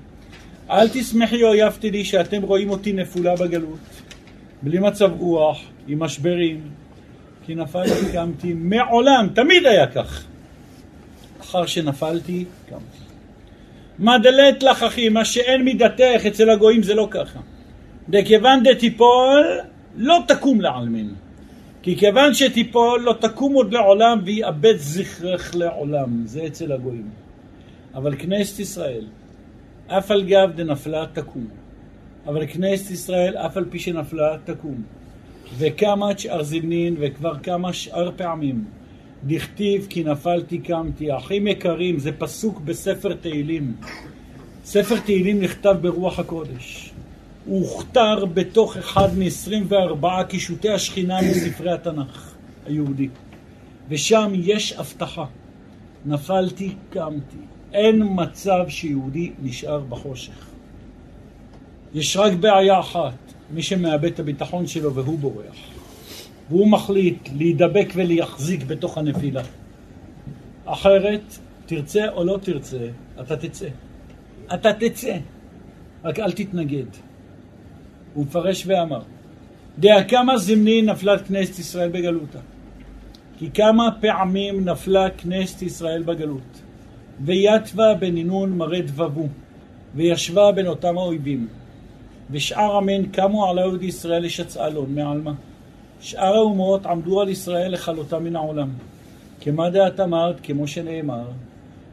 [0.70, 3.78] אל תשמחי אויבתי לי שאתם רואים אותי נפולה בגלות,
[4.62, 6.60] בלי מצב רוח, עם משברים,
[7.46, 10.24] כי נפלתי קמתי מעולם, תמיד היה כך.
[11.40, 13.04] אחר שנפלתי, קמתי.
[13.98, 17.40] מה דלת לך אחי, מה שאין מידתך אצל הגויים זה לא ככה.
[18.08, 19.60] דכיוון דתיפול,
[19.96, 21.14] לא תקום לעלמין.
[21.82, 26.26] כי כיוון שתיפול, לא תקום עוד לעולם ויאבד זכרך לעולם.
[26.26, 27.08] זה אצל הגויים.
[27.94, 29.04] אבל כנסת ישראל,
[29.88, 31.46] אף על גב דנפלה תקום.
[32.26, 34.82] אבל כנסת ישראל, אף על פי שנפלה, תקום.
[35.58, 38.64] וכמה שאר זמנין, וכבר כמה שאר פעמים,
[39.24, 41.16] דכתיב כי נפלתי קמתי.
[41.16, 43.74] אחים יקרים, זה פסוק בספר תהילים.
[44.64, 46.90] ספר תהילים נכתב ברוח הקודש.
[47.46, 52.34] הוא הוכתר בתוך אחד מ-24 קישוטי השכינה מספרי התנ"ך
[52.66, 53.08] היהודי.
[53.88, 55.24] ושם יש הבטחה.
[56.06, 57.53] נפלתי, קמתי.
[57.74, 60.46] אין מצב שיהודי נשאר בחושך.
[61.94, 63.14] יש רק בעיה אחת,
[63.50, 65.56] מי שמאבד את הביטחון שלו והוא בורח.
[66.48, 69.42] והוא מחליט להידבק ולהחזיק בתוך הנפילה.
[70.64, 72.88] אחרת, תרצה או לא תרצה,
[73.20, 73.68] אתה תצא.
[74.54, 75.16] אתה תצא,
[76.04, 76.86] רק אל תתנגד.
[78.14, 79.00] הוא מפרש ואמר,
[79.78, 82.38] דעה כמה זמני נפלה כנסת ישראל בגלותה.
[83.38, 86.62] כי כמה פעמים נפלה כנסת ישראל בגלות,
[87.20, 89.28] ויתווה בנינון מראה דבבו,
[89.94, 91.48] וישבה בין אותם האויבים.
[92.30, 95.32] ושאר עמן קמו על היהודי ישראל לשצאלון מעלמא.
[96.00, 98.68] שאר האומות עמדו על ישראל לכלותם מן העולם.
[99.40, 101.24] כמה דעת אמרת, כמו שנאמר,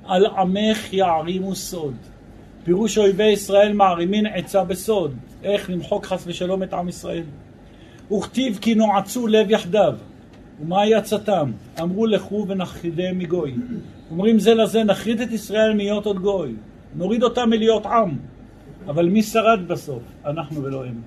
[0.06, 1.96] על עמך יערימו סוד.
[2.64, 7.24] פירוש אויבי ישראל מערימין עצה בסוד, איך למחוק חס ושלום את עם ישראל.
[8.12, 9.94] וכתיב כי נועצו לב יחדיו.
[10.62, 11.52] ומה עצתם?
[11.82, 13.56] אמרו לכו ונכחידם מגוי.
[14.12, 16.54] אומרים זה לזה, נכריד את ישראל מהיות עוד גוי.
[16.96, 18.18] נוריד אותם מלהיות עם.
[18.88, 20.04] אבל מי שרד בסוף?
[20.26, 21.02] אנחנו ולא הם.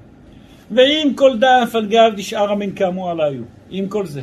[0.70, 4.22] ואם כל דף על גב דשאר המין קמו עליו, עם כל זה.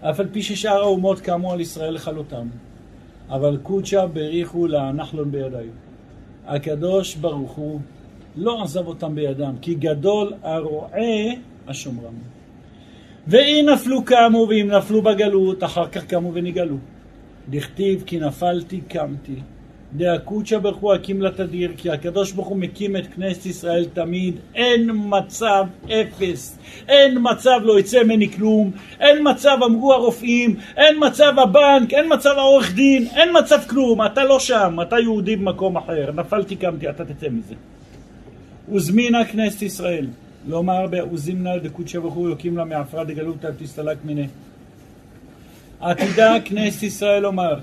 [0.00, 2.48] אף על פי ששאר האומות קמו על ישראל לכלותם.
[3.30, 5.72] אבל קודשא בריחו לנחלון בידיו.
[6.46, 7.80] הקדוש ברוך הוא
[8.36, 11.32] לא עזב אותם בידם, כי גדול הרועה
[11.68, 12.33] השומרם.
[13.28, 16.76] ואם נפלו קמו, ואם נפלו בגלות, אחר כך קמו ונגאלו.
[17.48, 19.36] דכתיב כי נפלתי קמתי.
[20.62, 25.64] ברוך הוא הקים לתדיר, כי הקדוש ברוך הוא מקים את כנסת ישראל תמיד, אין מצב
[25.86, 28.70] אפס, אין מצב לא יצא ממני כלום,
[29.00, 34.24] אין מצב אמרו הרופאים, אין מצב הבנק, אין מצב העורך דין, אין מצב כלום, אתה
[34.24, 37.54] לא שם, אתה יהודי במקום אחר, נפלתי קמתי, אתה תצא מזה.
[38.72, 40.06] וזמינה כנסת ישראל,
[40.46, 44.26] לומר בעוזימנה דקודשא ברוך הוא יקים לה מעפרה דגלותא תסתלק מיני.
[45.80, 47.58] עתידה כנסת ישראל לומר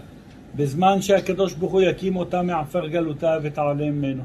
[0.55, 4.23] בזמן שהקדוש ברוך הוא יקים אותה מעפר גלותה ותעלה ממנו.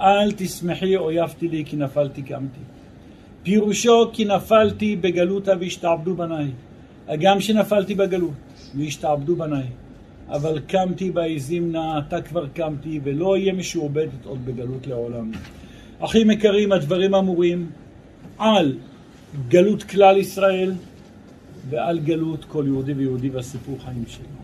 [0.00, 2.60] אל תשמחי אויבתי לי כי נפלתי קמתי.
[3.42, 6.50] פירושו כי נפלתי בגלותה והשתעבדו בניי.
[7.08, 8.32] הגם שנפלתי בגלות
[8.74, 9.66] והשתעבדו בניי.
[10.28, 15.30] אבל קמתי בעזים נא, עתה כבר קמתי, ולא אהיה משועבדת עוד בגלות לעולם.
[16.00, 17.70] אחים יקרים, הדברים אמורים
[18.38, 18.78] על
[19.48, 20.72] גלות כלל ישראל
[21.70, 24.36] ועל גלות כל יהודי ויהודי והסיפור חיים שלו.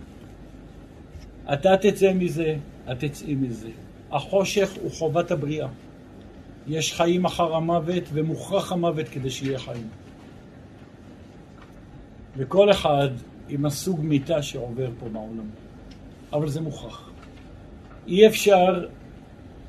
[1.53, 2.57] אתה תצא מזה,
[2.93, 3.69] את תצאי מזה.
[4.13, 5.69] החושך הוא חובת הבריאה.
[6.69, 9.89] יש חיים אחר המוות ומוכרח המוות כדי שיהיה חיים.
[12.37, 13.09] וכל אחד
[13.49, 15.49] עם הסוג מיטה שעובר פה בעולם.
[16.33, 17.11] אבל זה מוכרח.
[18.07, 18.87] אי אפשר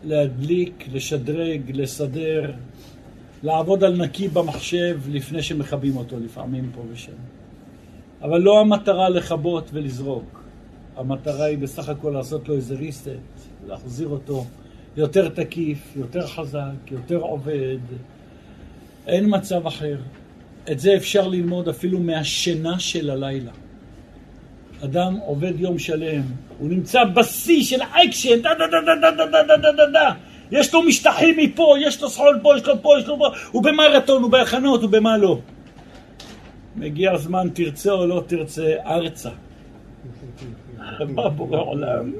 [0.04, 2.52] להדליק, לשדרג, לסדר,
[3.44, 7.12] לעבוד על נקי במחשב לפני שמכבים אותו לפעמים פה ושם.
[8.22, 10.44] אבל לא המטרה לכבות ולזרוק.
[10.96, 13.10] המטרה היא בסך הכל לעשות לו איזה ריסט,
[13.68, 14.46] להחזיר אותו
[14.98, 17.80] יותר תקיף, יותר חזק, יותר עובד.
[19.08, 19.98] אין מצב אחר.
[20.72, 23.52] את זה אפשר ללמוד אפילו מהשינה של הלילה.
[24.84, 26.22] אדם עובד יום שלם,
[26.64, 30.12] הוא נמצא בשיא של האקשן, דה דה דה דה דה דה דה דה דה דה
[30.52, 33.64] יש לו משטחים מפה, יש לו סחול פה, יש לו פה, יש לו פה, הוא
[33.64, 35.40] במרתון, הוא בהכנות, הוא במה לא.
[36.76, 39.30] מגיע הזמן, תרצה או לא תרצה, ארצה.
[41.16, 42.12] מה בורא עולם?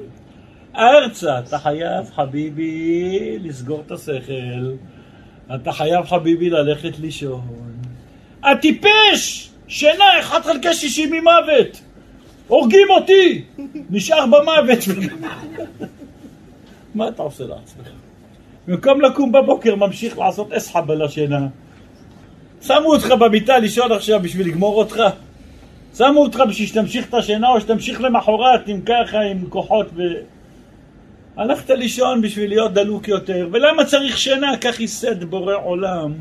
[0.76, 4.72] ארצה, אתה חייב חביבי לסגור את השכל,
[5.54, 7.42] אתה חייב חביבי ללכת לישון.
[8.42, 9.50] הטיפש!
[9.68, 11.83] שינה, אחד חלקי שישים ממוות!
[12.48, 13.44] הורגים אותי!
[13.90, 14.78] נשאר במוות.
[16.94, 17.88] מה אתה עושה לעצמך?
[18.68, 21.46] במקום לקום בבוקר ממשיך לעשות אסחבה לשינה.
[22.62, 25.02] שמו אותך במיטה לישון עכשיו בשביל לגמור אותך?
[25.96, 30.02] שמו אותך בשביל שתמשיך את השינה או שתמשיך למחרת עם ככה, עם כוחות ו...
[31.36, 34.56] הלכת לישון בשביל להיות דלוק יותר, ולמה צריך שינה?
[34.60, 36.12] כך ייסד בורא עולם,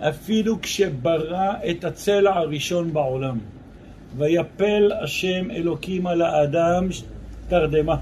[0.00, 3.38] אפילו כשברא את הצלע הראשון בעולם.
[4.16, 6.88] ויפל השם אלוקים על האדם
[7.48, 7.96] תרדמה,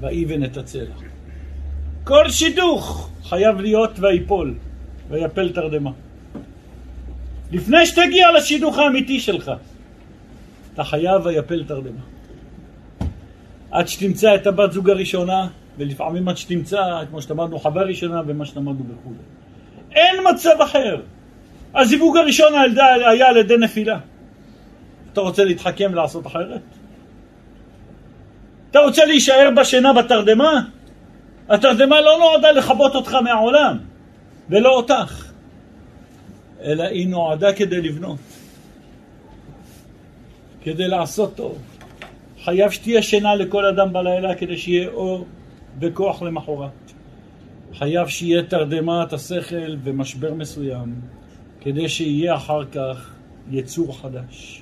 [0.00, 0.94] ויבן את הצלע.
[2.04, 4.54] כל שידוך חייב להיות ויפול,
[5.08, 5.90] ויפל תרדמה.
[7.52, 9.50] לפני שתגיע לשידוך האמיתי שלך,
[10.74, 12.00] אתה חייב ויפל תרדמה.
[13.70, 18.84] עד שתמצא את הבת זוג הראשונה, ולפעמים עד שתמצא, כמו שאמרנו, חווה ראשונה ומה שאמרנו
[18.84, 19.14] בחו"ל.
[19.92, 21.00] אין מצב אחר.
[21.74, 22.52] הזיווג הראשון
[23.10, 23.98] היה על ידי נפילה.
[25.12, 26.60] אתה רוצה להתחכם לעשות אחרת?
[28.70, 30.62] אתה רוצה להישאר בשינה בתרדמה?
[31.48, 33.78] התרדמה לא נועדה לכבות אותך מהעולם,
[34.50, 35.30] ולא אותך,
[36.62, 38.18] אלא היא נועדה כדי לבנות,
[40.62, 41.58] כדי לעשות טוב.
[42.44, 45.26] חייב שתהיה שינה לכל אדם בלילה כדי שיהיה אור
[45.80, 46.92] וכוח למחרת.
[47.74, 50.94] חייב שיהיה תרדמת השכל ומשבר מסוים,
[51.60, 53.14] כדי שיהיה אחר כך
[53.50, 54.59] יצור חדש,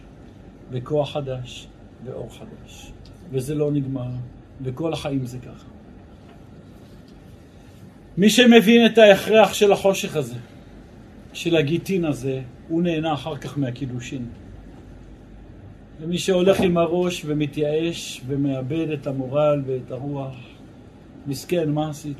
[0.70, 1.66] וכוח חדש,
[2.04, 2.92] ואור חדש.
[3.30, 4.08] וזה לא נגמר,
[4.62, 5.64] וכל החיים זה ככה.
[8.16, 10.34] מי שמבין את ההכרח של החושך הזה,
[11.32, 14.26] של הגיטין הזה, הוא נהנה אחר כך מהקידושין.
[16.00, 20.34] ומי שהולך עם הראש ומתייאש ומאבד את המורל ואת הרוח,
[21.26, 22.18] מסכן, מה עשית?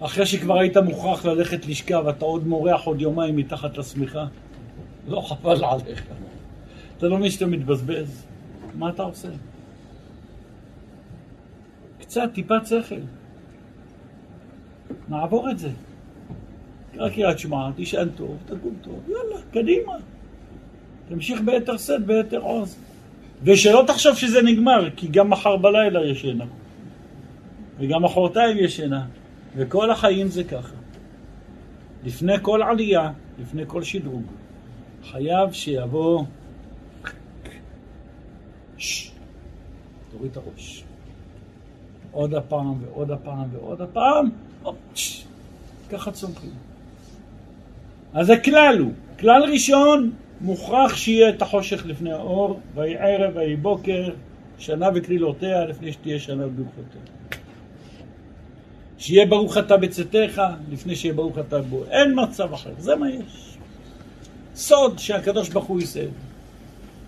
[0.00, 4.26] אחרי שכבר היית מוכרח ללכת לשכב, אתה עוד מורח עוד יומיים מתחת לשמיכה?
[5.08, 6.04] לא חבל עליך.
[7.04, 8.26] אתה לא מבין שאתה מתבזבז?
[8.74, 9.28] מה אתה עושה?
[12.00, 13.00] קצת, טיפת שכל.
[15.08, 15.70] נעבור את זה.
[16.94, 19.92] קרא קריאת שמע, תשען טוב, תקום טוב, יאללה, קדימה.
[21.08, 22.76] תמשיך ביתר שאת, ביתר עוז.
[23.42, 26.44] ושלא תחשוב שזה נגמר, כי גם מחר בלילה יש שינה.
[27.78, 29.06] וגם מחרתיים יש שינה.
[29.56, 30.74] וכל החיים זה ככה.
[32.04, 34.24] לפני כל עלייה, לפני כל שדרוג,
[35.10, 36.24] חייב שיבוא...
[40.12, 40.84] תוריד את הראש.
[42.12, 44.30] עוד הפעם ועוד הפעם ועוד הפעם,
[45.90, 46.50] ככה צומחים.
[48.14, 50.10] אז הכלל הוא, כלל ראשון,
[50.40, 54.08] מוכרח שיהיה את החושך לפני האור, ויהי ערב ויהי בוקר,
[54.58, 57.00] שנה וקלילותיה לפני שתהיה שנה וברכותיה.
[58.98, 61.84] שיהיה ברוך אתה בצאתך, לפני שיהיה ברוך אתה בו.
[61.90, 63.56] אין מצב אחר, זה מה יש.
[64.54, 66.04] סוד שהקדוש ברוך הוא יישא.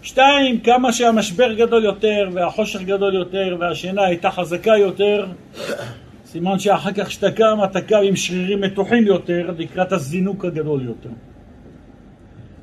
[0.06, 5.26] שתיים, כמה שהמשבר גדול יותר, והחושך גדול יותר, והשינה הייתה חזקה יותר,
[6.26, 11.08] סימן שאחר כך שאתה קם, אתה קם עם שרירים מתוחים יותר, לקראת הזינוק הגדול יותר.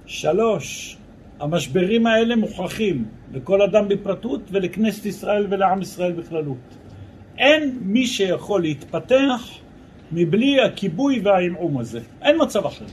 [0.05, 0.97] שלוש,
[1.39, 6.77] המשברים האלה מוכרחים לכל אדם בפרטות ולכנסת ישראל ולעם ישראל בכללות.
[7.37, 9.51] אין מי שיכול להתפתח
[10.11, 11.99] מבלי הכיבוי והעמעום הזה.
[12.21, 12.85] אין מצב אחר.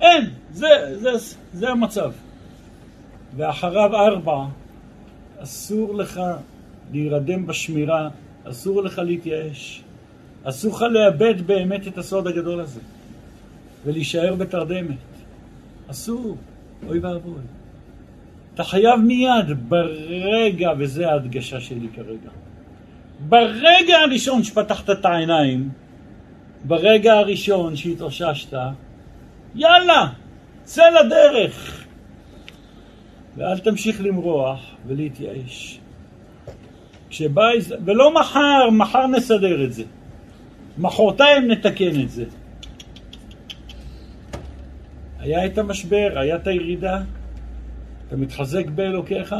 [0.00, 1.10] אין, זה, זה,
[1.52, 2.12] זה המצב.
[3.38, 4.44] ואחריו ארבע,
[5.38, 6.20] אסור לך
[6.92, 8.08] להירדם בשמירה,
[8.44, 9.82] אסור לך להתייאש,
[10.44, 12.80] אסור לך לאבד באמת את הסוד הגדול הזה,
[13.84, 14.96] ולהישאר בתרדמת.
[15.90, 16.36] אסור,
[16.86, 17.40] אוי ואבוי.
[18.54, 22.30] אתה חייב מיד, ברגע, וזו ההדגשה שלי כרגע,
[23.28, 25.68] ברגע הראשון שפתחת את העיניים,
[26.64, 28.56] ברגע הראשון שהתאוששת,
[29.54, 30.08] יאללה,
[30.64, 31.87] צא לדרך.
[33.38, 35.80] ואל תמשיך למרוח ולהתייאש.
[37.10, 37.42] כשבא...
[37.84, 39.84] ולא מחר, מחר נסדר את זה.
[40.78, 42.24] מחרתיים נתקן את זה.
[45.18, 47.00] היה את המשבר, היה את הירידה,
[48.06, 49.34] אתה מתחזק באלוקיך,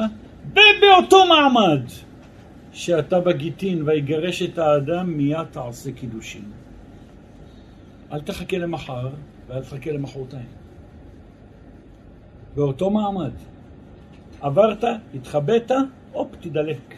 [0.51, 1.83] ובאותו מעמד
[2.73, 6.45] שאתה בגיטין ויגרש את האדם, מיד תעשה קידושין.
[8.13, 9.09] אל תחכה למחר
[9.49, 10.47] ואל תחכה למחרתיים.
[12.55, 13.33] באותו מעמד.
[14.41, 14.85] עברת,
[15.15, 15.71] התחבאת,
[16.13, 16.95] הופ, תדלק.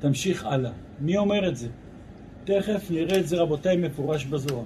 [0.00, 0.70] תמשיך הלאה.
[1.00, 1.68] מי אומר את זה?
[2.44, 4.64] תכף נראה את זה רבותיי מפורש בזוהר.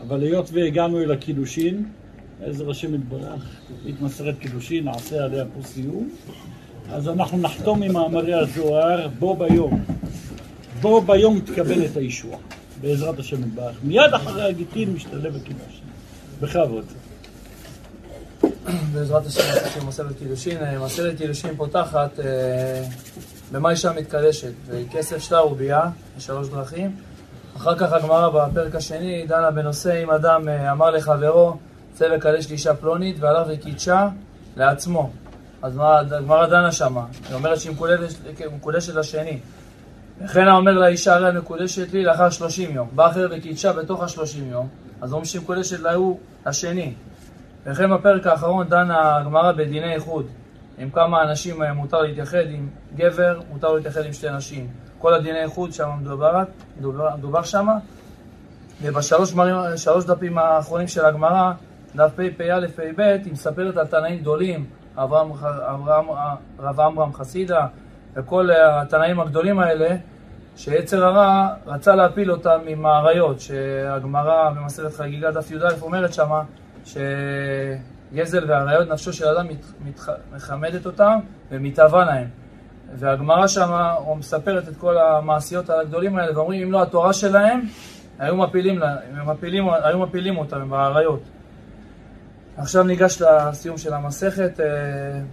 [0.00, 1.84] אבל היות והגענו אל הקידושין,
[2.42, 6.08] עזר השם יתברך, התמסרת קידושין, נעשה עליה פה סיום.
[6.90, 9.84] אז אנחנו נחתום עם מאמרי הזוהר, בו ביום.
[10.80, 12.36] בו ביום תקבל את הישוע,
[12.80, 13.76] בעזרת השם יתברך.
[13.84, 15.84] מיד אחרי הגיטין משתלב הקידושין.
[16.40, 16.84] בכבוד.
[18.92, 20.58] בעזרת השם נעשה מסלת קידושין.
[20.84, 22.84] מסלת קידושין פותחת אה,
[23.52, 26.96] במה אישה מתקדשת, וכסף שלה הוא ביאה, בשלוש דרכים.
[27.56, 31.56] אחר כך הגמרא בפרק השני דנה בנושא אם אדם אה, אמר לחברו
[31.94, 34.08] צא וקדש לאישה פלונית והלך וקידשה
[34.56, 35.10] לעצמו.
[35.62, 35.80] אז
[36.12, 37.04] הגמרא דנה שמה?
[37.28, 37.74] היא אומרת שהיא
[38.56, 39.38] מקודשת לשני.
[40.24, 42.88] וכן האומר לאישה הרי מקודשת לי לאחר שלושים יום.
[42.94, 44.68] בא אחר וקידשה בתוך השלושים יום,
[45.00, 46.94] אז אומרים שהיא מקודשת להוא השני.
[47.66, 50.26] וכן בפרק האחרון דנה הגמרא בדיני איחוד.
[50.78, 54.68] עם כמה אנשים אה, מותר להתייחד עם גבר, מותר להתייחד עם שתי נשים.
[54.98, 56.42] כל הדיני איחוד שם מדובר,
[56.78, 57.68] מדובר, מדובר שם.
[58.82, 61.52] ובשלוש דפים האחרונים של הגמרא,
[61.96, 64.66] דף פ"א פ"ב, היא מספרת על תנאים גדולים,
[64.96, 66.06] אברהם, אברהם,
[66.58, 67.66] רב עמרם חסידה,
[68.14, 69.96] וכל התנאים הגדולים האלה,
[70.56, 76.42] שיצר הרע רצה להפיל אותם עם האריות, שהגמרא במסכת חגיגה דף י"א אומרת שמה,
[76.84, 79.46] שגזל והאריות נפשו של אדם
[80.32, 81.18] מחמדת אותם
[81.50, 82.26] ומתאווה להם.
[82.98, 87.60] והגמרא שמה מספרת את כל המעשיות הגדולים האלה, ואומרים אם לא התורה שלהם,
[88.18, 88.80] היו מפילים,
[89.26, 91.22] מפילים, היו מפילים אותם עם האריות.
[92.56, 94.66] עכשיו ניגש לסיום של המסכת, אה,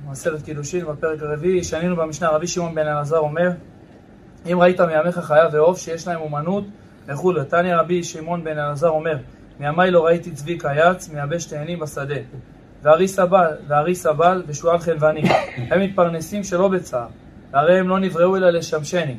[0.10, 3.52] מסכת קידושין בפרק הרביעי, שנינו במשנה, רבי שמעון בן אלעזר אומר,
[4.52, 6.64] אם ראית מימיך חיה ועוף שיש להם אומנות
[7.08, 7.46] וכולי.
[7.46, 9.18] תניא רבי שמעון בן אלעזר אומר,
[9.60, 12.16] מימי לא ראיתי צבי קייץ, מייבש תאנים בשדה.
[12.84, 15.22] וארי סבל, וארי סבל ושועל חלבני.
[15.72, 17.08] הם מתפרנסים שלא בצער,
[17.54, 19.18] והרי הם לא נבראו אלא לשמשני.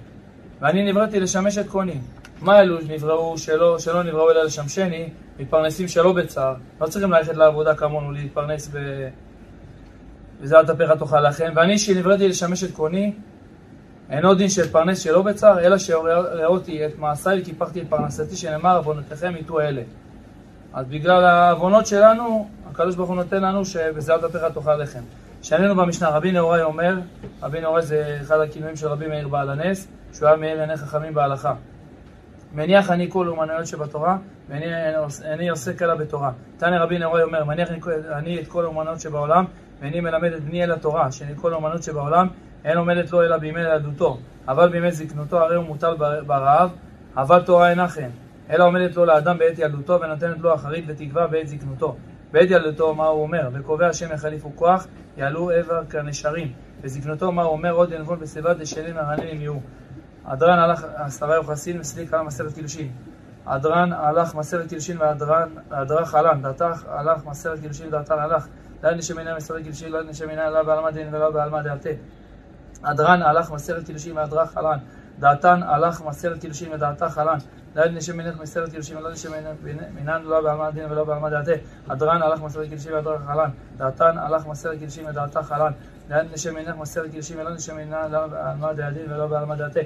[0.61, 1.99] ואני נבראתי לשמש את קוני.
[2.41, 5.09] מה אלו נבראו שלא, שלא נבראו אלא לשמשני,
[5.39, 6.55] מתפרנסים שלא בצער.
[6.81, 8.79] לא צריכים ללכת לעבודה כמונו, להתפרנס ב...
[10.41, 11.53] וזה אל תפך תאכל לכם.
[11.55, 13.13] ואני שנבראתי לשמש את קוני,
[14.11, 19.35] אינו דין של פרנס שלא בצער, אלא שראותי את מעשיי וקיפחתי את פרנסתי, שנאמר עוונותיכם
[19.37, 19.83] יטו אלה.
[20.79, 25.03] אז בגלל העוונות שלנו, הקדוש ברוך הוא נותן לנו שבזיעת אפיך תאכל לחם.
[25.43, 26.99] שנינו במשנה, רבי נהוראי אומר,
[27.43, 31.15] רבי נהוראי זה אחד הכינויים של רבי מאיר בעל הנס, שהוא היה מאיר עיני חכמים
[31.15, 31.55] בהלכה.
[32.55, 34.17] מניח אני כל אומנויות שבתורה,
[34.49, 36.31] ואיני עוסק אלא בתורה.
[36.59, 37.69] תנא רבי נהוראי אומר, מניח
[38.13, 39.45] אני את כל האומנויות שבעולם,
[39.81, 42.29] ואיני מלמד את בני אל התורה, שאני כל האומנות שבעולם,
[42.65, 44.19] אין עומדת לו אלא בימי ילדותו,
[44.49, 45.95] אבל בימי זקנותו הרי הוא מוטל
[46.27, 46.71] ברעב,
[47.17, 48.11] אבל תורה אינה כן,
[48.51, 51.97] אלא עומדת לו לאדם בעת ילדותו ונותנת לו אחרית ותקווה בעת זקנותו.
[52.33, 53.49] בעת ילדותו מה הוא אומר?
[53.53, 56.53] וקובע השם יחליפו כוח, יעלו עבר כנשרים.
[56.81, 57.73] בזקנותו מה הוא אומר?
[57.73, 59.55] עוד ינבון בשיבה דשנים מרננים יהיו.
[60.25, 62.93] הדרן הלך עשרה יוחסין וסליק על מסרת קילושין.
[63.47, 64.99] הדרן הלך מסרת קילושין
[65.71, 68.47] והדרך הלן, דתך הלך מסרת קילושין ודתן הלך.
[68.83, 71.91] לא נשם עיני מסרת קילושין, נשם עיני לא בעלמא דין ולא בעלמא דעתה.
[72.85, 74.79] הדרן הלך מסרת קידושין והדרך חלן.
[75.19, 77.39] דעתן הלך מסרת קידושין ודעתה חלן.
[77.75, 79.31] דעת נשם מנך מסרת קידושין ולא נשם
[79.95, 81.53] מנן לא בעלמא דין ולא בעלמא דעתה.
[81.89, 83.51] הדרן הלך מסרת קידושין והדרך חלן.
[83.77, 85.73] דעתן הלך מסרת קידושין ודעתה חלן.
[86.09, 89.81] דעת נשם מנך מסרת קידושין ולא נשם מנן לא בעלמא דין ולא בעלמא דעתה.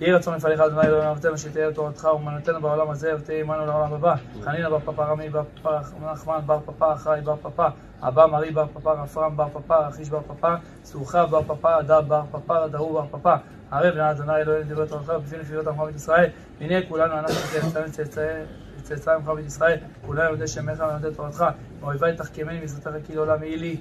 [0.00, 4.14] יהי רצון לפניך אדוני אלוהים אבותינו שתהיה תורתך ומנותנו בעולם הזה ותהיה עמנו לעולם הבא.
[4.44, 5.80] חנינא בר פפא רמי בר פפא
[6.12, 7.68] נחמן בר פפא אחראי בר פפא
[8.02, 10.54] אבא מרי בר פפא רפרם בר פפא רכיש בר פפא
[10.84, 13.36] סוחה בר פפא אדה בר פפא דהו בר פפא
[13.70, 16.30] ערב נא אדוני אלוהים דברי תורתך בפני נפילות עמך בית ישראל.
[16.60, 17.34] הנה כולנו אנחנו
[18.82, 19.78] צאצאי עמך בית ישראל.
[20.06, 21.44] כולנו יודעי שמך ונותן תורתך.
[21.80, 23.76] ואויבי תחכמני מזרתך כי לעולם יהי לי.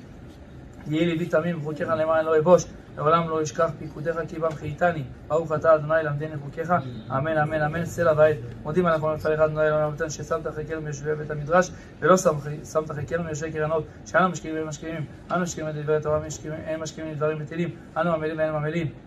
[0.87, 2.65] יהי ליבי תמים וחוקיך למען לא אבוש.
[2.97, 5.03] לעולם לא אשכח פיקודיך כי בם חייתני.
[5.27, 6.73] ברוך אתה אדוני למדני חוקיך,
[7.11, 7.85] אמן אמן אמן.
[7.85, 8.35] סלע ועד.
[8.63, 13.51] מודים אנחנו לפניך אדוני אלוהים אבותינו ששמת חלקנו מיושבי בית המדרש, ולא שמת חלקנו מיושבי
[13.51, 16.19] קרנות, שאנו משקיעים ואין משקיעים, אנו משקיעים את דברי תורה,
[16.67, 19.06] אין משקיעים לדברים בטלים, אנו עמלים ואין עמלים.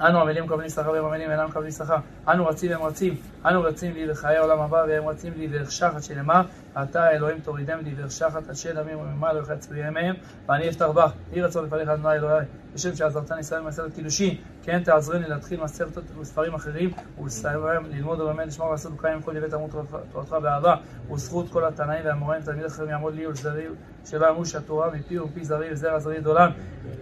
[0.00, 1.96] אנו עמלים מקבלים שכר והם עמלים אינם מקבלים שכר.
[2.28, 3.16] אנו רצים והם רצים.
[3.46, 6.42] אנו רצים לי לחיי העולם הבא והם רצים לי דרך שחת שנאמר
[6.82, 10.14] אתה אלוהים תורידם לי דרך שחת על שד עמים וממה לא יחצו ימיהם
[10.48, 11.12] ואני אפתח בך.
[11.32, 12.46] יהי רצון לפניך אדוני אלוהי.
[12.74, 16.90] בשם שעזרתני ישראל במסרת קידושין כן תעזרני להתחיל מסרת וספרים אחרים
[17.22, 17.60] ולסיים
[17.90, 19.70] ללמוד וללמד לשמור ולעשות וקיים כל יבית תמות
[20.12, 20.76] תורתך באהבה
[21.12, 23.66] וזכות כל התנאים והאמוראים תלמיד אחרים יעמוד לי ולזרי
[24.04, 26.50] שלא ימוש שהתורה מפי ומפי זרי וזרע זרי דולם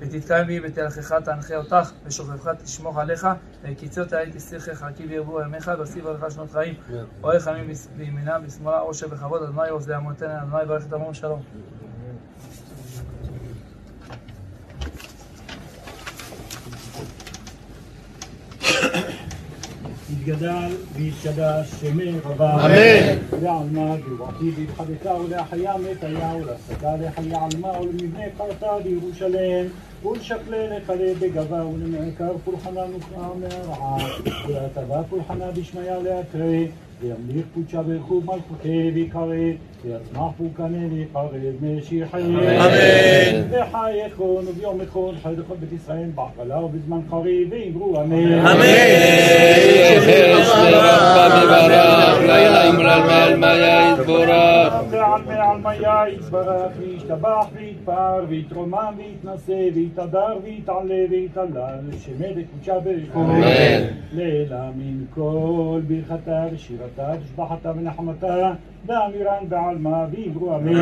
[0.00, 3.26] ותתקיים בי ותלכך תנחה אותך ושוכבך תשמוך עליך
[3.62, 6.74] וקיצר תהי כסיחך כי וירבו ימיך ואוסיף עליך שנות חיים
[7.22, 11.40] אורך ימים בימינה בשמאלה עושר וכבוד אדוני עוז לעמותנו אדוני ברך את עמום שלום
[20.12, 22.66] יתגדל ויתקדש שמי רבה.
[22.66, 23.18] אמן.
[23.42, 29.68] ועלמא גבורתי והתחדתה ולהחיה מטיה ולהסתה לחיה עלמא ולמבנה קרתה בירושלים
[30.04, 33.96] ולשקלה לכלה בגבה ולמעקר פולחנה נוקרה מהרעה
[34.48, 35.98] ולהטבה פולחנה בשמיה
[37.02, 39.26] להקרא וימליך קודשה ברחוב מלכותי ויקרא
[39.84, 41.30] ויצמח פורקנה ויקרב
[41.62, 42.40] משיחי אמן.
[43.50, 48.56] וחייכון וביום אחד חי לכל בית ישראל בעגלה ובזמן חריב ואמרו אמן אמן.
[51.42, 54.72] מברך, לילה אמרל מעל מיה יתבורך.
[54.90, 62.36] ועל מעל מיה יתברך וישתבח ויתברך ויתפאר, ויתרומם, ויתנשא, ויתהדר, ויתעלה, ויתעלל, שמד
[62.84, 63.20] ברכו.
[63.20, 63.42] אמן.
[64.12, 68.52] לילה מן כל ברכתה ושירתה ושבחתה ונחמתה,
[68.86, 70.74] באמירן בעלמא, ויברו אמן.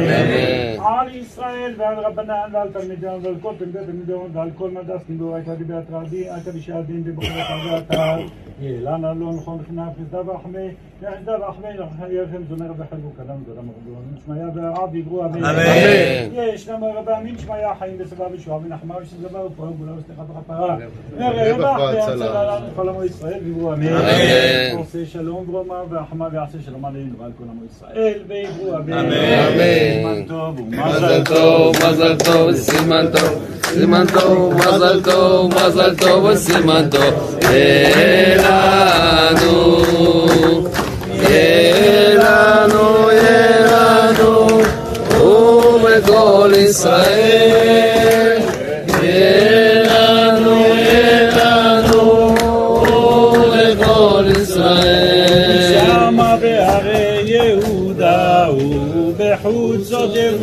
[0.84, 5.54] על ישראל ועל רבנן ועל תלמידיון ועל כל תלמידי תלמידיון ועל כל מדס ניבור הייתה
[5.54, 8.16] דיברת רבי, הייתה בשעדין ובחורת הגעתה.
[8.60, 10.68] יעלן אלון נכון חנה חסדה ורחמי,
[11.00, 11.68] וחסדה ורחמי
[12.10, 14.02] ירחם זומר וחלבו קדם זרם רבון.
[14.26, 15.40] שמיה והרב דיברו אמן.
[16.32, 20.76] יש למה רבה אמין שמיה חיים ושבע ושועה ונחמה ושזבה ופועל גאולה וסליחה וכפרה.
[21.16, 23.86] ורווח והצלה לנו כל עמו ישראל דיברו אמן.
[24.76, 28.92] עושה שלום ואומר והחמה ויעשה שלום עלינו ועל כל עמו ישראל וידברו אמן.
[28.92, 30.00] אמן.
[30.02, 36.88] זמן טוב מזל טוב, מזל טוב, סימן טוב, סימן טוב, מזל טוב, מזל טוב, וסימן
[36.90, 37.38] טוב.
[37.42, 39.82] יהיה לנו,
[41.12, 44.46] יהיה לנו, יהיה לנו,
[45.10, 47.99] ובכל ישראל.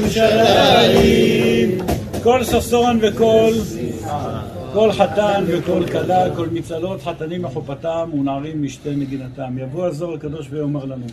[0.08, 1.78] ירושלים
[2.24, 3.52] כל ששון וכל
[4.74, 9.58] כל חתן וכל כלה, כל מצלות, חתנים מחופתם ונערים משתי נגינתם.
[9.58, 11.06] יבוא הזוהר הקדוש ויאמר לנו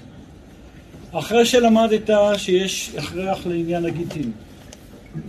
[1.12, 4.32] אחרי שלמדת שיש הכרח לעניין הגיטין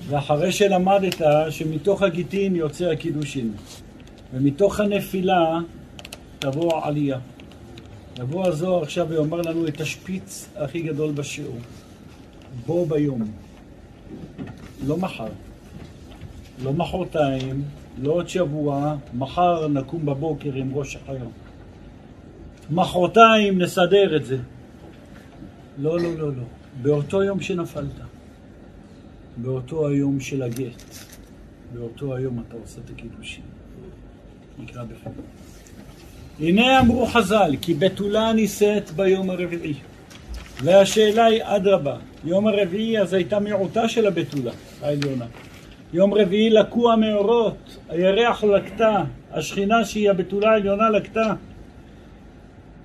[0.07, 3.51] ואחרי שלמדת שמתוך הגיטין יוצא הקידושין
[4.33, 5.59] ומתוך הנפילה
[6.39, 7.19] תבוא עלייה
[8.19, 11.57] יבוא הזוהר עכשיו ויאמר לנו את השפיץ הכי גדול בשיעור.
[12.65, 13.44] בו ביום.
[14.87, 15.27] לא מחר.
[16.63, 17.63] לא מחרתיים,
[18.01, 21.31] לא עוד שבוע, מחר נקום בבוקר עם ראש החיות.
[22.71, 24.37] מחרתיים נסדר את זה.
[25.77, 26.43] לא, לא, לא, לא.
[26.81, 27.99] באותו יום שנפלת,
[29.37, 30.83] באותו היום של הגט,
[31.73, 33.43] באותו היום אתה עושה את הקידושים.
[34.59, 35.25] נקרא בפנים.
[36.39, 39.73] הנה אמרו חז"ל, כי בתולה נישאת ביום הרביעי.
[40.63, 44.51] והשאלה היא, אדרבה, יום הרביעי אז הייתה מיעוטה של הבתולה
[44.81, 45.25] העליונה.
[45.93, 51.33] יום רביעי לקו המאורות, הירח לקטה, השכינה שהיא הבתולה העליונה לקטה.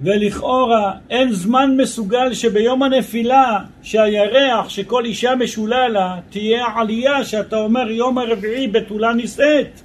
[0.03, 7.91] ולכאורה אין זמן מסוגל שביום הנפילה, שהירח, שכל אישה משולה לה, תהיה עלייה שאתה אומר
[7.91, 9.81] יום הרביעי בתולה נישאת.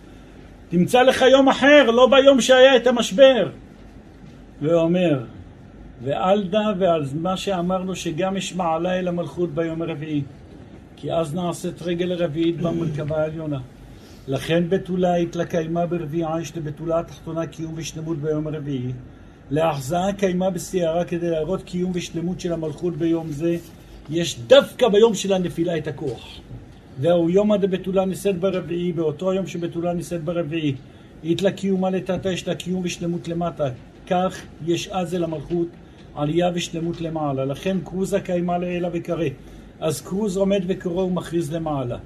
[0.69, 3.49] תמצא לך יום אחר, לא ביום שהיה את המשבר.
[4.61, 5.19] ואומר,
[6.03, 10.21] ואל דע ועל מה שאמרנו שגם יש מעלה אל המלכות ביום הרביעי.
[10.95, 13.59] כי אז נעשית רגל רביעית במרכבה העליונה.
[14.27, 18.91] לכן בתולה התלקיימה ברביעה, יש לבתולה התחתונה קיום ושלמות ביום הרביעי.
[19.51, 23.57] להחזאה קיימה בסערה כדי להראות קיום ושלמות של המלכות ביום זה.
[24.09, 26.39] יש דווקא ביום של הנפילה את הכוח.
[27.01, 30.75] והוא יומא דבתולה נישאת ברביעי, באותו יום שבתולה נישאת ברביעי.
[31.23, 33.69] איתלה קיומה לטאטה, יש לה קיום ושלמות למטה.
[34.07, 35.67] כך יש אז אל המלכות
[36.15, 37.45] עלייה ושלמות למעלה.
[37.45, 39.25] לכן קרוזה קיימה לעילה וקרא.
[39.79, 41.97] אז קרוז עומד וקורא ומכריז למעלה.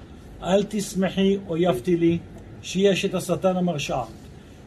[0.44, 2.18] אל תשמחי, אויבתי לי,
[2.62, 4.08] שיש את השטן המרשעת.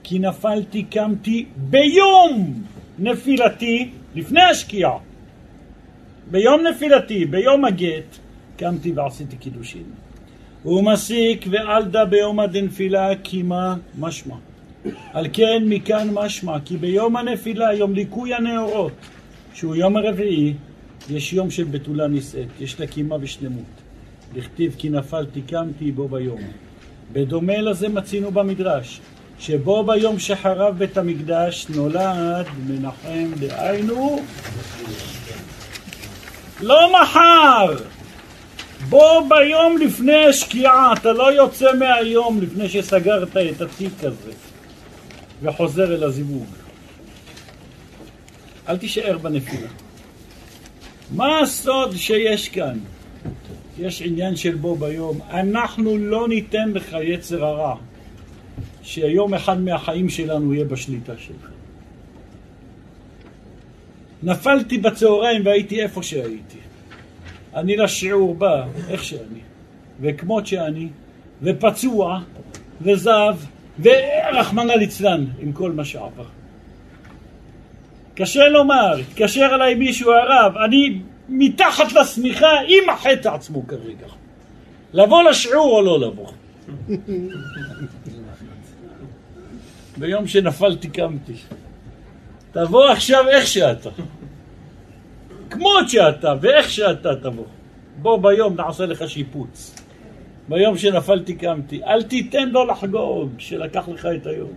[0.02, 2.62] כי נפלתי, קמתי ביום
[2.98, 4.98] נפילתי, לפני השקיעה.
[6.30, 8.18] ביום נפילתי, ביום הגט,
[8.56, 9.84] קמתי ועשיתי קידושין.
[10.62, 13.08] הוא מסיק ואל דא ביומא דנפילה
[13.44, 14.36] מה משמע.
[15.12, 18.92] על כן מכאן משמע כי ביום הנפילה, יום ליקוי הנאורות,
[19.54, 20.54] שהוא יום הרביעי,
[21.10, 23.64] יש יום של בתולה נישאת, יש לה קימה ושלמות.
[24.34, 26.40] לכתיב כי נפלתי קמתי בו ביום.
[27.12, 29.00] בדומה לזה מצינו במדרש,
[29.38, 34.20] שבו ביום שחרב בית המקדש נולד מנחם דהיינו
[36.60, 37.76] לא מחר!
[38.88, 44.32] בו ביום לפני השקיעה, אתה לא יוצא מהיום לפני שסגרת את התיק הזה
[45.42, 46.61] וחוזר אל הזיווג.
[48.68, 49.68] אל תישאר בנפילה.
[51.10, 52.78] מה הסוד שיש כאן?
[53.78, 55.20] יש עניין של בו ביום.
[55.30, 57.76] אנחנו לא ניתן לך יצר הרע,
[58.82, 61.48] שיום אחד מהחיים שלנו יהיה בשליטה שלך.
[64.22, 66.58] נפלתי בצהריים והייתי איפה שהייתי.
[67.54, 69.40] אני לשיעור בא, איך שאני,
[70.00, 70.88] וכמות שאני,
[71.42, 72.20] ופצוע,
[72.82, 73.36] וזב,
[73.80, 76.41] ורחמנא ליצלן, עם כל מה שעבר.
[78.14, 84.06] קשה לומר, התקשר אליי מישהו הרב, אני מתחת לשמיכה עם החטא עצמו כרגע.
[84.92, 86.32] לבוא לשיעור או לא לבוא?
[89.96, 91.32] ביום שנפלתי קמתי.
[92.52, 93.90] תבוא עכשיו איך שאתה.
[95.50, 97.44] כמות שאתה ואיך שאתה תבוא.
[97.96, 99.74] בוא ביום נעשה לך שיפוץ.
[100.48, 101.84] ביום שנפלתי קמתי.
[101.84, 104.52] אל תיתן לו לחגוג, שלקח לך את היום.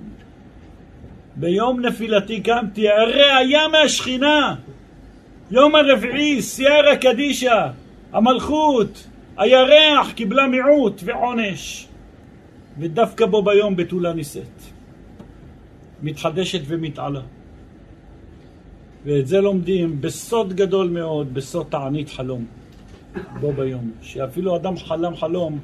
[1.36, 4.56] ביום נפילתי קמתי, הרי היה מהשכינה.
[5.52, 7.72] יום הרביעי, סיירה קדישה,
[8.14, 9.07] המלכות,
[9.38, 11.88] הירח קיבלה מיעוט ועונש.
[12.80, 14.62] ודווקא בו ביום בתולה נישאת.
[16.03, 17.22] מתחדשת ומתעלה.
[19.06, 22.45] ואת זה לומדים בסוד גדול מאוד, בסוד תענית חלום.
[23.40, 23.91] בו ביום.
[24.02, 25.60] שאפילו אדם חלם חלום,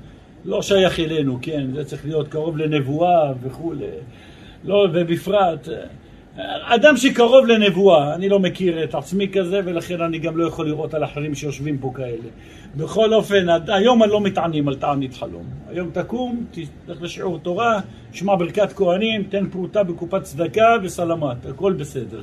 [0.45, 1.68] לא שייך אלינו, כן?
[1.73, 3.85] זה צריך להיות קרוב לנבואה וכולי.
[4.63, 5.67] לא, ובפרט,
[6.63, 10.93] אדם שקרוב לנבואה, אני לא מכיר את עצמי כזה ולכן אני גם לא יכול לראות
[10.93, 12.29] על אחרים שיושבים פה כאלה.
[12.75, 15.43] בכל אופן, היום אני לא מתענים על תענית חלום.
[15.69, 16.45] היום תקום,
[16.85, 17.79] תלך לשיעור תורה,
[18.11, 22.21] שמע ברכת כהנים, תן פרוטה בקופת צדקה וסלמת, הכל בסדר.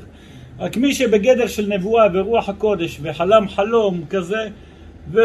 [0.59, 4.49] רק מי שבגדר של נבואה ורוח הקודש וחלם חלום כזה,
[5.11, 5.21] ו...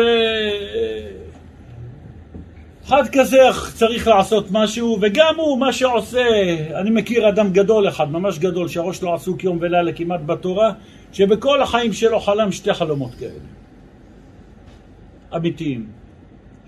[2.86, 3.38] אחד כזה
[3.74, 6.28] צריך לעשות משהו, וגם הוא, מה שעושה,
[6.76, 10.72] אני מכיר אדם גדול אחד, ממש גדול, שהראש שלו עסוק יום ולילה כמעט בתורה,
[11.12, 13.32] שבכל החיים שלו חלם שתי חלומות כאלה.
[15.36, 15.86] אמיתיים.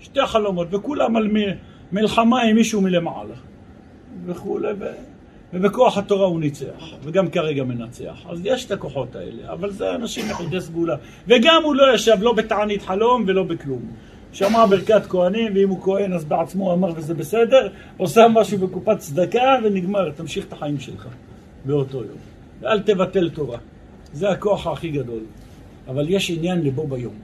[0.00, 1.28] שתי חלומות, וכולם על
[1.92, 3.34] מלחמה עם מישהו מלמעלה.
[4.26, 4.84] וכולי, ו...
[5.52, 8.26] ובכוח התורה הוא ניצח, וגם כרגע מנצח.
[8.28, 10.96] אז יש את הכוחות האלה, אבל זה אנשים יחידי סגולה.
[11.26, 13.82] וגם הוא לא ישב לא בתענית חלום ולא בכלום.
[14.36, 19.56] שמע ברכת כהנים, ואם הוא כהן אז בעצמו אמר וזה בסדר, עושה משהו בקופת צדקה
[19.64, 21.08] ונגמר, תמשיך את החיים שלך
[21.64, 22.18] באותו יום.
[22.60, 23.58] ואל תבטל תורה.
[24.12, 25.20] זה הכוח הכי גדול.
[25.88, 27.14] אבל יש עניין לבו ביום.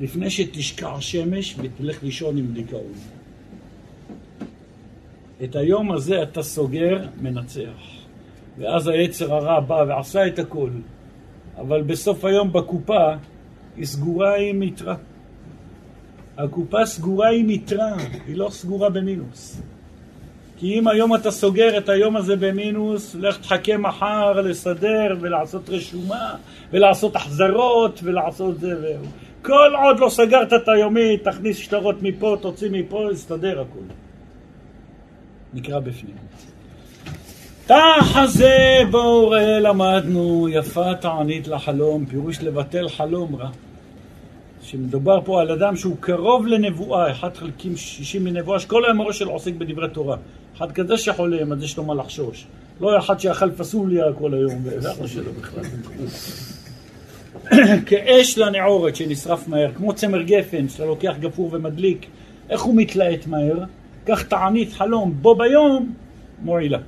[0.00, 2.92] לפני שתשקע שמש ותלך לישון עם דיכאון.
[5.44, 7.82] את היום הזה אתה סוגר, מנצח.
[8.58, 10.70] ואז היצר הרע בא ועשה את הכל.
[11.58, 13.12] אבל בסוף היום בקופה
[13.76, 14.94] היא סגורה עם יתרה.
[16.38, 17.96] הקופה סגורה עם יתרה,
[18.26, 19.60] היא לא סגורה במינוס.
[20.56, 26.34] כי אם היום אתה סוגר את היום הזה במינוס, לך תחכה מחר לסדר ולעשות רשומה
[26.70, 29.06] ולעשות החזרות ולעשות זה והוא.
[29.42, 33.82] כל עוד לא סגרת את היומית, תכניס שטרות מפה, תוציא מפה, יסתדר הכול.
[35.54, 36.14] נקרא בפנים.
[37.66, 43.48] תחזה בורא למדנו, יפה תענית לחלום, פירוש לבטל חלום רע.
[44.70, 49.30] שמדובר פה על אדם שהוא קרוב לנבואה, אחד חלקים שישים מנבואה, שכל היום הראש שלו
[49.30, 50.16] עוסק בדברי תורה.
[50.56, 52.46] אחד כזה שחולם, אז יש לו מה לחשוש.
[52.80, 55.62] לא אחד שאכל פסוליה כל היום, זה אחלה שלו בכלל.
[57.86, 62.06] כאש לנעורת שנשרף מהר, כמו צמר גפן שאתה לוקח גפור ומדליק,
[62.50, 63.64] איך הוא מתלהט מהר?
[64.06, 65.94] כך תענית חלום בו ביום
[66.42, 66.78] מועילה.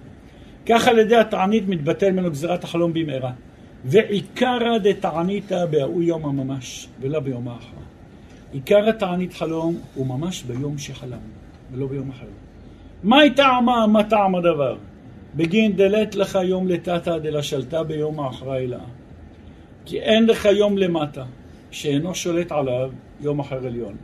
[0.66, 3.30] כך על ידי התענית מתבטל ממנו גזירת החלום במהרה.
[3.84, 7.76] ועיקרא דתעניתא בהוא יום הממש, ולא ביום האחר.
[8.52, 11.18] עיקר התענית חלום הוא ממש ביום שחלם,
[11.72, 12.26] ולא ביום אחר.
[13.02, 14.76] מהי טעמה, מה טעם הדבר?
[15.34, 18.78] בגין דלת לך יום לטאטא דלה שלטה ביום האחראי לה.
[19.84, 21.24] כי אין לך יום למטה,
[21.70, 22.90] שאינו שולט עליו
[23.20, 23.96] יום אחר עליון.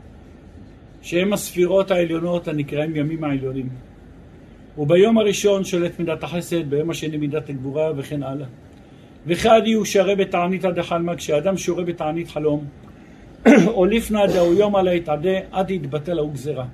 [1.01, 3.69] שהם הספירות העליונות הנקראים ימים העליונים.
[4.77, 8.47] וביום הראשון שולט מידת החסד, ביום השני מידת הגבורה וכן הלאה.
[9.27, 12.65] וחד יהיו שרה בתעניתא דחלמא, כשאדם שורה בתענית חלום,
[13.75, 16.65] או לפנא דהו יום על היתעדה, עד יתבטל ההוא גזירה.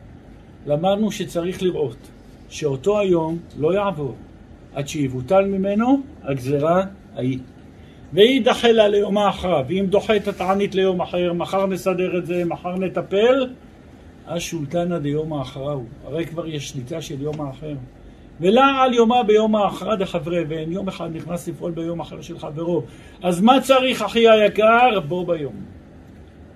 [0.67, 1.97] למדנו שצריך לראות
[2.49, 4.15] שאותו היום לא יעבור,
[4.73, 6.83] עד שיבוטל ממנו הגזירה
[7.15, 7.39] ההיא.
[8.13, 12.75] ויידחה לה ליומה אחריו, ואם דוחה את התענית ליום אחר, מחר נסדר את זה, מחר
[12.75, 13.47] נטפל,
[14.27, 15.79] אז שולטנא דיומא אחריו.
[16.05, 17.73] הרי כבר יש שליטה של יום האחר.
[18.41, 22.83] ולה על יומה ביום האחרא דחברי, ואין יום אחד נכנס לפעול ביום אחר של חברו.
[23.23, 24.99] אז מה צריך, אחי היקר?
[25.07, 25.53] בוא ביום.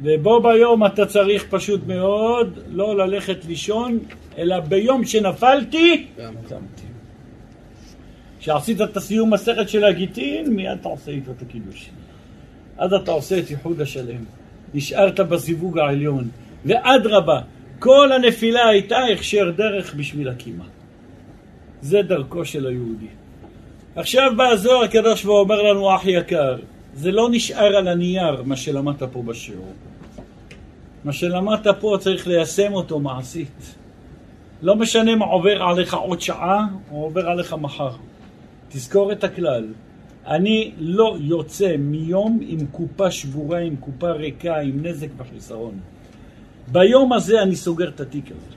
[0.02, 4.00] ובו ביום אתה צריך פשוט מאוד לא ללכת לישון,
[4.38, 6.08] אלא ביום שנפלתי,
[6.50, 6.88] קמתי.
[8.40, 11.90] כשעשית את הסיום מסכת של הגיטין, מיד אתה עושה איתו את הקידוש.
[12.78, 14.24] אז אתה עושה את ייחוד השלם.
[14.74, 16.30] נשארת בזיווג העליון.
[16.66, 17.42] ואדרבה,
[17.80, 20.64] כל הנפילה הייתה הכשר דרך בשביל הקימה.
[21.82, 23.08] זה דרכו של היהודי.
[23.96, 26.58] עכשיו בא הזוהר הקדוש ואומר לנו, אח יקר,
[26.94, 29.74] זה לא נשאר על הנייר, מה שלמדת פה בשיעור.
[31.04, 33.76] מה שלמדת פה צריך ליישם אותו מעשית.
[34.62, 37.92] לא משנה מה עובר עליך עוד שעה, או עובר עליך מחר.
[38.70, 39.66] תזכור את הכלל.
[40.28, 45.80] אני לא יוצא מיום עם קופה שבורה, עם קופה ריקה, עם נזק וחיסרון.
[46.72, 48.57] ביום הזה אני סוגר את התיק הזה.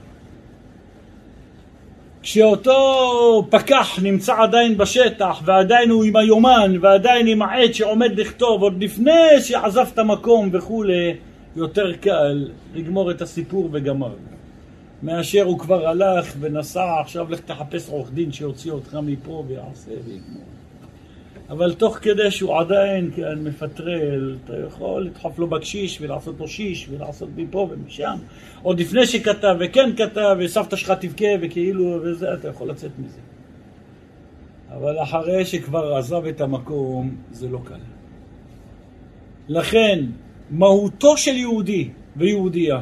[2.23, 8.83] כשאותו פקח נמצא עדיין בשטח ועדיין הוא עם היומן ועדיין עם העט שעומד לכתוב עוד
[8.83, 11.15] לפני שעזב את המקום וכולי,
[11.55, 14.13] יותר קל לגמור את הסיפור וגמר.
[15.03, 20.43] מאשר הוא כבר הלך ונסע, עכשיו לך תחפש עורך דין שיוציא אותך מפה ויעשה ויגמור.
[21.51, 26.89] אבל תוך כדי שהוא עדיין כן מפטרל, אתה יכול לדחוף לו בקשיש ולעשות לו שיש
[26.89, 28.17] ולעשות מפה ומשם.
[28.63, 33.19] עוד לפני שכתב וכן כתב וסבתא שלך תבכה וכאילו וזה, אתה יכול לצאת מזה.
[34.69, 37.79] אבל אחרי שכבר עזב את המקום, זה לא קל.
[39.47, 40.05] לכן,
[40.49, 42.81] מהותו של יהודי ויהודייה,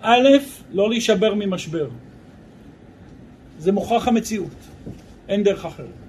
[0.00, 0.28] א',
[0.72, 1.88] לא להישבר ממשבר.
[3.58, 4.56] זה מוכרח המציאות,
[5.28, 6.07] אין דרך אחרת.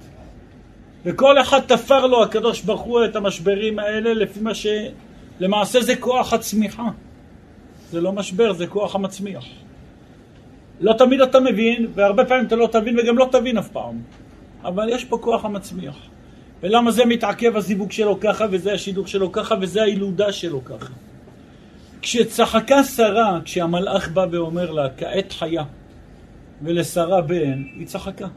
[1.06, 4.68] וכל אחד תפר לו הקדוש ברוך הוא את המשברים האלה לפי מה ש...
[5.40, 6.88] למעשה זה כוח הצמיחה.
[7.92, 9.46] זה לא משבר, זה כוח המצמיח.
[10.80, 14.02] לא תמיד אתה מבין, והרבה פעמים אתה לא תבין וגם לא תבין אף פעם.
[14.64, 15.98] אבל יש פה כוח המצמיח.
[16.64, 20.94] ולמה זה מתעכב הזיווג שלו ככה, וזה השידוך שלו ככה, וזה הילודה שלו ככה.
[22.02, 25.64] כשצחקה שרה, כשהמלאך בא ואומר לה, כעת חיה,
[26.62, 28.28] ולשרה בן, היא צחקה.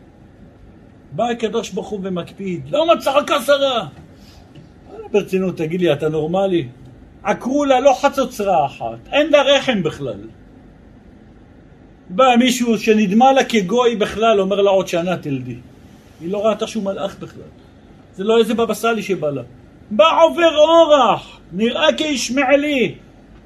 [1.13, 3.87] בא הקדוש ברוך הוא ומקפיד, למה צחקה שרה?
[5.11, 6.69] ברצינות, תגיד לי, אתה נורמלי?
[7.23, 10.21] עקרו לה לא חצוצרה אחת, אין לה רחם בכלל.
[12.09, 15.57] בא מישהו שנדמה לה כגוי בכלל, אומר לה עוד שנה תלדי.
[16.21, 17.51] היא לא ראתה שהוא מלאך בכלל.
[18.15, 19.43] זה לא איזה בבא סאלי שבא לה.
[19.91, 22.95] בא עובר אורח, נראה כישמעאלי.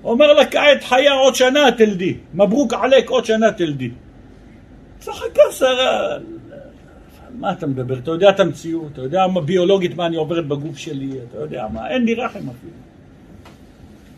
[0.05, 2.15] אומר לה כעת חיה עוד שנה תלדי.
[2.35, 3.91] מברוק עלק עוד שנה תלדי.
[4.99, 6.19] צחקה שרה.
[7.39, 7.99] מה אתה מדבר?
[7.99, 11.67] אתה יודע את המציאות, אתה יודע מה ביולוגית מה אני עוברת בגוף שלי, אתה יודע
[11.73, 12.73] מה, אין לי רחם אפילו.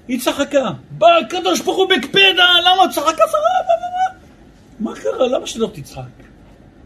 [0.08, 0.70] היא צחקה.
[0.90, 3.68] בא הקדוש ברוך הוא בקפדה, למה צחקה שרה?
[4.80, 5.28] מה, קרה?
[5.28, 6.02] למה שלא תצחק?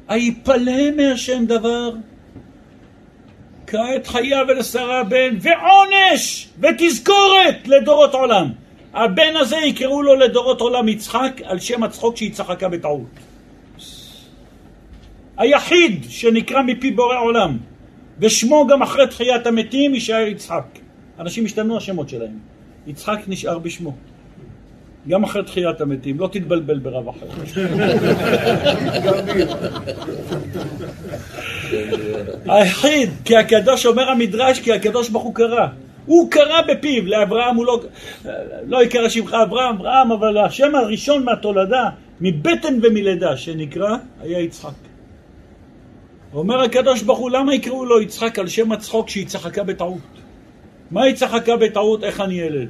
[0.09, 1.90] היפלא מהשם דבר?
[3.66, 8.52] כעת חיה ולשרה בן, ועונש ותזכורת לדורות עולם.
[8.94, 13.06] הבן הזה יקראו לו לדורות עולם יצחק על שם הצחוק שהיא צחקה בטעות.
[15.36, 17.59] היחיד שנקרא מפי בורא עולם,
[18.18, 20.64] ושמו גם אחרי תחיית המתים יישאר יצחק.
[21.18, 22.38] אנשים השתנו השמות שלהם.
[22.86, 23.94] יצחק נשאר בשמו.
[25.09, 27.26] גם אחרי תחיית המתים, לא תתבלבל ברב אחר.
[32.46, 35.66] היחיד, כי הקדוש אומר המדרש, כי הקדוש ברוך הוא קרא.
[36.06, 37.80] הוא קרא בפיו, לאברהם הוא לא...
[38.66, 41.88] לא יקרא שמך אברהם, אברהם, אבל השם הראשון מהתולדה,
[42.20, 44.91] מבטן ומלידה, שנקרא, היה יצחק.
[46.34, 49.98] אומר הקדוש ברוך הוא, למה יקראו לו יצחק על שם הצחוק שהיא צחקה בטעות?
[50.90, 52.04] מה היא צחקה בטעות?
[52.04, 52.68] איך אני ילד?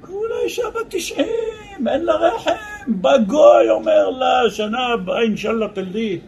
[0.00, 2.52] כולה אישה בת תשעים, אין לה רחם,
[2.86, 6.18] בא גוי אומר לה, שנה הבאה אינשאללה תלדי.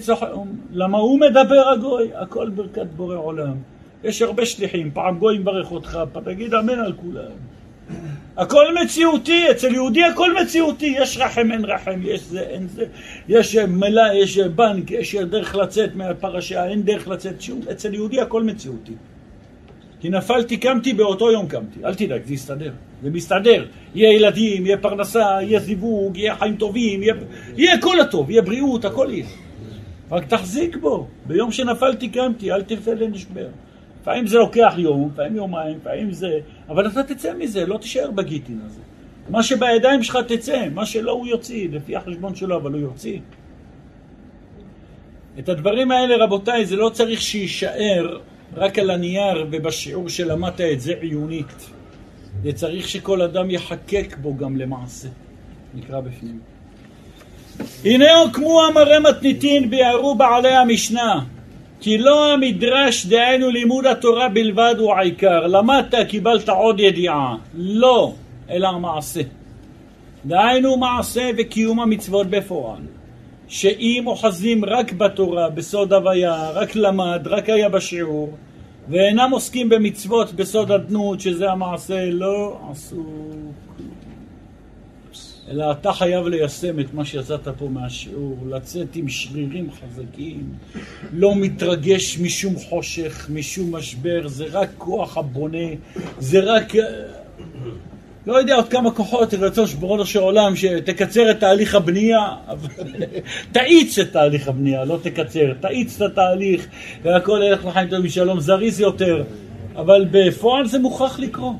[0.00, 0.22] צח...
[0.70, 2.10] למה הוא מדבר הגוי?
[2.14, 3.54] הכל ברכת בורא עולם.
[4.04, 7.32] יש הרבה שליחים, פעם גוי מברך אותך, תגיד אמן על כולם.
[8.38, 12.84] הכל מציאותי, אצל יהודי הכל מציאותי, יש רחם, אין רחם, יש זה, אין זה,
[13.28, 18.42] יש מלא, יש בנק, יש דרך לצאת מהפרשה, אין דרך לצאת, שום, אצל יהודי הכל
[18.42, 18.92] מציאותי.
[20.00, 21.84] כי נפלתי, קמתי, באותו יום קמתי.
[21.84, 22.72] אל תדאג, זה יסתדר.
[23.02, 23.64] זה מסתדר.
[23.94, 27.14] יהיה ילדים, יהיה פרנסה, יהיה זיווג, יהיה חיים טובים, יהיה,
[27.56, 29.26] יהיה כל הטוב, יהיה בריאות, הכל יהיה.
[30.10, 31.06] רק תחזיק בו.
[31.26, 33.48] ביום שנפלתי קמתי, אל תרצה לנשבר.
[34.00, 36.38] לפעמים זה לוקח יום, לפעמים יומיים, לפעמים זה...
[36.68, 38.80] אבל אתה תצא מזה, לא תישאר בגיטין הזה.
[39.28, 43.18] מה שבידיים שלך תצא, מה שלא הוא יוציא, לפי החשבון שלו, אבל הוא יוציא.
[45.38, 48.18] את הדברים האלה, רבותיי, זה לא צריך שיישאר
[48.56, 51.70] רק על הנייר ובשיעור שלמדת את זה עיונית.
[52.42, 55.08] זה צריך שכל אדם יחקק בו גם למעשה.
[55.74, 56.40] נקרא בפנים.
[57.84, 61.24] הנה הוקמו המראה מתניתין ביארו בעלי המשנה
[61.80, 65.46] כי לא המדרש דהיינו לימוד התורה בלבד הוא העיקר.
[65.46, 67.36] למדת קיבלת עוד ידיעה.
[67.54, 68.12] לא
[68.50, 69.20] אלא המעשה
[70.24, 72.80] דהיינו מעשה וקיום המצוות בפועל.
[73.48, 78.32] שאם אוחזים רק בתורה בסוד הוויה רק למד רק היה בשיעור
[78.88, 83.04] ואינם עוסקים במצוות בסוד אדנות שזה המעשה לא עשו
[85.50, 90.52] אלא אתה חייב ליישם את מה שיצאת פה מהשיעור, לצאת עם שרירים חזקים,
[91.12, 95.68] לא מתרגש משום חושך, משום משבר, זה רק כוח הבונה,
[96.18, 96.72] זה רק...
[98.26, 102.20] לא יודע עוד כמה כוחות רצון שברונו של עולם שתקצר את תהליך הבנייה,
[103.52, 106.66] תאיץ את תהליך הבנייה, לא תקצר, תאיץ את התהליך
[107.02, 109.24] והכל ילך לחיים טוב משלום, זריז יותר,
[109.76, 111.56] אבל בפועל זה מוכרח לקרות.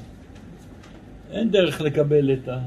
[1.32, 2.58] אין דרך לקבל את ה...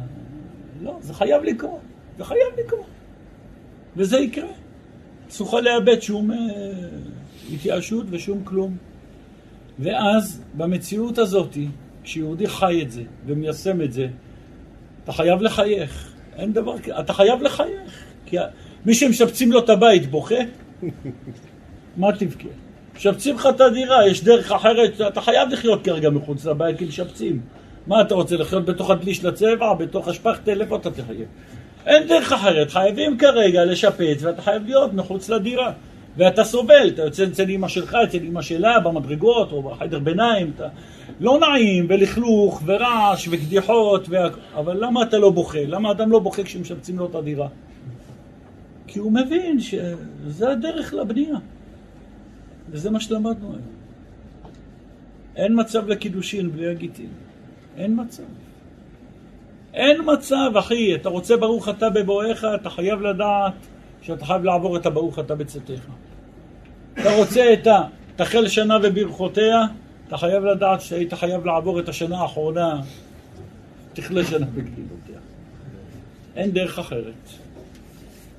[0.81, 1.79] לא, זה חייב לקרות,
[2.17, 2.85] זה חייב לקרות.
[3.97, 4.47] וזה יקרה.
[5.29, 6.37] אסור לאבד שום אה,
[7.53, 8.77] התייאשות ושום כלום.
[9.79, 11.57] ואז, במציאות הזאת,
[12.03, 14.07] כשיהודי חי את זה ומיישם את זה,
[15.03, 16.13] אתה חייב לחייך.
[16.35, 18.03] אין דבר כזה, אתה חייב לחייך.
[18.25, 18.37] כי
[18.85, 20.35] מי שמשפצים לו את הבית בוכה,
[21.97, 22.47] מה תבכה?
[22.95, 27.41] משפצים לך את הדירה, יש דרך אחרת, אתה חייב לחיות כרגע מחוץ לבית כי משפצים.
[27.87, 31.25] מה אתה רוצה, לחיות בתוך הדלי של הצבע, בתוך השפכטל, איפה אתה תחיה?
[31.85, 35.71] אין דרך אחרת, חייבים כרגע לשפץ ואתה חייב להיות מחוץ לדירה.
[36.17, 40.67] ואתה סובל, אתה יוצא אצל אמא שלך, אצל אמא שלה, במדרגות או בחדר ביניים, אתה
[41.19, 44.27] לא נעים, ולכלוך, ורעש, וקדיחות, וה...
[44.55, 45.65] אבל למה אתה לא בוכה?
[45.67, 47.47] למה אדם לא בוכה כשמשפצים לו את הדירה?
[48.87, 51.35] כי הוא מבין שזה הדרך לבנייה.
[52.69, 53.61] וזה מה שלמדנו היום.
[55.35, 57.09] אין מצב לקידושין בלי הגיטין.
[57.77, 58.23] אין מצב.
[59.73, 63.53] אין מצב, אחי, אתה רוצה ברוך אתה בבואך, אתה חייב לדעת
[64.01, 65.81] שאתה חייב לעבור את הברוך אתה בצאתך.
[66.93, 67.67] אתה רוצה את
[68.15, 69.61] תחל שנה וברכותיה,
[70.07, 72.81] אתה חייב לדעת שהיית חייב לעבור את השנה האחרונה,
[73.93, 75.19] תכלה שנה בגלילותיה.
[76.35, 77.29] אין דרך אחרת.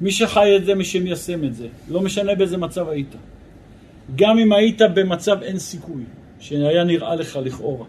[0.00, 3.14] מי שחי את זה, מי שמיישם את זה, לא משנה באיזה מצב היית.
[4.16, 6.02] גם אם היית במצב אין סיכוי,
[6.40, 7.86] שהיה נראה לך לכאורה.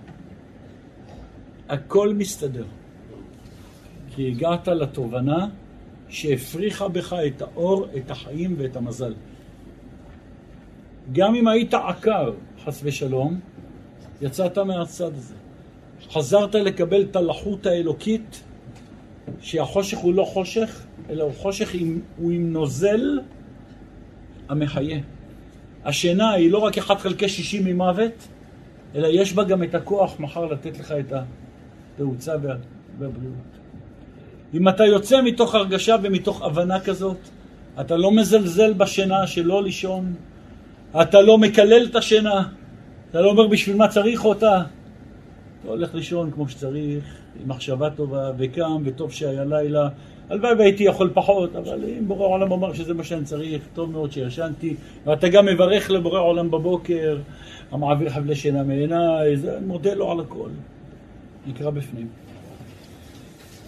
[1.70, 2.66] הכל מסתדר.
[4.16, 5.48] כי הגעת לתובנה
[6.10, 9.14] שהפריחה בך את האור, את החיים ואת המזל.
[11.12, 12.34] גם אם היית עקר,
[12.66, 13.40] חס ושלום,
[14.22, 15.36] יצאת מהצד הזה.
[16.12, 18.44] חזרת לקבל את הלחות האלוקית,
[19.42, 23.20] שהחושך הוא לא חושך, אלא הוא חושך עם, הוא עם נוזל
[24.50, 25.00] המחיה.
[25.84, 28.28] השינה היא לא רק 1 חלקי 60 ממוות,
[28.96, 31.14] אלא יש בה גם את הכוח מחר לתת לך את
[31.96, 32.34] התאוצה
[33.00, 33.54] והבריאות.
[34.54, 37.18] אם אתה יוצא מתוך הרגשה ומתוך הבנה כזאת,
[37.82, 40.14] אתה לא מזלזל בשינה שלא לישון,
[41.02, 42.48] אתה לא מקלל את השינה,
[43.10, 44.62] אתה לא אומר בשביל מה צריך אותה.
[45.62, 47.04] אתה הולך לישון כמו שצריך,
[47.42, 49.90] עם מחשבה טובה, וקם, וטוב שהיה לילה.
[50.30, 54.12] הלוואי והייתי יכול פחות, אבל אם בורא עולם אמר שזה מה שאני צריך, טוב מאוד
[54.12, 54.76] שישנתי.
[55.06, 57.18] ואתה גם מברך לבורא עולם בבוקר,
[57.72, 60.50] המעביר חבלי שינה מעיניי, מודה לו על הכל.
[61.48, 62.08] נקרא בפנים.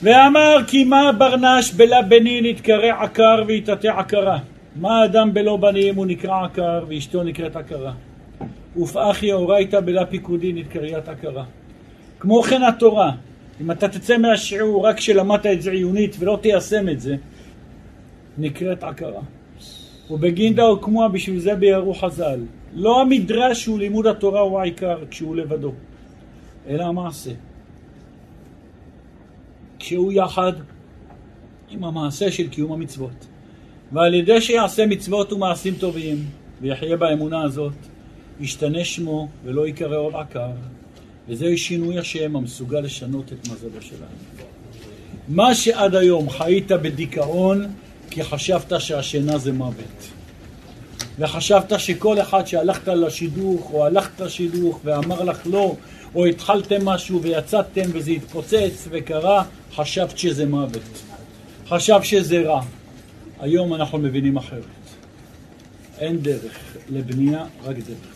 [0.04, 4.40] ואמר כי מה ברנש בלה בנין יתקרא עקר ויתעטה עקרה.
[4.76, 7.94] מה אדם בלא בנים הוא נקרא עקר ואשתו נקראת עקרה.
[8.78, 11.44] ופאחי אורייתא בלה פיקודין יתקריית עקרה.
[12.20, 13.12] כמו כן התורה,
[13.62, 17.16] אם אתה תצא מהשיעור רק כשלמדת את זה עיונית ולא תיישם את זה,
[18.38, 19.22] נקראת עקרה.
[20.12, 22.40] ובגינדה הוקמוה בשביל זה ביארו חז"ל.
[22.74, 25.72] לא המדרש הוא לימוד התורה הוא העיקר כשהוא לבדו,
[26.68, 27.32] אלא המעשה.
[29.86, 30.54] שהוא יחד
[31.70, 33.26] עם המעשה של קיום המצוות.
[33.92, 36.26] ועל ידי שיעשה מצוות ומעשים טובים,
[36.62, 37.74] ויחיה באמונה הזאת,
[38.40, 40.50] ישתנה שמו ולא ייקרא עוד עקר,
[41.30, 44.46] וזהו שינוי השם המסוגל לשנות את מזלו שלנו.
[45.28, 47.66] מה שעד היום חיית בדיכאון,
[48.10, 50.10] כי חשבת שהשינה זה מוות.
[51.20, 55.76] וחשבת שכל אחד שהלכת לשידוך, או הלכת לשידוך ואמר לך לא,
[56.16, 59.44] או התחלתם משהו ויצאתם וזה התפוצץ וקרה,
[59.76, 61.04] חשבת שזה מוות.
[61.68, 62.62] חשב שזה רע.
[63.40, 64.64] היום אנחנו מבינים אחרת.
[66.00, 66.60] אין דרך
[66.90, 68.16] לבנייה, רק דרך.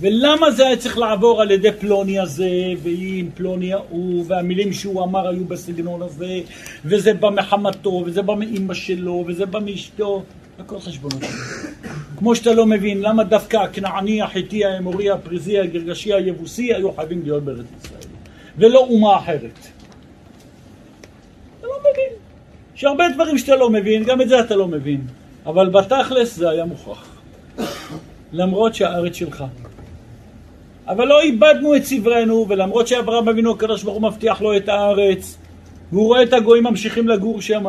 [0.00, 2.50] ולמה זה היה צריך לעבור על ידי פלוני הזה,
[2.82, 6.40] ועם פלוני ההוא, והמילים שהוא אמר היו בסגנון הזה,
[6.84, 10.22] וזה בא מחמתו, וזה בא מאימא שלו, וזה בא מאשתו,
[10.58, 11.22] הכל חשבונות.
[12.18, 17.42] כמו שאתה לא מבין למה דווקא הכנעני, החיטי, האמורי, הפריזי, הגרגשי, היבוסי היו חייבים להיות
[17.42, 18.00] בארץ ישראל,
[18.58, 19.58] ולא אומה אחרת.
[21.58, 22.18] אתה לא מבין.
[22.76, 25.00] יש הרבה דברים שאתה לא מבין, גם את זה אתה לא מבין.
[25.46, 27.08] אבל בתכלס זה היה מוכרח.
[28.32, 29.44] למרות שהארץ שלך.
[30.86, 35.38] אבל לא איבדנו את סברנו, ולמרות שאברהם אבינו הקדוש ברוך הוא מבטיח לו את הארץ,
[35.92, 37.64] והוא רואה את הגויים ממשיכים לגור שם,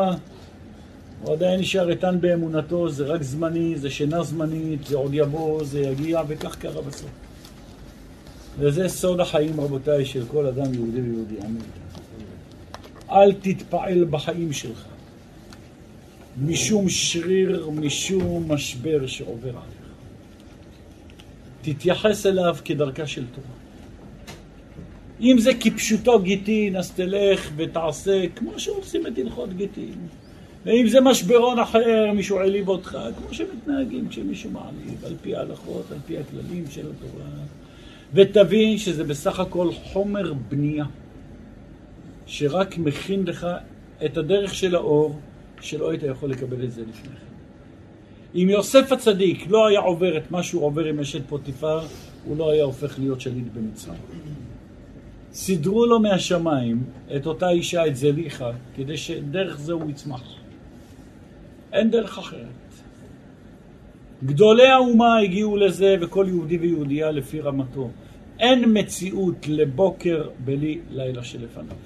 [1.22, 5.80] הוא עדיין נשאר איתן באמונתו, זה רק זמני, זה שינה זמנית, זה עוד יבוא, זה
[5.80, 7.10] יגיע, וכך קרה בסוף.
[8.58, 11.34] וזה סוד החיים, רבותיי, של כל אדם יהודי ויהודי.
[11.40, 11.60] אמן.
[13.10, 14.84] אל תתפעל בחיים שלך
[16.38, 19.90] משום שריר, משום משבר שעובר עליך.
[21.62, 23.60] תתייחס אליו כדרכה של תורה.
[25.20, 29.94] אם זה כפשוטו גיטין, אז תלך ותעשה כמו שעושים את הלכות גיטין.
[30.64, 35.98] ואם זה משברון אחר, מישהו העליב אותך, כמו שמתנהגים כשמישהו מעליב, על פי ההלכות, על
[36.06, 37.24] פי הכללים של התורה.
[38.14, 40.84] ותבין שזה בסך הכל חומר בנייה,
[42.26, 43.46] שרק מכין לך
[44.04, 45.18] את הדרך של האור,
[45.60, 47.30] שלא היית יכול לקבל את זה לפני כן.
[48.34, 51.80] אם יוסף הצדיק לא היה עובר את מה שהוא עובר עם אשת פוטיפר,
[52.24, 54.00] הוא לא היה הופך להיות שליט במצרים.
[55.32, 56.84] סידרו לו מהשמיים
[57.16, 60.39] את אותה אישה, את זליכה, כדי שדרך זה הוא יצמח.
[61.72, 62.46] אין דרך אחרת.
[64.24, 67.90] גדולי האומה הגיעו לזה, וכל יהודי ויהודייה לפי רמתו.
[68.38, 71.76] אין מציאות לבוקר בלי לילה שלפניו.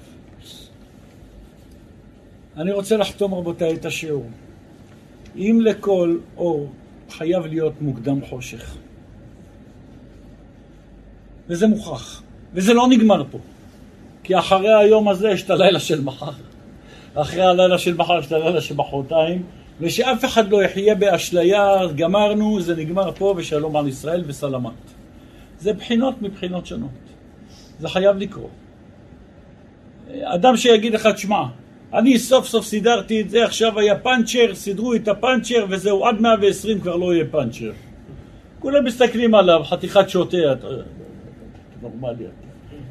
[2.57, 4.25] אני רוצה לחתום רבותיי את השיעור.
[5.35, 6.71] אם לכל אור
[7.09, 8.75] חייב להיות מוקדם חושך.
[11.47, 12.23] וזה מוכרח.
[12.53, 13.37] וזה לא נגמר פה.
[14.23, 16.31] כי אחרי היום הזה יש את הלילה של מחר.
[17.13, 19.43] אחרי הלילה של מחר יש את הלילה של מחרתיים.
[19.81, 24.71] ושאף אחד לא יחיה באשליה, גמרנו, זה נגמר פה, ושלום על ישראל וסלמת.
[25.59, 26.89] זה בחינות מבחינות שונות.
[27.79, 28.49] זה חייב לקרות.
[30.23, 31.43] אדם שיגיד לך, תשמע,
[31.93, 36.79] אני סוף סוף סידרתי את זה, עכשיו היה פאנצ'ר, סידרו את הפאנצ'ר וזהו, עד 120
[36.79, 37.71] כבר לא יהיה פאנצ'ר.
[38.59, 40.67] כולם מסתכלים עליו, חתיכת שוטה, אתה
[41.81, 42.25] נורמלי.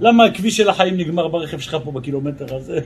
[0.00, 2.80] למה הכביש של החיים נגמר ברכב שלך פה בקילומטר הזה?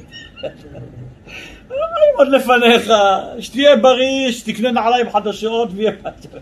[2.17, 2.93] עוד לפניך,
[3.41, 6.39] שתהיה בריא, שתקנה נעליים חדשות ויהיה פאנצ'ר.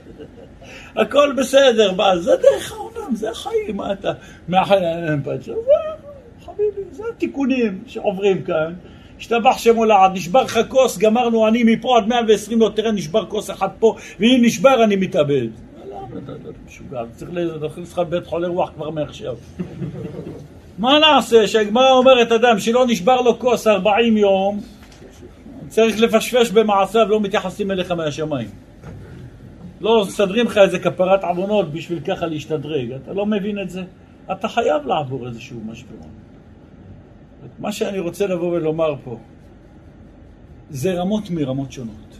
[0.97, 4.13] הכל בסדר, זה דרך העולם, זה החיים, מה אתה...
[4.49, 5.55] מהחיים פאנצ'ר,
[6.45, 8.75] חביבי, זה התיקונים שעוברים כאן.
[9.19, 13.51] השתבח שמו לעד, נשבר לך כוס, גמרנו, אני מפה עד 120 לא תראה, נשבר כוס
[13.51, 15.49] אחד פה, ואם נשבר אני מתאבד.
[16.67, 19.37] משוגע, צריך להכניס לך בית חולה רוח כבר מעכשיו.
[20.79, 24.61] מה נעשה שהגמרא אומרת אדם שלא נשבר לו כוס 40 יום,
[25.69, 28.49] צריך לפשפש במעשיו, לא מתייחסים אליך מהשמיים.
[29.81, 33.83] לא מסדרים לך איזה כפרת עוונות בשביל ככה להשתדרג, אתה לא מבין את זה?
[34.33, 36.11] אתה חייב לעבור איזשהו משברון.
[37.59, 39.19] מה שאני רוצה לבוא ולומר פה,
[40.71, 42.19] זה רמות מרמות שונות.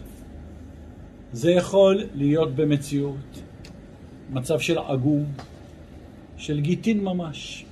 [1.31, 3.41] זה יכול להיות במציאות
[4.29, 5.25] מצב של עגום,
[6.37, 7.65] של גיטין ממש,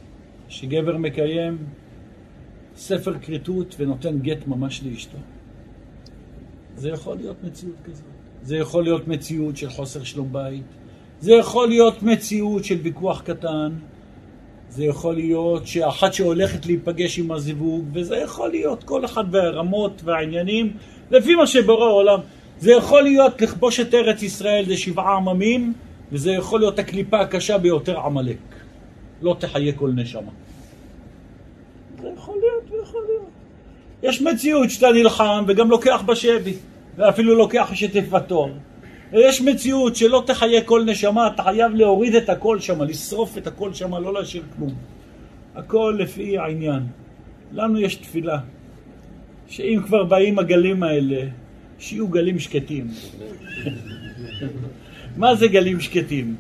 [0.56, 1.58] שגבר מקיים
[2.76, 5.18] ספר כריתות ונותן גט ממש לאשתו.
[6.76, 8.06] זה יכול להיות מציאות כזאת.
[8.44, 10.64] זה יכול להיות מציאות של חוסר שלום בית.
[11.20, 13.72] זה יכול להיות מציאות של ויכוח קטן.
[14.70, 20.74] זה יכול להיות שאחת שהולכת להיפגש עם הזיווג, וזה יכול להיות כל אחד ברמות והעניינים,
[21.12, 22.20] לפי מה שבורא העולם.
[22.60, 25.74] זה יכול להיות לכבוש את ארץ ישראל, זה שבעה עממים,
[26.12, 28.38] וזה יכול להיות הקליפה הקשה ביותר, עמלק.
[29.22, 30.32] לא תחיה כל נשמה.
[32.02, 33.30] זה יכול להיות, זה יכול להיות.
[34.06, 36.54] יש מציאות שאתה נלחם וגם לוקח בשבי,
[36.98, 38.50] ואפילו לוקח שתפתור.
[39.12, 43.74] יש מציאות שלא תחיה כל נשמה, אתה חייב להוריד את הכל שם, לשרוף את הכל
[43.74, 44.74] שם, לא להשאיר כלום.
[45.56, 46.84] הכל לפי העניין.
[47.52, 48.40] לנו יש תפילה,
[49.48, 51.22] שאם כבר באים הגלים האלה,
[51.80, 52.88] שיהיו גלים שקטים.
[55.18, 56.36] מה זה גלים שקטים?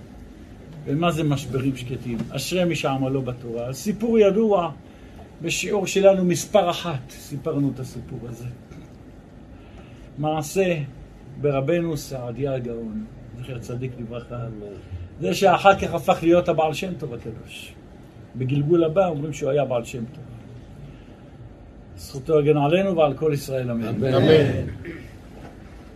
[0.85, 2.17] ומה זה משברים שקטים?
[2.29, 3.73] אשרי מי שעמלו בתורה.
[3.73, 4.71] סיפור ידוע,
[5.41, 8.45] בשיעור שלנו מספר אחת סיפרנו את הסיפור הזה.
[10.17, 10.77] מעשה
[11.41, 13.05] ברבנו סעדיה הגאון,
[13.39, 14.39] זכר צדיק לברכה.
[15.19, 17.73] זה שאחר כך הפך להיות הבעל שם טוב הקדוש.
[18.35, 20.23] בגלגול הבא אומרים שהוא היה בעל שם טוב.
[21.97, 24.05] זכותו הגן עלינו ועל כל ישראל אמן.
[24.15, 24.67] אמן.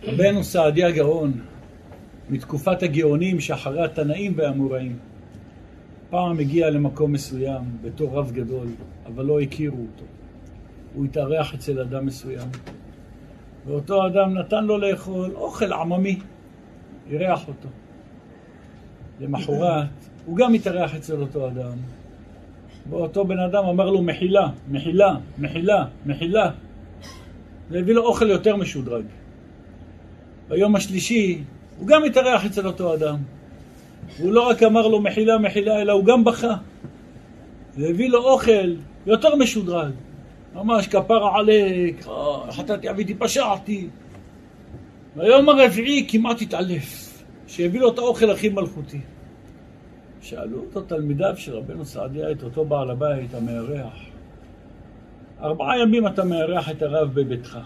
[0.02, 1.32] רבנו סעדיה הגאון,
[2.30, 4.98] מתקופת הגאונים שאחרי התנאים והאמוראים.
[6.10, 8.66] פעם הגיע למקום מסוים בתור רב גדול,
[9.06, 10.04] אבל לא הכירו אותו.
[10.94, 12.48] הוא התארח אצל אדם מסוים,
[13.66, 16.18] ואותו אדם נתן לו לאכול אוכל עממי,
[17.10, 17.68] אירח אותו.
[19.20, 19.88] למחרת,
[20.26, 21.72] הוא גם התארח אצל אותו אדם,
[22.90, 26.50] ואותו בן אדם אמר לו מחילה, מחילה, מחילה, מחילה,
[27.70, 29.04] והביא לו אוכל יותר משודרג.
[30.48, 31.42] ביום השלישי
[31.78, 33.16] הוא גם התארח אצל אותו אדם.
[34.18, 36.54] הוא לא רק אמר לו מחילה, מחילה, אלא הוא גם בכה.
[37.76, 38.74] והביא לו אוכל
[39.06, 39.92] יותר משודרג.
[40.54, 43.88] ממש כפרה עליק, אה, חטאתי אביתי, פשעתי.
[45.16, 49.00] ביום הרביעי כמעט התעלף, שהביא לו את האוכל הכי מלכותי.
[50.20, 53.94] שאלו אותו תלמידיו של רבנו סעדיה, את אותו בעל הבית, המארח,
[55.42, 57.58] ארבעה ימים אתה מארח את הרב בביתך.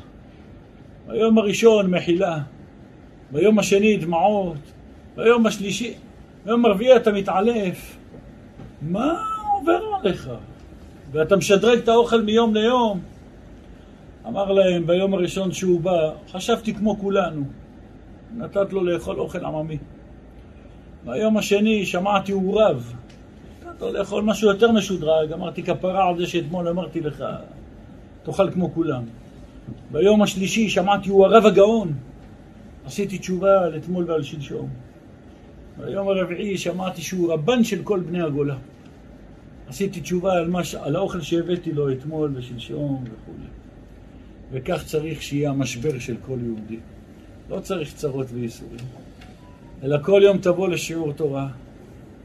[1.06, 2.38] ביום הראשון מחילה,
[3.30, 4.58] ביום השני דמעות,
[5.16, 5.94] ביום השלישי,
[6.44, 7.96] ביום הרביעי אתה מתעלף.
[8.82, 9.14] מה
[9.54, 10.30] עובר עליך?
[11.12, 13.00] ואתה משדרג את האוכל מיום ליום.
[14.26, 17.44] אמר להם ביום הראשון שהוא בא, חשבתי כמו כולנו,
[18.36, 19.78] נתת לו לאכול אוכל עממי.
[21.04, 22.94] ביום השני שמעתי הוא רב,
[23.66, 27.24] נתת לו לאכול משהו יותר משודרג, אמרתי כפרה על זה שאתמול אמרתי לך,
[28.22, 29.02] תאכל כמו כולם.
[29.92, 31.92] ביום השלישי שמעתי הוא הרב הגאון,
[32.86, 34.68] עשיתי תשובה על אתמול ועל שלשום.
[35.78, 38.56] ביום הרביעי שמעתי שהוא רבן של כל בני הגולה.
[39.68, 40.74] עשיתי תשובה על, מש...
[40.74, 43.32] על האוכל שהבאתי לו אתמול ושלשום וכו'.
[44.52, 46.78] וכך צריך שיהיה המשבר של כל יהודי.
[47.50, 48.78] לא צריך צרות וייסורים,
[49.82, 51.48] אלא כל יום תבוא לשיעור תורה,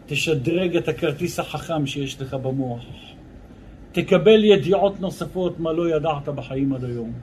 [0.05, 2.85] תשדרג את הכרטיס החכם שיש לך במוח,
[3.91, 7.13] תקבל ידיעות נוספות מה לא ידעת בחיים עד היום,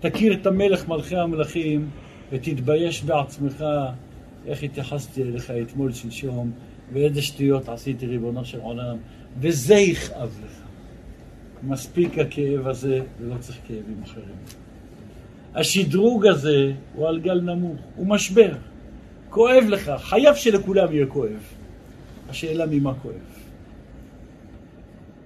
[0.00, 1.90] תכיר את המלך מלכי המלכים
[2.32, 3.64] ותתבייש בעצמך
[4.46, 6.52] איך התייחסתי אליך אתמול שלשום
[6.92, 8.96] ואיזה שטויות עשיתי ריבונו של עולם
[9.40, 10.64] וזה יכאב לך.
[11.62, 14.36] מספיק הכאב הזה ולא צריך כאבים אחרים.
[15.54, 18.52] השדרוג הזה הוא על גל נמוך, הוא משבר.
[19.30, 21.42] כואב לך, חייב שלכולם יהיה כואב.
[22.28, 23.14] השאלה ממה כואב.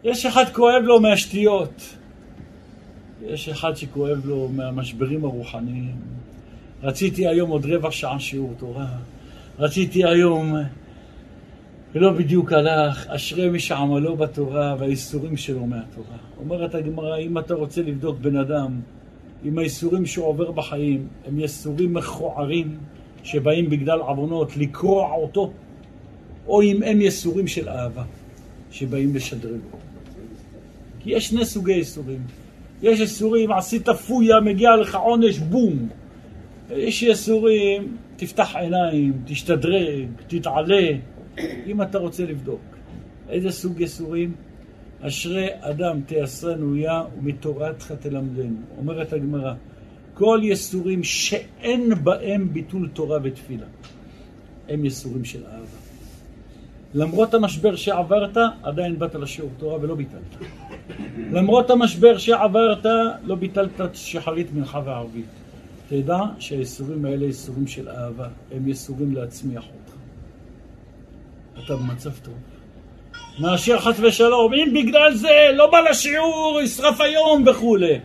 [0.05, 1.95] יש אחד כואב לו מהשטויות,
[3.23, 5.97] יש אחד שכואב לו מהמשברים הרוחניים.
[6.83, 8.87] רציתי היום עוד רבע שעה שיעור תורה,
[9.59, 10.55] רציתי היום,
[11.95, 16.17] ולא בדיוק הלך, אשרי מי שעמלו בתורה והאיסורים שלו מהתורה.
[16.41, 18.81] אומרת הגמרא, אם אתה רוצה לבדוק בן אדם,
[19.45, 22.77] אם האיסורים שהוא עובר בחיים הם איסורים מכוערים
[23.23, 25.53] שבאים בגלל עוונות לקרוע אותו,
[26.47, 28.05] או אם הם ייסורים של אהבה
[28.71, 29.61] שבאים לשדרג.
[31.01, 32.21] כי יש שני סוגי ייסורים.
[32.83, 35.89] יש ייסורים, עשית פויה, מגיע לך עונש, בום.
[36.71, 40.89] יש ייסורים, תפתח עיניים, תשתדרג, תתעלה,
[41.67, 42.61] אם אתה רוצה לבדוק.
[43.29, 44.35] איזה סוג ייסורים?
[45.01, 48.57] אשרי אדם תייסרנו יה ומתורתך תלמדנו.
[48.79, 49.55] אומרת הגמרא,
[50.15, 53.67] כל ייסורים שאין בהם ביטול תורה ותפילה,
[54.69, 55.79] הם ייסורים של אהבה.
[56.95, 60.37] למרות המשבר שעברת, עדיין באת לשיעור תורה ולא ביטלת.
[61.33, 62.87] למרות המשבר שעברת,
[63.25, 65.38] לא ביטלת שחרית מנחה וערבית.
[65.89, 69.97] תדע שהייסורים האלה ייסורים של אהבה, הם ייסורים להצמיח אותך.
[71.65, 72.35] אתה במצב טוב.
[73.41, 77.99] מאשר חס ושלום, אם בגלל זה לא בא לשיעור, ישרף היום וכולי.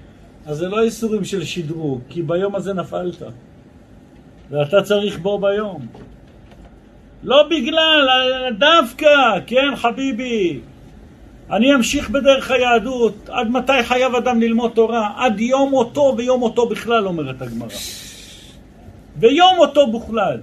[0.46, 3.24] אז זה לא ייסורים של שדרוג, כי ביום הזה נפלת.
[4.50, 5.88] ואתה צריך בו ביום.
[7.24, 8.08] לא בגלל,
[8.58, 10.60] דווקא, כן חביבי.
[11.52, 15.10] אני אמשיך בדרך היהדות, עד מתי חייב אדם ללמוד תורה?
[15.18, 17.68] עד יום מותו ויום מותו בכלל, אומרת הגמרא.
[19.18, 20.40] ויום מותו בכלל.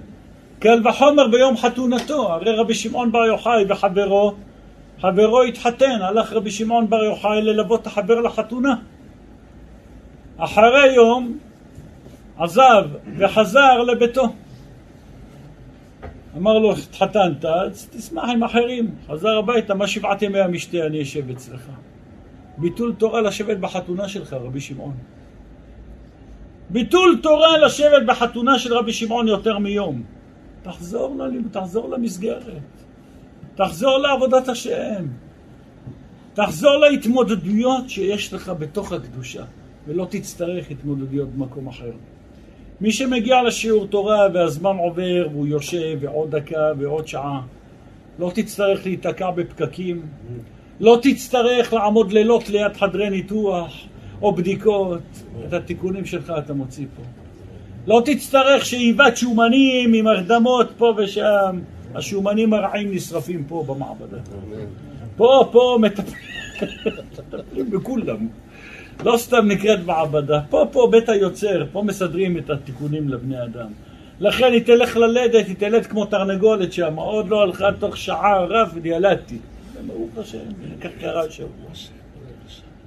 [0.59, 4.33] קל וחומר ביום חתונתו, הרי רבי שמעון בר יוחאי וחברו,
[5.01, 8.75] חברו התחתן, הלך רבי שמעון בר יוחאי ללוות את החבר לחתונה.
[10.37, 11.37] אחרי יום
[12.37, 12.85] עזב
[13.17, 14.23] וחזר לביתו.
[16.37, 18.95] אמר לו, התחתנת, אז תשמח עם אחרים.
[19.07, 21.69] חזר הביתה, מה שבעת ימי המשתה אני אשב אצלך?
[22.57, 24.93] ביטול תורה לשבת בחתונה שלך, רבי שמעון.
[26.69, 30.03] ביטול תורה לשבת בחתונה של רבי שמעון יותר מיום.
[30.63, 31.49] תחזור, ל...
[31.51, 32.61] תחזור למסגרת.
[33.55, 35.07] תחזור לעבודת השם.
[36.33, 39.43] תחזור להתמודדויות שיש לך בתוך הקדושה,
[39.87, 41.91] ולא תצטרך התמודדויות במקום אחר.
[42.81, 47.41] מי שמגיע לשיעור תורה והזמן עובר והוא יושב ועוד דקה ועוד שעה,
[48.19, 50.01] לא תצטרך להיתקע בפקקים,
[50.79, 53.73] לא תצטרך לעמוד לילות ליד חדרי ניתוח
[54.21, 54.99] או בדיקות,
[55.47, 57.03] את התיקונים שלך אתה מוציא פה.
[57.87, 61.59] לא תצטרך שאיבת שומנים עם הרדמות פה ושם,
[61.95, 64.17] השומנים הרעים נשרפים פה במעבדה.
[65.17, 68.27] פה, פה מטפלים בכולם.
[69.03, 70.39] לא סתם נקראת מעבדה.
[70.49, 73.67] פה, פה בית היוצר, פה מסדרים את התיקונים לבני אדם.
[74.19, 78.77] לכן היא תלך ללדת, היא תלד כמו תרנגולת שם, עוד לא הלכה תוך שעה רב
[78.81, 79.37] וילדתי.
[79.87, 80.37] ברוך השם,
[80.81, 81.71] כך קרה השבוע.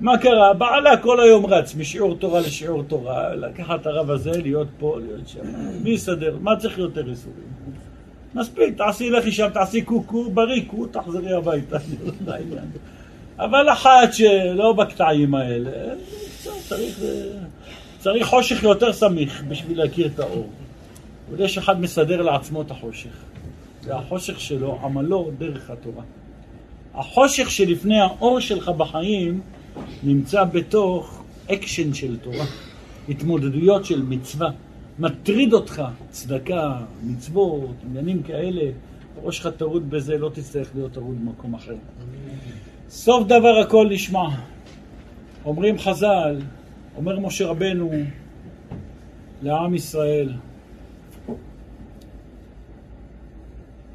[0.00, 0.54] מה קרה?
[0.54, 5.28] בעלה כל היום רץ משיעור תורה לשיעור תורה, לקחת את הרב הזה, להיות פה, להיות
[5.28, 5.40] שם.
[5.82, 6.36] מי יסדר?
[6.40, 7.54] מה צריך יותר איסורים?
[8.34, 11.76] מספיק, תעשי לכי שם, תעשי קוקו, בריקו, תחזרי הביתה.
[13.38, 15.70] אבל אחת שלא בקטעים האלה,
[16.68, 17.00] צריך,
[17.98, 20.50] צריך חושך יותר סמיך בשביל להכיר את האור.
[21.30, 23.10] אבל יש אחד מסדר לעצמו את החושך.
[23.84, 26.02] והחושך שלו, עמלו דרך התורה.
[26.94, 29.40] החושך שלפני האור שלך בחיים
[30.02, 32.46] נמצא בתוך אקשן של תורה,
[33.08, 34.50] התמודדויות של מצווה.
[34.98, 38.62] מטריד אותך צדקה, מצוות, עניינים כאלה,
[39.16, 41.74] הראש שלך טרוד בזה, לא תצטרך להיות טרוד במקום אחר.
[42.88, 44.28] סוף דבר הכל נשמע.
[45.44, 46.36] אומרים חז"ל,
[46.96, 47.90] אומר משה רבנו
[49.42, 50.32] לעם ישראל,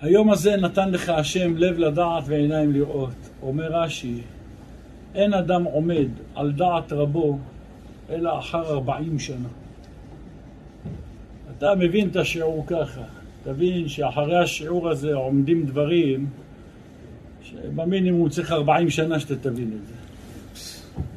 [0.01, 3.29] היום הזה נתן לך השם לב לדעת ועיניים לראות.
[3.41, 4.21] אומר רש"י,
[5.15, 7.39] אין אדם עומד על דעת רבו
[8.09, 9.47] אלא אחר ארבעים שנה.
[11.57, 13.01] אתה מבין את השיעור ככה,
[13.43, 16.29] תבין שאחרי השיעור הזה עומדים דברים
[17.51, 19.93] שבמינימום צריך 40 שנה שאתה תבין את זה.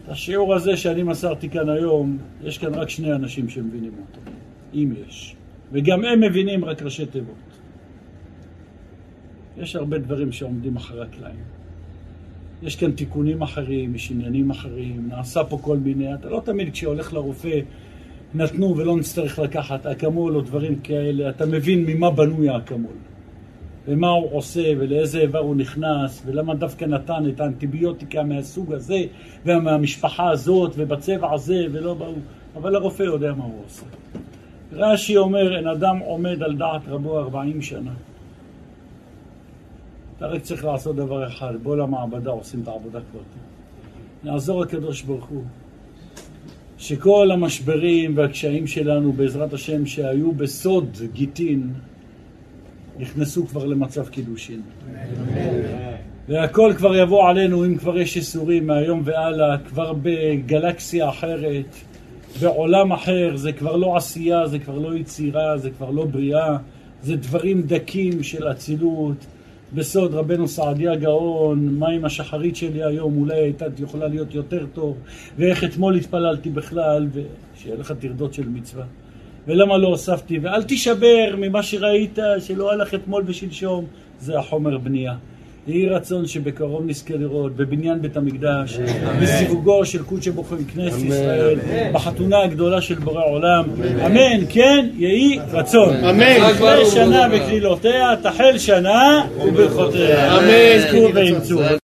[0.04, 4.30] את השיעור הזה שאני מסרתי כאן היום, יש כאן רק שני אנשים שמבינים אותו,
[4.74, 5.36] אם יש.
[5.72, 7.34] וגם הם מבינים רק ראשי תיבות.
[9.56, 11.44] יש הרבה דברים שעומדים אחרי הקלעים.
[12.62, 17.12] יש כאן תיקונים אחרים, יש עניינים אחרים, נעשה פה כל מיני, אתה לא תמיד כשהולך
[17.12, 17.60] לרופא
[18.34, 22.92] נתנו ולא נצטרך לקחת אקמול או דברים כאלה, אתה מבין ממה בנוי האקמול.
[23.88, 29.04] ומה הוא עושה ולאיזה איבר הוא נכנס ולמה דווקא נתן את האנטיביוטיקה מהסוג הזה
[29.46, 32.14] ומהמשפחה הזאת ובצבע הזה ולא באו,
[32.56, 33.86] אבל הרופא יודע מה הוא עושה.
[34.72, 37.92] רש"י אומר, אין אדם עומד על דעת רבו ארבעים שנה.
[40.16, 43.20] אתה רק צריך לעשות דבר אחד, בוא למעבדה, עושים את העבודה כבר.
[44.24, 45.42] נעזור הקדוש ברוך הוא.
[46.78, 51.72] שכל המשברים והקשיים שלנו, בעזרת השם, שהיו בסוד גיטין,
[52.98, 54.60] נכנסו כבר למצב קידושין.
[56.28, 61.76] והכל כבר יבוא עלינו, אם כבר יש איסורים מהיום והלאה, כבר בגלקסיה אחרת,
[62.40, 66.56] בעולם אחר, זה כבר לא עשייה, זה כבר לא יצירה, זה כבר לא בריאה,
[67.02, 69.26] זה דברים דקים של אצילות.
[69.74, 74.96] בסוד רבנו סעדיה גאון, מה עם השחרית שלי היום, אולי הייתה יכולה להיות יותר טוב,
[75.38, 78.84] ואיך אתמול התפללתי בכלל, ושיהיה לך טרדות של מצווה.
[79.48, 83.84] ולמה לא הוספתי, ואל תישבר ממה שראית שלא הלך אתמול ושלשום,
[84.20, 85.14] זה החומר בנייה.
[85.66, 88.78] יהי רצון שבקרוב נזכה לראות בבניין בית המקדש,
[89.22, 91.58] בסיווגו של קודשא בוכו כנסת ישראל,
[91.92, 93.64] בחתונה הגדולה של בורא עולם.
[94.06, 95.96] אמן, כן, יהי רצון.
[95.96, 96.42] אמן.
[96.42, 100.38] אחרי שנה וקלילותיה, תחל שנה וברכותיה.
[100.38, 100.88] אמן.
[100.88, 101.60] זכו ואמצו.